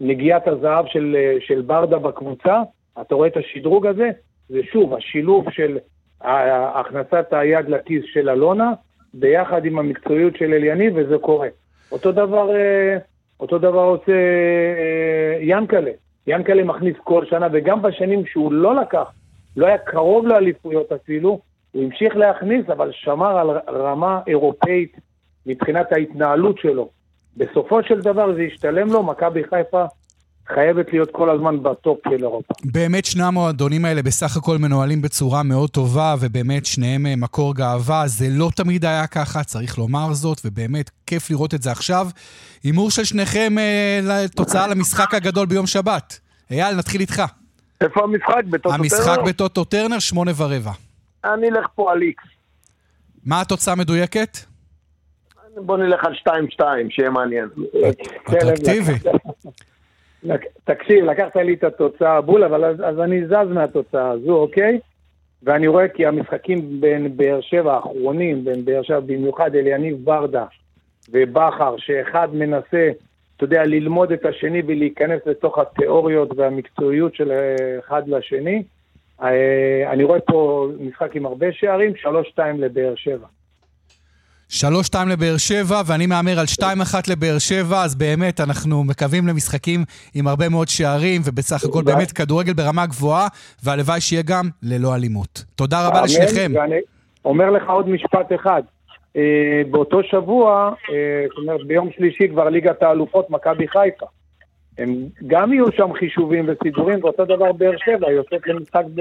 נגיעת 0.00 0.48
הזהב 0.48 0.86
של, 0.86 1.16
של 1.40 1.60
ברדה 1.60 1.98
בקבוצה, 1.98 2.62
אתה 3.00 3.14
רואה 3.14 3.28
את 3.28 3.36
השדרוג 3.36 3.86
הזה, 3.86 4.10
זה 4.48 4.60
שוב, 4.72 4.94
השילוב 4.94 5.50
של 5.50 5.78
הכנסת 6.20 7.26
היד 7.30 7.68
לכיס 7.68 8.04
של 8.12 8.30
אלונה, 8.30 8.72
ביחד 9.14 9.64
עם 9.64 9.78
המקצועיות 9.78 10.36
של 10.36 10.52
אליניב, 10.52 10.92
וזה 10.96 11.18
קורה. 11.18 11.48
אותו 11.92 12.12
דבר, 12.12 12.56
אה, 12.56 12.96
אותו 13.40 13.58
דבר 13.58 13.82
עושה 13.82 14.12
אה, 14.12 15.38
ינקלה. 15.40 15.90
ינקלה 16.26 16.64
מכניס 16.64 16.96
כל 17.04 17.24
שנה, 17.24 17.48
וגם 17.52 17.82
בשנים 17.82 18.26
שהוא 18.26 18.52
לא 18.52 18.74
לקח, 18.74 19.12
לא 19.56 19.66
היה 19.66 19.78
קרוב 19.78 20.26
לאליפויות 20.26 20.92
אפילו, 20.92 21.40
הוא 21.72 21.84
המשיך 21.84 22.16
להכניס, 22.16 22.66
אבל 22.68 22.90
שמר 22.92 23.38
על 23.38 23.76
רמה 23.76 24.20
אירופאית 24.26 24.96
מבחינת 25.46 25.92
ההתנהלות 25.92 26.58
שלו. 26.58 26.88
בסופו 27.36 27.82
של 27.82 28.00
דבר 28.00 28.34
זה 28.34 28.42
ישתלם 28.42 28.88
לו, 28.88 29.02
מכבי 29.02 29.42
חיפה 29.44 29.84
חייבת 30.54 30.86
להיות 30.92 31.10
כל 31.12 31.30
הזמן 31.30 31.62
בטופ 31.62 31.98
של 32.08 32.22
אירופה. 32.24 32.54
באמת 32.64 33.04
שני 33.04 33.22
המועדונים 33.22 33.84
האלה 33.84 34.02
בסך 34.02 34.36
הכל 34.36 34.58
מנוהלים 34.58 35.02
בצורה 35.02 35.42
מאוד 35.42 35.70
טובה, 35.70 36.14
ובאמת 36.20 36.66
שניהם 36.66 37.06
אה, 37.06 37.16
מקור 37.16 37.54
גאווה. 37.54 38.02
זה 38.06 38.26
לא 38.30 38.50
תמיד 38.56 38.84
היה 38.84 39.06
ככה, 39.06 39.44
צריך 39.44 39.78
לומר 39.78 40.12
זאת, 40.12 40.40
ובאמת 40.44 40.90
כיף 41.06 41.30
לראות 41.30 41.54
את 41.54 41.62
זה 41.62 41.70
עכשיו. 41.70 42.08
הימור 42.64 42.90
של 42.90 43.04
שניכם 43.04 43.58
אה, 43.58 44.00
לתוצאה 44.02 44.66
למשחק 44.66 45.14
הגדול 45.14 45.46
ביום 45.46 45.66
שבת. 45.66 46.20
אייל, 46.50 46.76
נתחיל 46.76 47.00
איתך. 47.00 47.22
איפה 47.80 48.02
המשחק? 48.04 48.44
בטוטו 48.50 48.74
המשחק 48.74 49.04
טרנר? 49.16 49.22
בטוטו 49.28 49.64
טרנר, 49.64 49.98
שמונה 49.98 50.30
ורבע. 50.36 50.70
אני 51.24 51.48
אלך 51.48 51.66
פה 51.74 51.92
על 51.92 52.02
איקס. 52.02 52.24
מה 53.24 53.40
התוצאה 53.40 53.72
המדויקת? 53.74 54.38
בוא 55.56 55.76
נלך 55.78 56.04
על 56.04 56.14
2-2, 56.58 56.60
שיהיה 56.90 57.10
מעניין. 57.10 57.48
אטרקטיבי. 58.28 58.92
לק- 60.22 60.44
תקשיב, 60.64 61.04
לקחת 61.04 61.36
לי 61.36 61.54
את 61.54 61.64
התוצאה 61.64 62.20
בול, 62.20 62.44
אבל 62.44 62.64
אז, 62.64 62.76
אז 62.84 63.00
אני 63.00 63.26
זז 63.26 63.52
מהתוצאה 63.54 64.10
הזו, 64.10 64.32
אוקיי? 64.36 64.78
ואני 65.42 65.66
רואה 65.66 65.88
כי 65.88 66.06
המשחקים 66.06 66.80
בין 66.80 67.16
באר 67.16 67.38
שבע 67.40 67.74
האחרונים, 67.74 68.44
בין 68.44 68.64
באר 68.64 68.82
שבע, 68.82 69.00
במיוחד 69.00 69.54
אליניב 69.54 69.96
ברדה 70.04 70.44
ובכר, 71.08 71.74
שאחד 71.78 72.28
מנסה, 72.32 72.90
אתה 73.36 73.44
יודע, 73.44 73.64
ללמוד 73.64 74.12
את 74.12 74.24
השני 74.24 74.62
ולהיכנס 74.66 75.20
לתוך 75.26 75.58
התיאוריות 75.58 76.28
והמקצועיות 76.36 77.14
של 77.14 77.30
אה, 77.30 77.78
אחד 77.78 78.08
לשני. 78.08 78.62
אה, 79.22 79.92
אני 79.92 80.04
רואה 80.04 80.20
פה 80.20 80.68
משחק 80.80 81.16
עם 81.16 81.26
הרבה 81.26 81.46
שערים, 81.52 81.92
3-2 82.36 82.40
לבאר 82.58 82.94
שבע. 82.96 83.26
שלוש 84.48 84.86
שתיים 84.86 85.08
לבאר 85.08 85.36
שבע, 85.36 85.82
ואני 85.86 86.06
מהמר 86.06 86.38
על 86.40 86.46
שתיים 86.46 86.80
אחת 86.80 87.08
לבאר 87.08 87.38
שבע, 87.38 87.82
אז 87.82 87.94
באמת 87.94 88.40
אנחנו 88.40 88.84
מקווים 88.84 89.26
למשחקים 89.26 89.84
עם 90.14 90.26
הרבה 90.26 90.48
מאוד 90.48 90.68
שערים, 90.68 91.22
ובסך 91.24 91.64
הכל 91.64 91.82
באמת 91.82 92.12
כדורגל 92.12 92.52
ברמה 92.52 92.86
גבוהה, 92.86 93.28
והלוואי 93.64 94.00
שיהיה 94.00 94.22
גם 94.22 94.44
ללא 94.62 94.94
אלימות. 94.94 95.44
תודה 95.54 95.88
רבה 95.88 96.02
לשניכם. 96.02 96.52
ואני 96.54 96.76
אומר 97.24 97.50
לך 97.50 97.62
עוד 97.68 97.88
משפט 97.88 98.32
אחד. 98.34 98.62
אה, 99.16 99.62
באותו 99.70 100.02
שבוע, 100.02 100.72
אה, 100.90 101.24
זאת 101.28 101.38
אומרת 101.38 101.66
ביום 101.66 101.90
שלישי 101.96 102.28
כבר 102.28 102.48
ליגת 102.48 102.82
האלופות 102.82 103.30
מכבי 103.30 103.68
חיפה. 103.68 104.06
הם 104.78 104.94
גם 105.26 105.52
יהיו 105.52 105.72
שם 105.72 105.92
חישובים 105.92 106.44
וסידורים, 106.48 107.04
ואותו 107.04 107.24
דבר 107.24 107.52
באר 107.52 107.76
שבע, 107.76 108.10
יוצאת 108.10 108.46
למשחק 108.46 108.84
ב... 108.94 109.00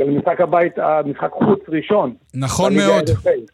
אה, 0.00 0.04
למשחק 0.04 0.40
הבית, 0.40 0.72
המשחק 0.78 1.30
חוץ 1.32 1.60
ראשון. 1.68 2.14
נכון 2.34 2.76
מאוד. 2.76 3.04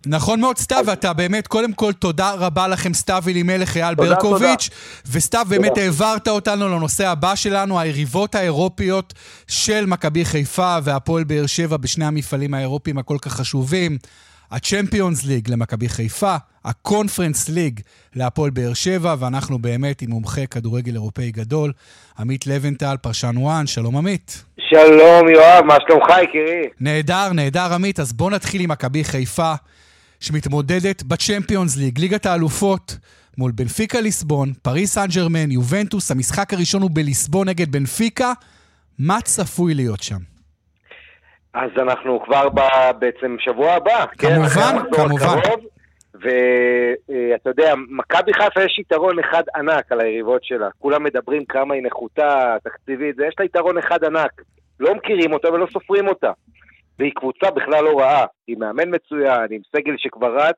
נכון 0.07 0.41
מאוד, 0.41 0.59
סתיו, 0.59 0.85
אתה 0.93 1.13
באמת, 1.13 1.47
קודם 1.47 1.73
כל, 1.73 1.93
תודה 1.93 2.35
רבה 2.35 2.69
לכם, 2.69 2.95
סתיו 2.95 3.23
אלימלך, 3.29 3.77
אייל 3.77 3.95
תודה, 3.95 4.09
ברקוביץ', 4.09 4.71
וסתיו, 5.13 5.47
באמת 5.49 5.69
תודה. 5.69 5.83
העברת 5.83 6.29
אותנו 6.29 6.69
לנושא 6.69 7.09
הבא 7.09 7.35
שלנו, 7.35 7.81
היריבות 7.81 8.35
האירופיות 8.35 9.15
של 9.49 9.87
מכבי 9.87 10.25
חיפה 10.25 10.77
והפועל 10.83 11.25
באר 11.25 11.47
שבע 11.47 11.77
בשני 11.77 12.05
המפעלים 12.05 12.55
האירופיים 12.55 12.99
הכל 12.99 13.17
כך 13.23 13.33
חשובים. 13.33 13.99
הצ'מפיונס 14.53 15.25
ליג 15.25 15.51
למכבי 15.51 15.89
חיפה, 15.89 16.37
הקונפרנס 16.65 17.49
ליג 17.49 17.81
להפועל 18.15 18.51
באר 18.51 18.75
שבע, 18.75 19.15
ואנחנו 19.19 19.59
באמת 19.59 20.03
עם 20.03 20.11
מומחה 20.11 20.47
כדורגל 20.47 20.93
אירופאי 20.95 21.31
גדול, 21.31 21.73
עמית 22.19 22.47
לבנטל, 22.47 22.97
פרשן 23.03 23.35
ONE, 23.37 23.67
שלום 23.67 23.97
עמית. 23.97 24.45
שלום 24.75 25.29
יואב, 25.29 25.65
מה 25.65 25.77
שלומך 25.87 26.07
יקירי? 26.23 26.63
נהדר, 26.81 27.33
נהדר 27.35 27.75
עמית. 27.75 28.01
אז 28.01 28.13
בואו 28.13 28.31
נתחיל 28.31 28.61
עם 28.61 28.71
מכבי 28.71 29.05
חיפה, 29.05 29.53
שמתמודדת 30.21 31.03
בצ'מפיונס 31.03 31.77
ליג, 31.77 31.99
ליגת 31.99 32.27
האלופות, 32.27 32.99
מול 33.39 33.53
בנפיקה 33.55 34.01
ליסבון, 34.01 34.53
פריס 34.63 34.95
סן 34.95 35.07
ג'רמן, 35.17 35.51
יובנטוס. 35.51 36.11
המשחק 36.11 36.53
הראשון 36.53 36.83
הוא 36.83 36.91
בליסבון 36.93 37.49
נגד 37.49 37.73
בנפיקה. 37.73 38.33
מה 38.99 39.21
צפוי 39.21 39.75
להיות 39.75 40.03
שם? 40.03 40.19
אז 41.55 41.71
אנחנו 41.83 42.23
כבר 42.25 42.49
ב, 42.49 42.61
בעצם 42.99 43.37
שבוע 43.39 43.73
הבא. 43.73 44.05
כן? 44.19 44.29
כמובן, 44.29 44.77
המחזור 44.77 45.09
כמובן. 45.09 45.39
ואתה 46.15 47.51
יודע, 47.51 47.75
מכבי 47.89 48.33
חיפה 48.35 48.63
יש 48.63 48.79
יתרון 48.79 49.19
אחד 49.19 49.43
ענק 49.57 49.93
על 49.93 50.01
היריבות 50.01 50.45
שלה. 50.45 50.69
כולם 50.79 51.05
מדברים 51.05 51.45
כמה 51.45 51.75
היא 51.75 51.83
נחותה, 51.83 52.57
תקציבית, 52.65 53.17
זה 53.17 53.25
יש 53.29 53.35
לה 53.39 53.45
יתרון 53.45 53.79
אחד 53.79 54.05
ענק. 54.05 54.43
לא 54.83 54.95
מכירים 54.95 55.33
אותה 55.33 55.53
ולא 55.53 55.67
סופרים 55.73 56.09
אותה. 56.09 56.33
והיא 56.99 57.13
קבוצה 57.15 57.51
בכלל 57.51 57.85
לא 57.85 58.01
רעה. 58.01 58.27
היא 58.47 58.57
מאמן 58.57 58.95
מצוין, 58.95 59.47
עם 59.51 59.61
סגל 59.77 59.95
שכבר 59.99 60.37
רץ. 60.37 60.57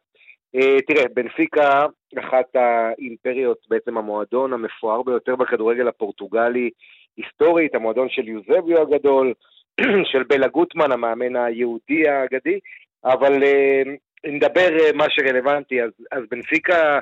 אה, 0.54 0.80
תראה, 0.86 1.04
בנפיקה, 1.14 1.86
אחת 2.18 2.56
האימפריות, 2.56 3.58
בעצם 3.68 3.98
המועדון 3.98 4.52
המפואר 4.52 5.02
ביותר 5.02 5.36
בכדורגל 5.36 5.88
הפורטוגלי 5.88 6.70
היסטורית, 7.16 7.74
המועדון 7.74 8.08
של 8.08 8.28
יוזביו 8.28 8.82
הגדול, 8.82 9.34
של 10.12 10.22
בלה 10.22 10.48
גוטמן, 10.48 10.92
המאמן 10.92 11.36
היהודי 11.36 12.08
האגדי, 12.08 12.58
אבל 13.04 13.42
אה, 13.44 13.82
נדבר 14.24 14.78
אה, 14.80 14.92
מה 14.94 15.04
שרלוונטי, 15.08 15.82
אז, 15.82 15.90
אז 16.12 16.22
בנפיקה 16.30 16.98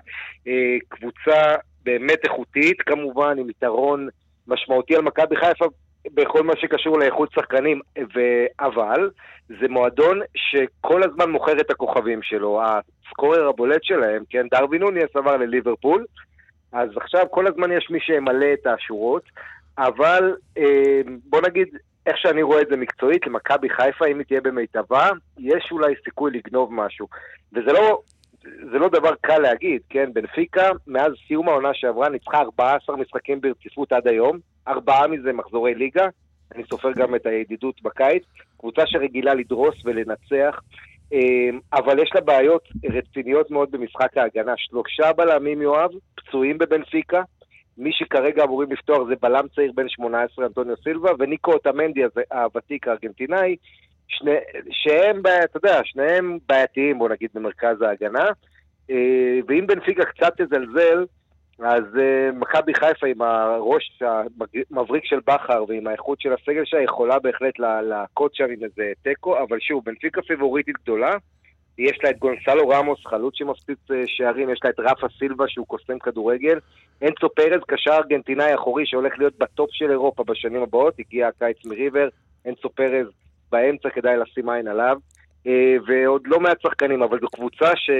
אה, 0.48 0.76
קבוצה 0.88 1.54
באמת 1.82 2.24
איכותית, 2.24 2.82
כמובן, 2.82 3.38
עם 3.38 3.50
יתרון 3.50 4.08
משמעותי 4.46 4.96
על 4.96 5.02
מכבי 5.02 5.36
חיפה 5.36 5.64
בכל 6.14 6.42
מה 6.42 6.52
שקשור 6.56 6.98
לאיכות 6.98 7.32
שחקנים, 7.32 7.80
ו... 7.98 8.20
אבל 8.60 9.10
זה 9.48 9.68
מועדון 9.68 10.20
שכל 10.36 11.02
הזמן 11.02 11.30
מוכר 11.30 11.60
את 11.60 11.70
הכוכבים 11.70 12.22
שלו. 12.22 12.62
הסקורר 12.62 13.48
הבולט 13.48 13.84
שלהם, 13.84 14.22
כן, 14.30 14.46
דרווין 14.50 14.82
נוניאס 14.82 15.16
עבר 15.16 15.36
לליברפול, 15.36 16.04
אז 16.72 16.88
עכשיו 16.96 17.26
כל 17.30 17.46
הזמן 17.46 17.72
יש 17.72 17.90
מי 17.90 18.00
שימלא 18.00 18.46
את 18.52 18.66
השורות, 18.66 19.22
אבל 19.78 20.36
אה, 20.58 21.00
בוא 21.24 21.40
נגיד, 21.40 21.68
איך 22.06 22.16
שאני 22.18 22.42
רואה 22.42 22.60
את 22.60 22.66
זה 22.70 22.76
מקצועית, 22.76 23.26
למכבי 23.26 23.70
חיפה, 23.70 24.06
אם 24.06 24.18
היא 24.18 24.26
תהיה 24.26 24.40
במיטבה, 24.40 25.10
יש 25.38 25.68
אולי 25.72 25.94
סיכוי 26.04 26.30
לגנוב 26.30 26.72
משהו. 26.72 27.06
וזה 27.52 27.72
לא, 27.72 28.00
זה 28.42 28.78
לא 28.78 28.88
דבר 28.88 29.14
קל 29.20 29.38
להגיד, 29.38 29.82
כן? 29.90 30.12
בנפיקה, 30.12 30.70
מאז 30.86 31.12
סיום 31.26 31.48
העונה 31.48 31.74
שעברה, 31.74 32.08
ניצחה 32.08 32.38
14 32.38 32.96
משחקים 32.96 33.40
ברציפות 33.40 33.92
עד 33.92 34.08
היום, 34.08 34.38
ארבעה 34.68 35.06
מזה 35.06 35.32
מחזורי 35.32 35.74
ליגה, 35.74 36.08
אני 36.54 36.64
סופר 36.70 36.92
גם 36.92 37.14
את 37.14 37.26
הידידות 37.26 37.82
בקיץ, 37.82 38.22
קבוצה 38.58 38.82
שרגילה 38.86 39.34
לדרוס 39.34 39.74
ולנצח, 39.84 40.60
אמ, 41.12 41.60
אבל 41.72 41.98
יש 42.02 42.10
לה 42.14 42.20
בעיות 42.20 42.68
רציניות 42.84 43.50
מאוד 43.50 43.70
במשחק 43.70 44.16
ההגנה. 44.16 44.52
שלושה 44.56 45.12
בלמים, 45.12 45.62
יואב, 45.62 45.90
פצועים 46.14 46.58
בבנפיקה, 46.58 47.22
מי 47.78 47.90
שכרגע 47.92 48.44
אמורים 48.44 48.72
לפתוח 48.72 49.08
זה 49.08 49.14
בלם 49.22 49.44
צעיר 49.54 49.72
בן 49.74 49.88
18, 49.88 50.46
אנטוניו 50.46 50.76
סילבה, 50.84 51.10
וניקו 51.18 51.52
אוטמנדי 51.52 52.00
הוותיק 52.32 52.88
הארגנטינאי, 52.88 53.56
שני, 54.12 54.36
שהם, 54.70 55.22
אתה 55.44 55.56
יודע, 55.56 55.80
שניהם 55.84 56.38
בעייתיים, 56.48 56.98
בוא 56.98 57.08
נגיד, 57.08 57.30
במרכז 57.34 57.82
ההגנה. 57.82 58.26
אה, 58.90 59.38
ואם 59.48 59.66
בנפיקה 59.66 60.04
קצת 60.04 60.40
תזלזל, 60.40 61.04
אז 61.58 61.84
uh, 61.94 62.32
מכבי 62.32 62.74
חיפה 62.74 63.06
עם 63.06 63.22
הראש 63.22 64.02
המבריק 64.70 65.04
של 65.04 65.20
בכר 65.26 65.64
ועם 65.68 65.86
האיכות 65.86 66.20
של 66.20 66.32
הסגל 66.32 66.64
שלה 66.64 66.82
יכולה 66.82 67.18
בהחלט 67.18 67.58
להכות 67.58 68.34
שם 68.34 68.44
עם 68.44 68.64
איזה 68.64 68.92
תיקו, 69.02 69.38
אבל 69.38 69.60
שוב, 69.60 69.84
בנפיקה 69.84 70.22
פיבוריטית 70.22 70.76
גדולה, 70.82 71.10
יש 71.78 71.98
לה 72.04 72.10
את 72.10 72.18
גונסלו 72.18 72.68
רמוס, 72.68 73.06
חלוץ 73.06 73.34
שמפציץ 73.36 73.78
uh, 73.90 73.94
שערים, 74.06 74.50
יש 74.50 74.60
לה 74.64 74.70
את 74.70 74.80
רפה 74.80 75.06
סילבה 75.18 75.44
שהוא 75.48 75.66
קוסם 75.66 75.98
כדורגל, 75.98 76.58
אנצו 77.02 77.28
פרז, 77.28 77.60
קשר 77.68 77.90
ארגנטינאי 77.90 78.54
אחורי 78.54 78.86
שהולך 78.86 79.12
להיות 79.18 79.38
בטופ 79.38 79.70
של 79.72 79.90
אירופה 79.90 80.24
בשנים 80.24 80.62
הבאות, 80.62 80.94
הגיע 80.98 81.28
הקיץ 81.28 81.64
מריבר, 81.64 82.08
אנצו 82.46 82.70
פרז 82.70 83.06
באמצע 83.52 83.90
כדאי 83.90 84.16
לשים 84.16 84.48
עין 84.48 84.68
עליו, 84.68 84.96
uh, 85.44 85.48
ועוד 85.86 86.22
לא 86.26 86.40
מעט 86.40 86.60
שחקנים, 86.60 87.02
אבל 87.02 87.20
זו 87.20 87.26
קבוצה 87.28 87.76
ש... 87.76 87.90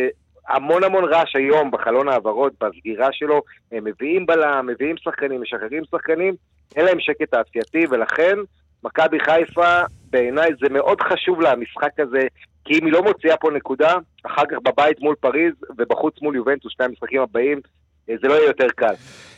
המון 0.48 0.84
המון 0.84 1.05
רעש 1.05 1.36
היום 1.36 1.70
בחלון 1.70 2.09
העברות, 2.09 2.53
בסגירה 2.61 3.09
שלו, 3.12 3.42
הם 3.72 3.84
מביאים 3.84 4.26
בלם, 4.26 4.66
מביאים 4.66 4.96
שחקנים, 4.96 5.42
משחררים 5.42 5.82
שחקנים, 5.90 6.34
אין 6.76 6.84
להם 6.84 7.00
שקט 7.00 7.30
תעשייתי, 7.30 7.84
ולכן 7.90 8.36
מכבי 8.84 9.20
חיפה, 9.20 9.80
בעיניי 10.11 10.50
זה 10.62 10.68
מאוד 10.70 11.00
חשוב 11.00 11.40
לה, 11.40 11.53
המשחק 11.53 12.00
הזה, 12.00 12.20
כי 12.64 12.78
אם 12.78 12.84
היא 12.84 12.92
לא 12.92 13.03
מוציאה 13.03 13.36
פה 13.36 13.50
נקודה, 13.50 13.94
אחר 14.26 14.42
כך 14.50 14.57
בבית 14.64 15.00
מול 15.00 15.14
פריז 15.20 15.53
ובחוץ 15.78 16.22
מול 16.22 16.36
יובנטוס, 16.36 16.72
שני 16.72 16.86
המשחקים 16.86 17.20
הבאים, 17.20 17.59
אה, 17.59 17.82
זה 18.07 18.28
לא 18.28 18.34
יהיה 18.34 18.46
יותר 18.46 18.66
קל. 18.76 18.94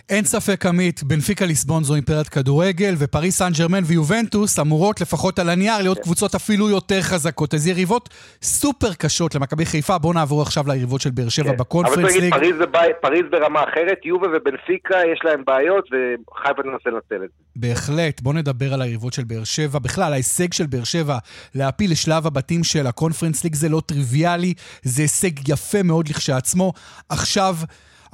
אין 0.09 0.25
ספק, 0.25 0.67
עמית, 0.67 1.03
בנפיקה 1.03 1.47
ליסבון 1.47 1.85
זו 1.85 1.95
אימפריית 1.95 2.29
כדורגל, 2.29 2.95
ופריס 2.99 3.39
סן 3.39 3.51
ג'רמן 3.59 3.83
ויובנטוס 3.87 4.59
אמורות, 4.59 5.01
לפחות 5.01 5.39
על 5.39 5.49
הנייר, 5.49 5.83
להיות 5.83 5.99
קבוצות 5.99 6.35
אפילו 6.35 6.71
יותר 6.71 7.01
חזקות. 7.01 7.55
אז 7.55 7.67
יריבות 7.67 8.09
סופר 8.43 8.95
קשות 8.95 9.35
למכבי 9.35 9.67
חיפה. 9.67 9.99
בואו 9.99 10.13
נעבור 10.13 10.43
עכשיו 10.43 10.65
ליריבות 10.69 11.01
של 11.01 11.11
באר 11.11 11.29
שבע 11.29 11.51
כן. 11.51 11.57
בקונפרנס 11.57 12.17
ליג. 12.17 12.35
פריז, 12.35 12.55
פריז 13.01 13.25
ברמה 13.31 13.63
אחרת, 13.63 13.99
יובה 14.05 14.27
ובנפיקה 14.37 14.97
יש 15.13 15.21
להם 15.25 15.43
בעיות, 15.47 15.85
וחיפה 15.85 16.63
תנסה 16.63 16.91
לנצל 16.91 17.25
את 17.25 17.31
זה. 17.31 17.45
בהחלט. 17.57 18.21
בואו 18.21 18.35
נדבר 18.35 18.75
על 18.75 18.83
היריבות 18.83 19.13
של 19.13 19.25
באר 19.25 19.45
שבע. 19.45 19.79
בכלל, 19.79 20.13
ההישג 20.13 20.53
של 20.53 20.67
באר 20.67 20.85
שבע 20.85 21.19
להפיל 21.55 21.91
לשלב 21.91 22.27
הבתים 22.27 22.65
של 22.65 22.87
הקונפרנס 22.87 23.45
ליג 23.45 23.55
זה 23.55 23.69
לא 23.69 23.83
טריוויאלי, 23.87 24.55
זה 24.83 25.03
הישג 25.03 25.49
יפה 25.49 25.83
מאוד 25.83 26.09
לכשעצמו. 26.09 26.73
עכשיו... 27.09 27.57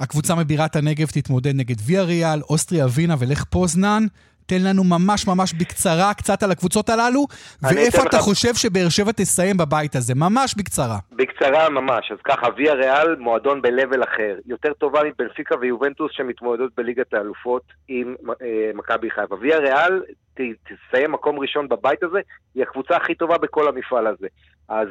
הקבוצה 0.01 0.35
מבירת 0.35 0.75
הנגב 0.75 1.07
תתמודד 1.07 1.55
נגד 1.55 1.75
ויה 1.85 2.03
ריאל, 2.03 2.41
אוסטריה 2.49 2.85
ווינה 2.85 3.15
ולך 3.19 3.43
פוזנן. 3.43 4.03
תן 4.45 4.63
לנו 4.63 4.83
ממש 4.83 5.27
ממש 5.27 5.53
בקצרה 5.53 6.13
קצת 6.13 6.43
על 6.43 6.51
הקבוצות 6.51 6.89
הללו, 6.89 7.27
ואיפה 7.61 8.03
אתה 8.03 8.17
לך... 8.17 8.23
חושב 8.23 8.55
שבאר 8.55 8.89
שבע 8.89 9.11
תסיים 9.11 9.57
בבית 9.57 9.95
הזה? 9.95 10.15
ממש 10.15 10.55
בקצרה. 10.57 10.97
בקצרה 11.11 11.69
ממש. 11.69 12.11
אז 12.11 12.17
ככה, 12.23 12.47
ויה 12.57 12.73
ריאל, 12.73 13.15
מועדון 13.15 13.61
ב-level 13.61 14.03
אחר. 14.03 14.35
יותר 14.45 14.73
טובה 14.73 14.99
מבנפיקה 15.03 15.55
ויובנטוס 15.61 16.11
שמתמודדות 16.13 16.71
בליגת 16.77 17.13
האלופות 17.13 17.63
עם 17.87 18.15
אה, 18.41 18.71
מכבי 18.73 19.09
חיפה. 19.11 19.35
ויה 19.41 19.57
ריאל 19.57 20.01
ת, 20.33 20.39
תסיים 20.39 21.11
מקום 21.11 21.39
ראשון 21.39 21.67
בבית 21.69 22.03
הזה, 22.03 22.19
היא 22.55 22.63
הקבוצה 22.63 22.95
הכי 22.95 23.15
טובה 23.15 23.37
בכל 23.37 23.67
המפעל 23.67 24.07
הזה. 24.07 24.27
אז, 24.69 24.87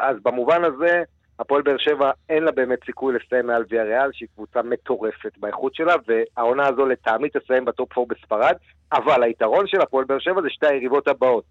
אז 0.00 0.16
במובן 0.22 0.64
הזה... 0.64 1.02
הפועל 1.40 1.62
באר 1.62 1.78
שבע 1.78 2.10
אין 2.28 2.42
לה 2.42 2.52
באמת 2.52 2.78
סיכוי 2.86 3.14
לסיים 3.14 3.46
מעל 3.46 3.64
ויה 3.68 3.82
ריאל, 3.84 4.10
שהיא 4.12 4.28
קבוצה 4.34 4.62
מטורפת 4.62 5.38
באיכות 5.38 5.74
שלה, 5.74 5.94
והעונה 6.06 6.66
הזו 6.66 6.86
לטעמי 6.86 7.28
תסיים 7.28 7.64
בטופ 7.64 7.98
4 7.98 8.14
בספרד, 8.14 8.54
אבל 8.92 9.22
היתרון 9.22 9.66
של 9.66 9.80
הפועל 9.80 10.04
באר 10.04 10.18
שבע 10.18 10.42
זה 10.42 10.50
שתי 10.50 10.66
היריבות 10.66 11.08
הבאות. 11.08 11.44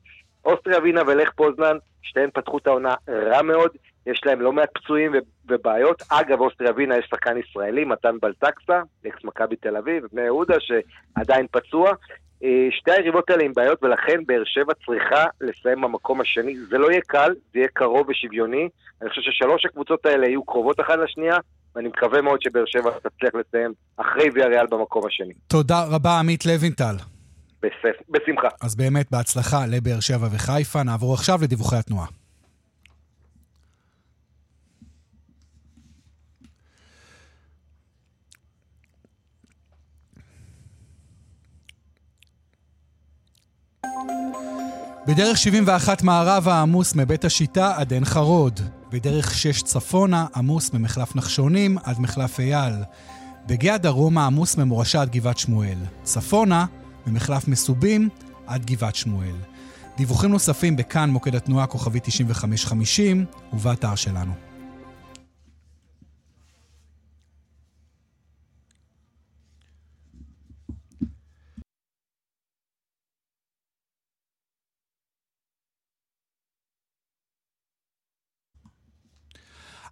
אוסטריה 0.45 0.79
ווינה 0.79 1.01
ולך 1.07 1.31
פוזנן, 1.31 1.77
שתיהן 2.01 2.29
פתחו 2.33 2.57
את 2.57 2.67
העונה 2.67 2.95
רע 3.09 3.41
מאוד, 3.41 3.71
יש 4.11 4.21
להם 4.25 4.41
לא 4.41 4.51
מעט 4.53 4.69
פצועים 4.73 5.11
ובעיות. 5.47 6.03
אגב, 6.09 6.41
אוסטריה 6.41 6.71
ווינה 6.71 6.97
יש 6.97 7.05
שחקן 7.09 7.37
ישראלי, 7.37 7.85
מתן 7.85 8.15
בלטקסה, 8.21 8.81
אקס 9.07 9.23
מכבי 9.23 9.55
תל 9.55 9.77
אביב, 9.77 10.03
בני 10.11 10.21
יהודה, 10.21 10.55
שעדיין 10.59 11.45
פצוע. 11.51 11.91
אה, 12.43 12.67
שתי 12.71 12.91
היריבות 12.91 13.29
האלה 13.29 13.43
עם 13.43 13.53
בעיות, 13.53 13.83
ולכן 13.83 14.25
באר 14.25 14.41
שבע 14.45 14.73
צריכה 14.85 15.23
לסיים 15.41 15.81
במקום 15.81 16.21
השני. 16.21 16.55
זה 16.69 16.77
לא 16.77 16.91
יהיה 16.91 17.01
קל, 17.07 17.31
זה 17.53 17.59
יהיה 17.59 17.67
קרוב 17.73 18.09
ושוויוני. 18.09 18.69
אני 19.01 19.09
חושב 19.09 19.21
ששלוש 19.21 19.65
הקבוצות 19.65 20.05
האלה 20.05 20.27
יהיו 20.27 20.43
קרובות 20.43 20.79
אחת 20.79 20.95
לשנייה, 21.03 21.37
ואני 21.75 21.87
מקווה 21.87 22.21
מאוד 22.21 22.41
שבאר 22.41 22.63
שבע 22.65 22.91
תצליח 22.91 23.33
לסיים 23.35 23.73
אחרי 23.97 24.29
ויה 24.33 24.47
ריאל 24.47 24.67
במקום 24.67 25.05
השני. 25.07 25.33
תודה 25.47 25.83
רבה, 25.91 26.19
עמית 26.19 26.45
לוינטל. 26.45 26.95
בשמחה. 28.09 28.47
אז 28.61 28.75
באמת, 28.75 29.11
בהצלחה 29.11 29.65
לבאר 29.67 29.99
שבע 29.99 30.27
וחיפה. 30.35 30.83
נעבור 30.83 31.13
עכשיו 31.13 31.39
לדיווחי 31.43 31.75
התנועה. 31.75 32.07
בדרך 45.09 45.37
71 45.37 46.03
מערבה 46.03 46.61
עמוס 46.61 46.95
מבית 46.95 47.25
השיטה 47.25 47.73
עד 47.75 47.93
עין 47.93 48.05
חרוד. 48.05 48.59
בדרך 48.91 49.33
6 49.33 49.61
צפונה 49.61 50.25
עמוס 50.35 50.73
ממחלף 50.73 51.15
נחשונים 51.15 51.77
עד 51.83 51.99
מחלף 51.99 52.39
אייל. 52.39 52.73
בגאה 53.47 53.77
דרומה 53.77 54.25
עמוס 54.25 54.57
ממורשה 54.57 55.01
עד 55.01 55.09
גבעת 55.09 55.37
שמואל. 55.37 55.77
צפונה 56.03 56.65
ממחלף 57.07 57.47
מסובים 57.47 58.09
עד 58.47 58.65
גבעת 58.65 58.95
שמואל. 58.95 59.35
דיווחים 59.97 60.31
נוספים 60.31 60.75
בכאן 60.75 61.09
מוקד 61.09 61.35
התנועה 61.35 61.67
כוכבי 61.67 61.99
9550 62.03 63.25
ובאתר 63.53 63.95
שלנו. 63.95 64.48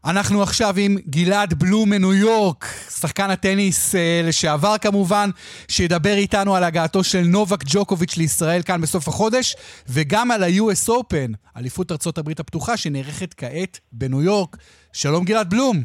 אנחנו 0.10 0.44
עכשיו 0.44 0.74
עם 0.78 0.98
גלעד 1.10 1.54
בלום 1.54 1.90
מניו 1.90 2.14
יורק, 2.14 2.66
שחקן 2.90 3.30
הטניס 3.30 3.96
אה, 3.96 4.22
לשעבר 4.24 4.78
כמובן, 4.78 5.30
שידבר 5.68 6.14
איתנו 6.14 6.56
על 6.56 6.64
הגעתו 6.64 7.04
של 7.04 7.22
נובק 7.22 7.64
ג'וקוביץ' 7.66 8.18
לישראל 8.18 8.62
כאן 8.62 8.82
בסוף 8.82 9.08
החודש, 9.08 9.56
וגם 9.90 10.32
על 10.32 10.44
ה-US 10.44 10.90
Open, 10.90 11.58
אליפות 11.58 12.18
הברית 12.18 12.40
הפתוחה, 12.40 12.78
שנערכת 12.78 13.34
כעת 13.34 13.80
בניו 13.92 14.22
יורק. 14.22 14.58
שלום 14.94 15.26
גלעד 15.26 15.50
בלום. 15.50 15.78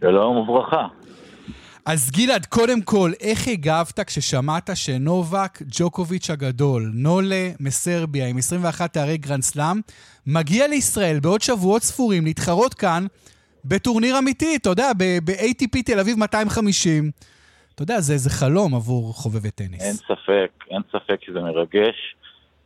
שלום 0.00 0.36
וברכה. 0.36 0.86
אז 1.86 2.10
גלעד, 2.10 2.46
קודם 2.46 2.82
כל, 2.82 3.10
איך 3.20 3.48
הגבת 3.48 4.00
כששמעת 4.00 4.70
שנובק 4.74 5.58
ג'וקוביץ' 5.78 6.30
הגדול, 6.30 6.90
נולה 6.94 7.50
מסרביה 7.60 8.26
עם 8.26 8.38
21 8.38 8.92
תארי 8.92 9.16
גרנד 9.18 9.42
סלאם, 9.42 9.80
מגיע 10.26 10.68
לישראל 10.68 11.20
בעוד 11.20 11.40
שבועות 11.40 11.82
ספורים 11.82 12.24
להתחרות 12.24 12.74
כאן 12.74 13.06
בטורניר 13.64 14.18
אמיתי, 14.18 14.56
אתה 14.56 14.68
יודע, 14.68 14.90
ב-ATP 14.98 15.82
תל 15.84 16.00
אביב 16.00 16.18
250. 16.18 17.10
אתה 17.74 17.82
יודע, 17.82 18.00
זה 18.00 18.12
איזה 18.12 18.30
חלום 18.30 18.74
עבור 18.74 19.14
חובבי 19.14 19.50
טניס. 19.50 19.82
אין 19.82 19.94
ספק, 19.94 20.50
אין 20.70 20.82
ספק 20.92 21.24
שזה 21.24 21.40
מרגש. 21.40 22.16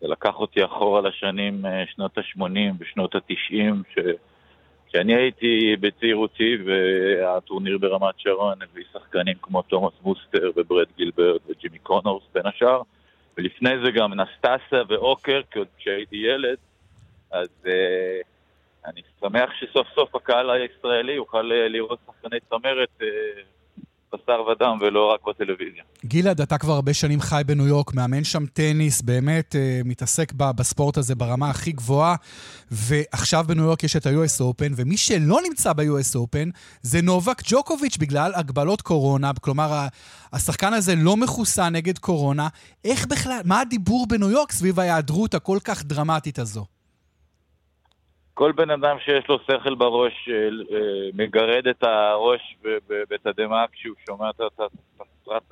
זה 0.00 0.08
לקח 0.08 0.34
אותי 0.34 0.64
אחורה 0.64 1.00
לשנים 1.00 1.66
אה, 1.66 1.84
שנות 1.94 2.18
ה-80 2.18 2.74
ושנות 2.80 3.14
ה-90, 3.14 4.00
כשאני 4.88 5.14
הייתי 5.14 5.76
בצעירותי 5.80 6.56
והטורניר 6.64 7.78
ברמת 7.78 8.14
שרון 8.18 8.62
הביא 8.62 8.84
שחקנים 8.92 9.36
כמו 9.42 9.62
תומאס 9.62 9.94
מוסטר 10.02 10.50
וברד 10.56 10.86
גילברט 10.96 11.40
וג'ימי 11.48 11.78
קונורס 11.78 12.24
בין 12.34 12.46
השאר. 12.46 12.82
ולפני 13.38 13.70
זה 13.84 13.90
גם 13.90 14.14
נסטסה 14.14 14.82
ואוקר 14.88 15.40
כשהייתי 15.78 16.16
ילד 16.16 16.56
אז 17.30 17.48
uh, 17.64 17.68
אני 18.86 19.00
שמח 19.20 19.50
שסוף 19.60 19.88
סוף 19.94 20.14
הקהל 20.14 20.50
הישראלי 20.50 21.12
יוכל 21.12 21.50
uh, 21.52 21.68
לראות 21.68 21.98
שחקני 22.06 22.38
צמרת 22.50 22.88
uh, 23.00 23.04
בשר 24.12 24.42
ודם 24.46 24.78
ולא 24.80 25.12
רק 25.14 25.20
בטלוויזיה. 25.28 25.82
גלעד, 26.06 26.40
אתה 26.40 26.58
כבר 26.58 26.72
הרבה 26.72 26.94
שנים 26.94 27.20
חי 27.20 27.42
בניו 27.46 27.66
יורק, 27.66 27.94
מאמן 27.94 28.24
שם 28.24 28.46
טניס, 28.46 29.02
באמת 29.02 29.56
אה, 29.56 29.80
מתעסק 29.84 30.32
בספורט 30.32 30.96
הזה 30.96 31.14
ברמה 31.14 31.50
הכי 31.50 31.72
גבוהה, 31.72 32.16
ועכשיו 32.70 33.44
בניו 33.48 33.64
יורק 33.64 33.84
יש 33.84 33.96
את 33.96 34.06
ה-US 34.06 34.40
Open, 34.40 34.72
ומי 34.76 34.96
שלא 34.96 35.38
נמצא 35.48 35.72
ב-US 35.72 36.16
Open 36.16 36.50
זה 36.82 37.02
נובק 37.02 37.42
ג'וקוביץ' 37.44 37.96
בגלל 37.96 38.32
הגבלות 38.34 38.82
קורונה, 38.82 39.30
כלומר 39.40 39.86
השחקן 40.32 40.72
הזה 40.72 40.94
לא 40.94 41.16
מחוסן 41.16 41.76
נגד 41.76 41.98
קורונה. 41.98 42.48
איך 42.84 43.06
בכלל, 43.06 43.40
מה 43.44 43.60
הדיבור 43.60 44.06
בניו 44.06 44.30
יורק 44.30 44.52
סביב 44.52 44.80
ההיעדרות 44.80 45.34
הכל 45.34 45.58
כך 45.64 45.84
דרמטית 45.84 46.38
הזו? 46.38 46.75
כל 48.38 48.52
בן 48.52 48.70
אדם 48.70 48.96
שיש 49.00 49.28
לו 49.28 49.38
שכל 49.38 49.74
בראש 49.74 50.28
אה, 50.28 50.34
אה, 50.76 51.08
מגרד 51.14 51.68
את 51.68 51.82
הראש 51.82 52.56
בתדהמה 52.88 53.64
כשהוא 53.72 53.96
שומע 54.06 54.30
את 54.30 54.40
הסרט 54.40 55.42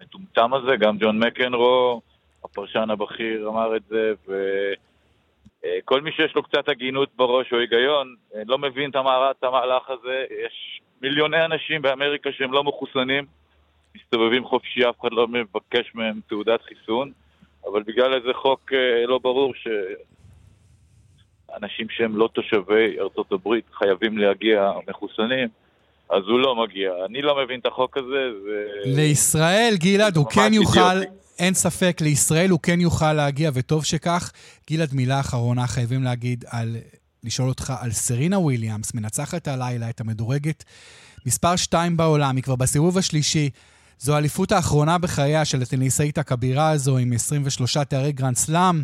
המטומטם 0.00 0.54
הזה, 0.54 0.76
גם 0.76 0.98
ג'ון 0.98 1.18
מקנרו, 1.18 2.00
הפרשן 2.44 2.90
הבכיר, 2.90 3.48
אמר 3.48 3.76
את 3.76 3.82
זה, 3.88 4.12
וכל 4.24 5.96
אה, 5.96 6.00
מי 6.00 6.12
שיש 6.12 6.34
לו 6.34 6.42
קצת 6.42 6.68
הגינות 6.68 7.08
בראש 7.16 7.52
או 7.52 7.58
היגיון, 7.58 8.14
לא 8.46 8.58
מבין 8.58 8.90
את 8.90 9.44
המהלך 9.44 9.90
הזה. 9.90 10.24
יש 10.46 10.80
מיליוני 11.02 11.44
אנשים 11.44 11.82
באמריקה 11.82 12.32
שהם 12.32 12.52
לא 12.52 12.64
מחוסנים, 12.64 13.26
מסתובבים 13.96 14.44
חופשי, 14.44 14.88
אף 14.88 15.00
אחד 15.00 15.12
לא 15.12 15.28
מבקש 15.28 15.94
מהם 15.94 16.20
תעודת 16.28 16.62
חיסון, 16.62 17.12
אבל 17.64 17.82
בגלל 17.82 18.14
איזה 18.14 18.34
חוק 18.34 18.72
לא 19.06 19.18
ברור 19.18 19.54
ש... 19.54 19.68
אנשים 21.62 21.86
שהם 21.90 22.16
לא 22.16 22.28
תושבי 22.32 23.00
ארצות 23.00 23.32
הברית 23.32 23.64
חייבים 23.78 24.18
להגיע 24.18 24.72
מחוסנים, 24.88 25.48
אז 26.10 26.22
הוא 26.28 26.40
לא 26.40 26.56
מגיע. 26.64 26.90
אני 27.06 27.22
לא 27.22 27.44
מבין 27.44 27.60
את 27.60 27.66
החוק 27.66 27.96
הזה, 27.96 28.30
ו... 28.44 28.48
לישראל, 28.96 29.74
גלעד, 29.78 30.16
הוא 30.16 30.26
כן 30.30 30.54
יוכל, 30.54 31.02
אין 31.38 31.54
ספק, 31.54 31.98
לישראל 32.00 32.50
הוא 32.50 32.60
כן 32.62 32.80
יוכל 32.80 33.12
להגיע, 33.12 33.50
וטוב 33.54 33.84
שכך. 33.84 34.32
גלעד, 34.70 34.94
מילה 34.94 35.20
אחרונה, 35.20 35.66
חייבים 35.66 36.02
להגיד 36.02 36.44
על... 36.48 36.76
לשאול 37.24 37.48
אותך 37.48 37.72
על 37.80 37.90
סרינה 37.90 38.38
וויליאמס, 38.38 38.94
מנצחת 38.94 39.48
הלילה 39.48 39.90
את 39.90 40.00
המדורגת 40.00 40.64
מספר 41.26 41.56
2 41.56 41.96
בעולם, 41.96 42.36
היא 42.36 42.44
כבר 42.44 42.56
בסיבוב 42.56 42.98
השלישי. 42.98 43.50
זו 43.98 44.14
האליפות 44.14 44.52
האחרונה 44.52 44.98
בחייה 44.98 45.44
של 45.44 45.62
הטניסאית 45.62 46.18
הכבירה 46.18 46.70
הזו 46.70 46.98
עם 46.98 47.12
23 47.12 47.76
תארי 47.76 48.12
גרנד 48.12 48.36
סלאם. 48.36 48.82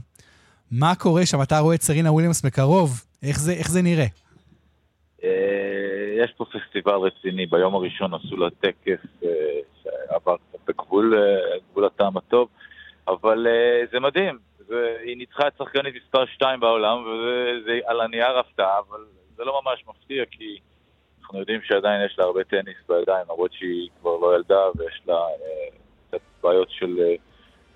מה 0.71 0.95
קורה 0.95 1.27
שם? 1.27 1.43
אתה 1.43 1.59
רואה 1.59 1.75
את 1.75 1.83
סרינה 1.83 2.12
וויליאמס 2.12 2.45
מקרוב, 2.45 2.91
איך 3.23 3.39
זה, 3.39 3.53
איך 3.53 3.69
זה 3.71 3.83
נראה? 3.83 4.07
אה, 5.25 6.25
יש 6.25 6.33
פה 6.37 6.45
פסטיבל 6.45 6.95
רציני, 6.95 7.47
ביום 7.47 7.75
הראשון 7.75 8.14
עשו 8.14 8.37
לה 8.37 8.51
טקס 8.51 9.07
אה, 9.25 9.29
שעבר 9.83 10.37
בגבול 10.69 11.14
אה, 11.79 11.87
הטעם 11.87 12.17
הטוב, 12.17 12.49
אבל 13.09 13.47
זה 13.93 14.01
מדהים, 14.01 14.39
היא 15.05 15.17
ניצחה 15.17 15.49
את 15.49 15.53
שחקנית 15.59 15.95
מספר 15.95 16.27
2 16.27 16.61
בעולם, 16.61 16.99
וזה 16.99 17.79
על 17.87 18.01
הנייר 18.01 18.39
הפתעה, 18.39 18.79
אבל 18.89 19.01
זה 19.37 19.45
לא 19.45 19.61
ממש 19.64 19.85
מפתיע, 19.89 20.25
כי 20.31 20.59
אנחנו 21.21 21.39
יודעים 21.39 21.61
שעדיין 21.64 22.07
יש 22.07 22.19
לה 22.19 22.25
הרבה 22.25 22.45
טניס 22.45 22.77
בידיים, 22.89 23.25
למרות 23.31 23.53
שהיא 23.53 23.89
כבר 24.01 24.17
לא 24.17 24.37
ילדה 24.37 24.61
ויש 24.77 25.01
לה 25.07 25.19
קצת 26.09 26.21
בעיות 26.43 26.71
של... 26.71 26.97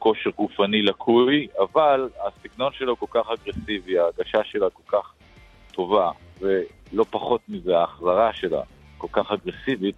כושר 0.00 0.30
גופני 0.36 0.82
לקוי, 0.82 1.46
אבל 1.60 2.08
הסגנון 2.26 2.72
שלו 2.78 2.96
כל 2.96 3.06
כך 3.10 3.26
אגרסיבי, 3.30 3.98
ההגשה 3.98 4.38
שלה 4.44 4.66
כל 4.70 4.96
כך 4.98 5.12
טובה, 5.72 6.10
ולא 6.40 7.04
פחות 7.10 7.40
מזה, 7.48 7.78
ההחזרה 7.78 8.30
שלה 8.32 8.60
כל 8.98 9.06
כך 9.12 9.32
אגרסיבית, 9.32 9.94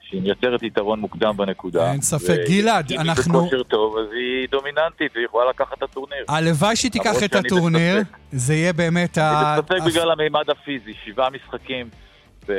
שהיא 0.00 0.22
מייצרת 0.22 0.62
יתרון 0.62 1.00
מוקדם 1.00 1.36
בנקודה. 1.36 1.92
אין 1.92 2.00
ספק. 2.00 2.36
גלעד, 2.48 2.92
אנחנו... 2.92 3.38
אם 3.38 3.44
היא 3.44 3.50
בכושר 3.50 3.62
טוב, 3.62 3.98
אז 3.98 4.06
היא 4.12 4.48
דומיננטית, 4.50 5.12
והיא 5.14 5.24
יכולה 5.24 5.50
לקחת 5.50 5.78
את 5.78 5.82
הטורניר. 5.82 6.24
הלוואי 6.28 6.76
שהיא 6.76 6.90
תיקח 6.90 7.22
את 7.24 7.34
הטורניר, 7.34 8.02
זה 8.32 8.54
יהיה 8.54 8.72
באמת 8.72 9.18
ה... 9.18 9.54
אני 9.54 9.62
בספק 9.62 9.86
בגלל 9.86 10.10
המימד 10.10 10.50
הפיזי, 10.50 10.94
שבעה 11.04 11.30
משחקים. 11.30 11.88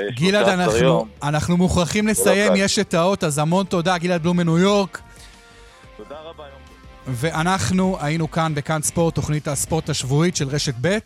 גלעד, 0.09 0.47
אנחנו, 0.47 1.05
אנחנו 1.23 1.57
מוכרחים 1.57 2.07
לסיים, 2.07 2.51
יש 2.55 2.79
את 2.79 2.93
האות, 2.93 3.23
אז 3.23 3.39
המון 3.39 3.65
תודה, 3.65 3.97
גלעד 3.97 4.23
בלום 4.23 4.37
מניו 4.37 4.57
יורק. 4.57 5.01
תודה 5.97 6.15
רבה. 6.23 6.56
ואנחנו 7.07 7.97
היינו 7.99 8.31
כאן 8.31 8.55
בכאן 8.55 8.81
ספורט, 8.81 9.15
תוכנית 9.15 9.47
הספורט 9.47 9.89
השבועית 9.89 10.35
של 10.35 10.47
רשת 10.47 10.73
ב'. 10.81 10.97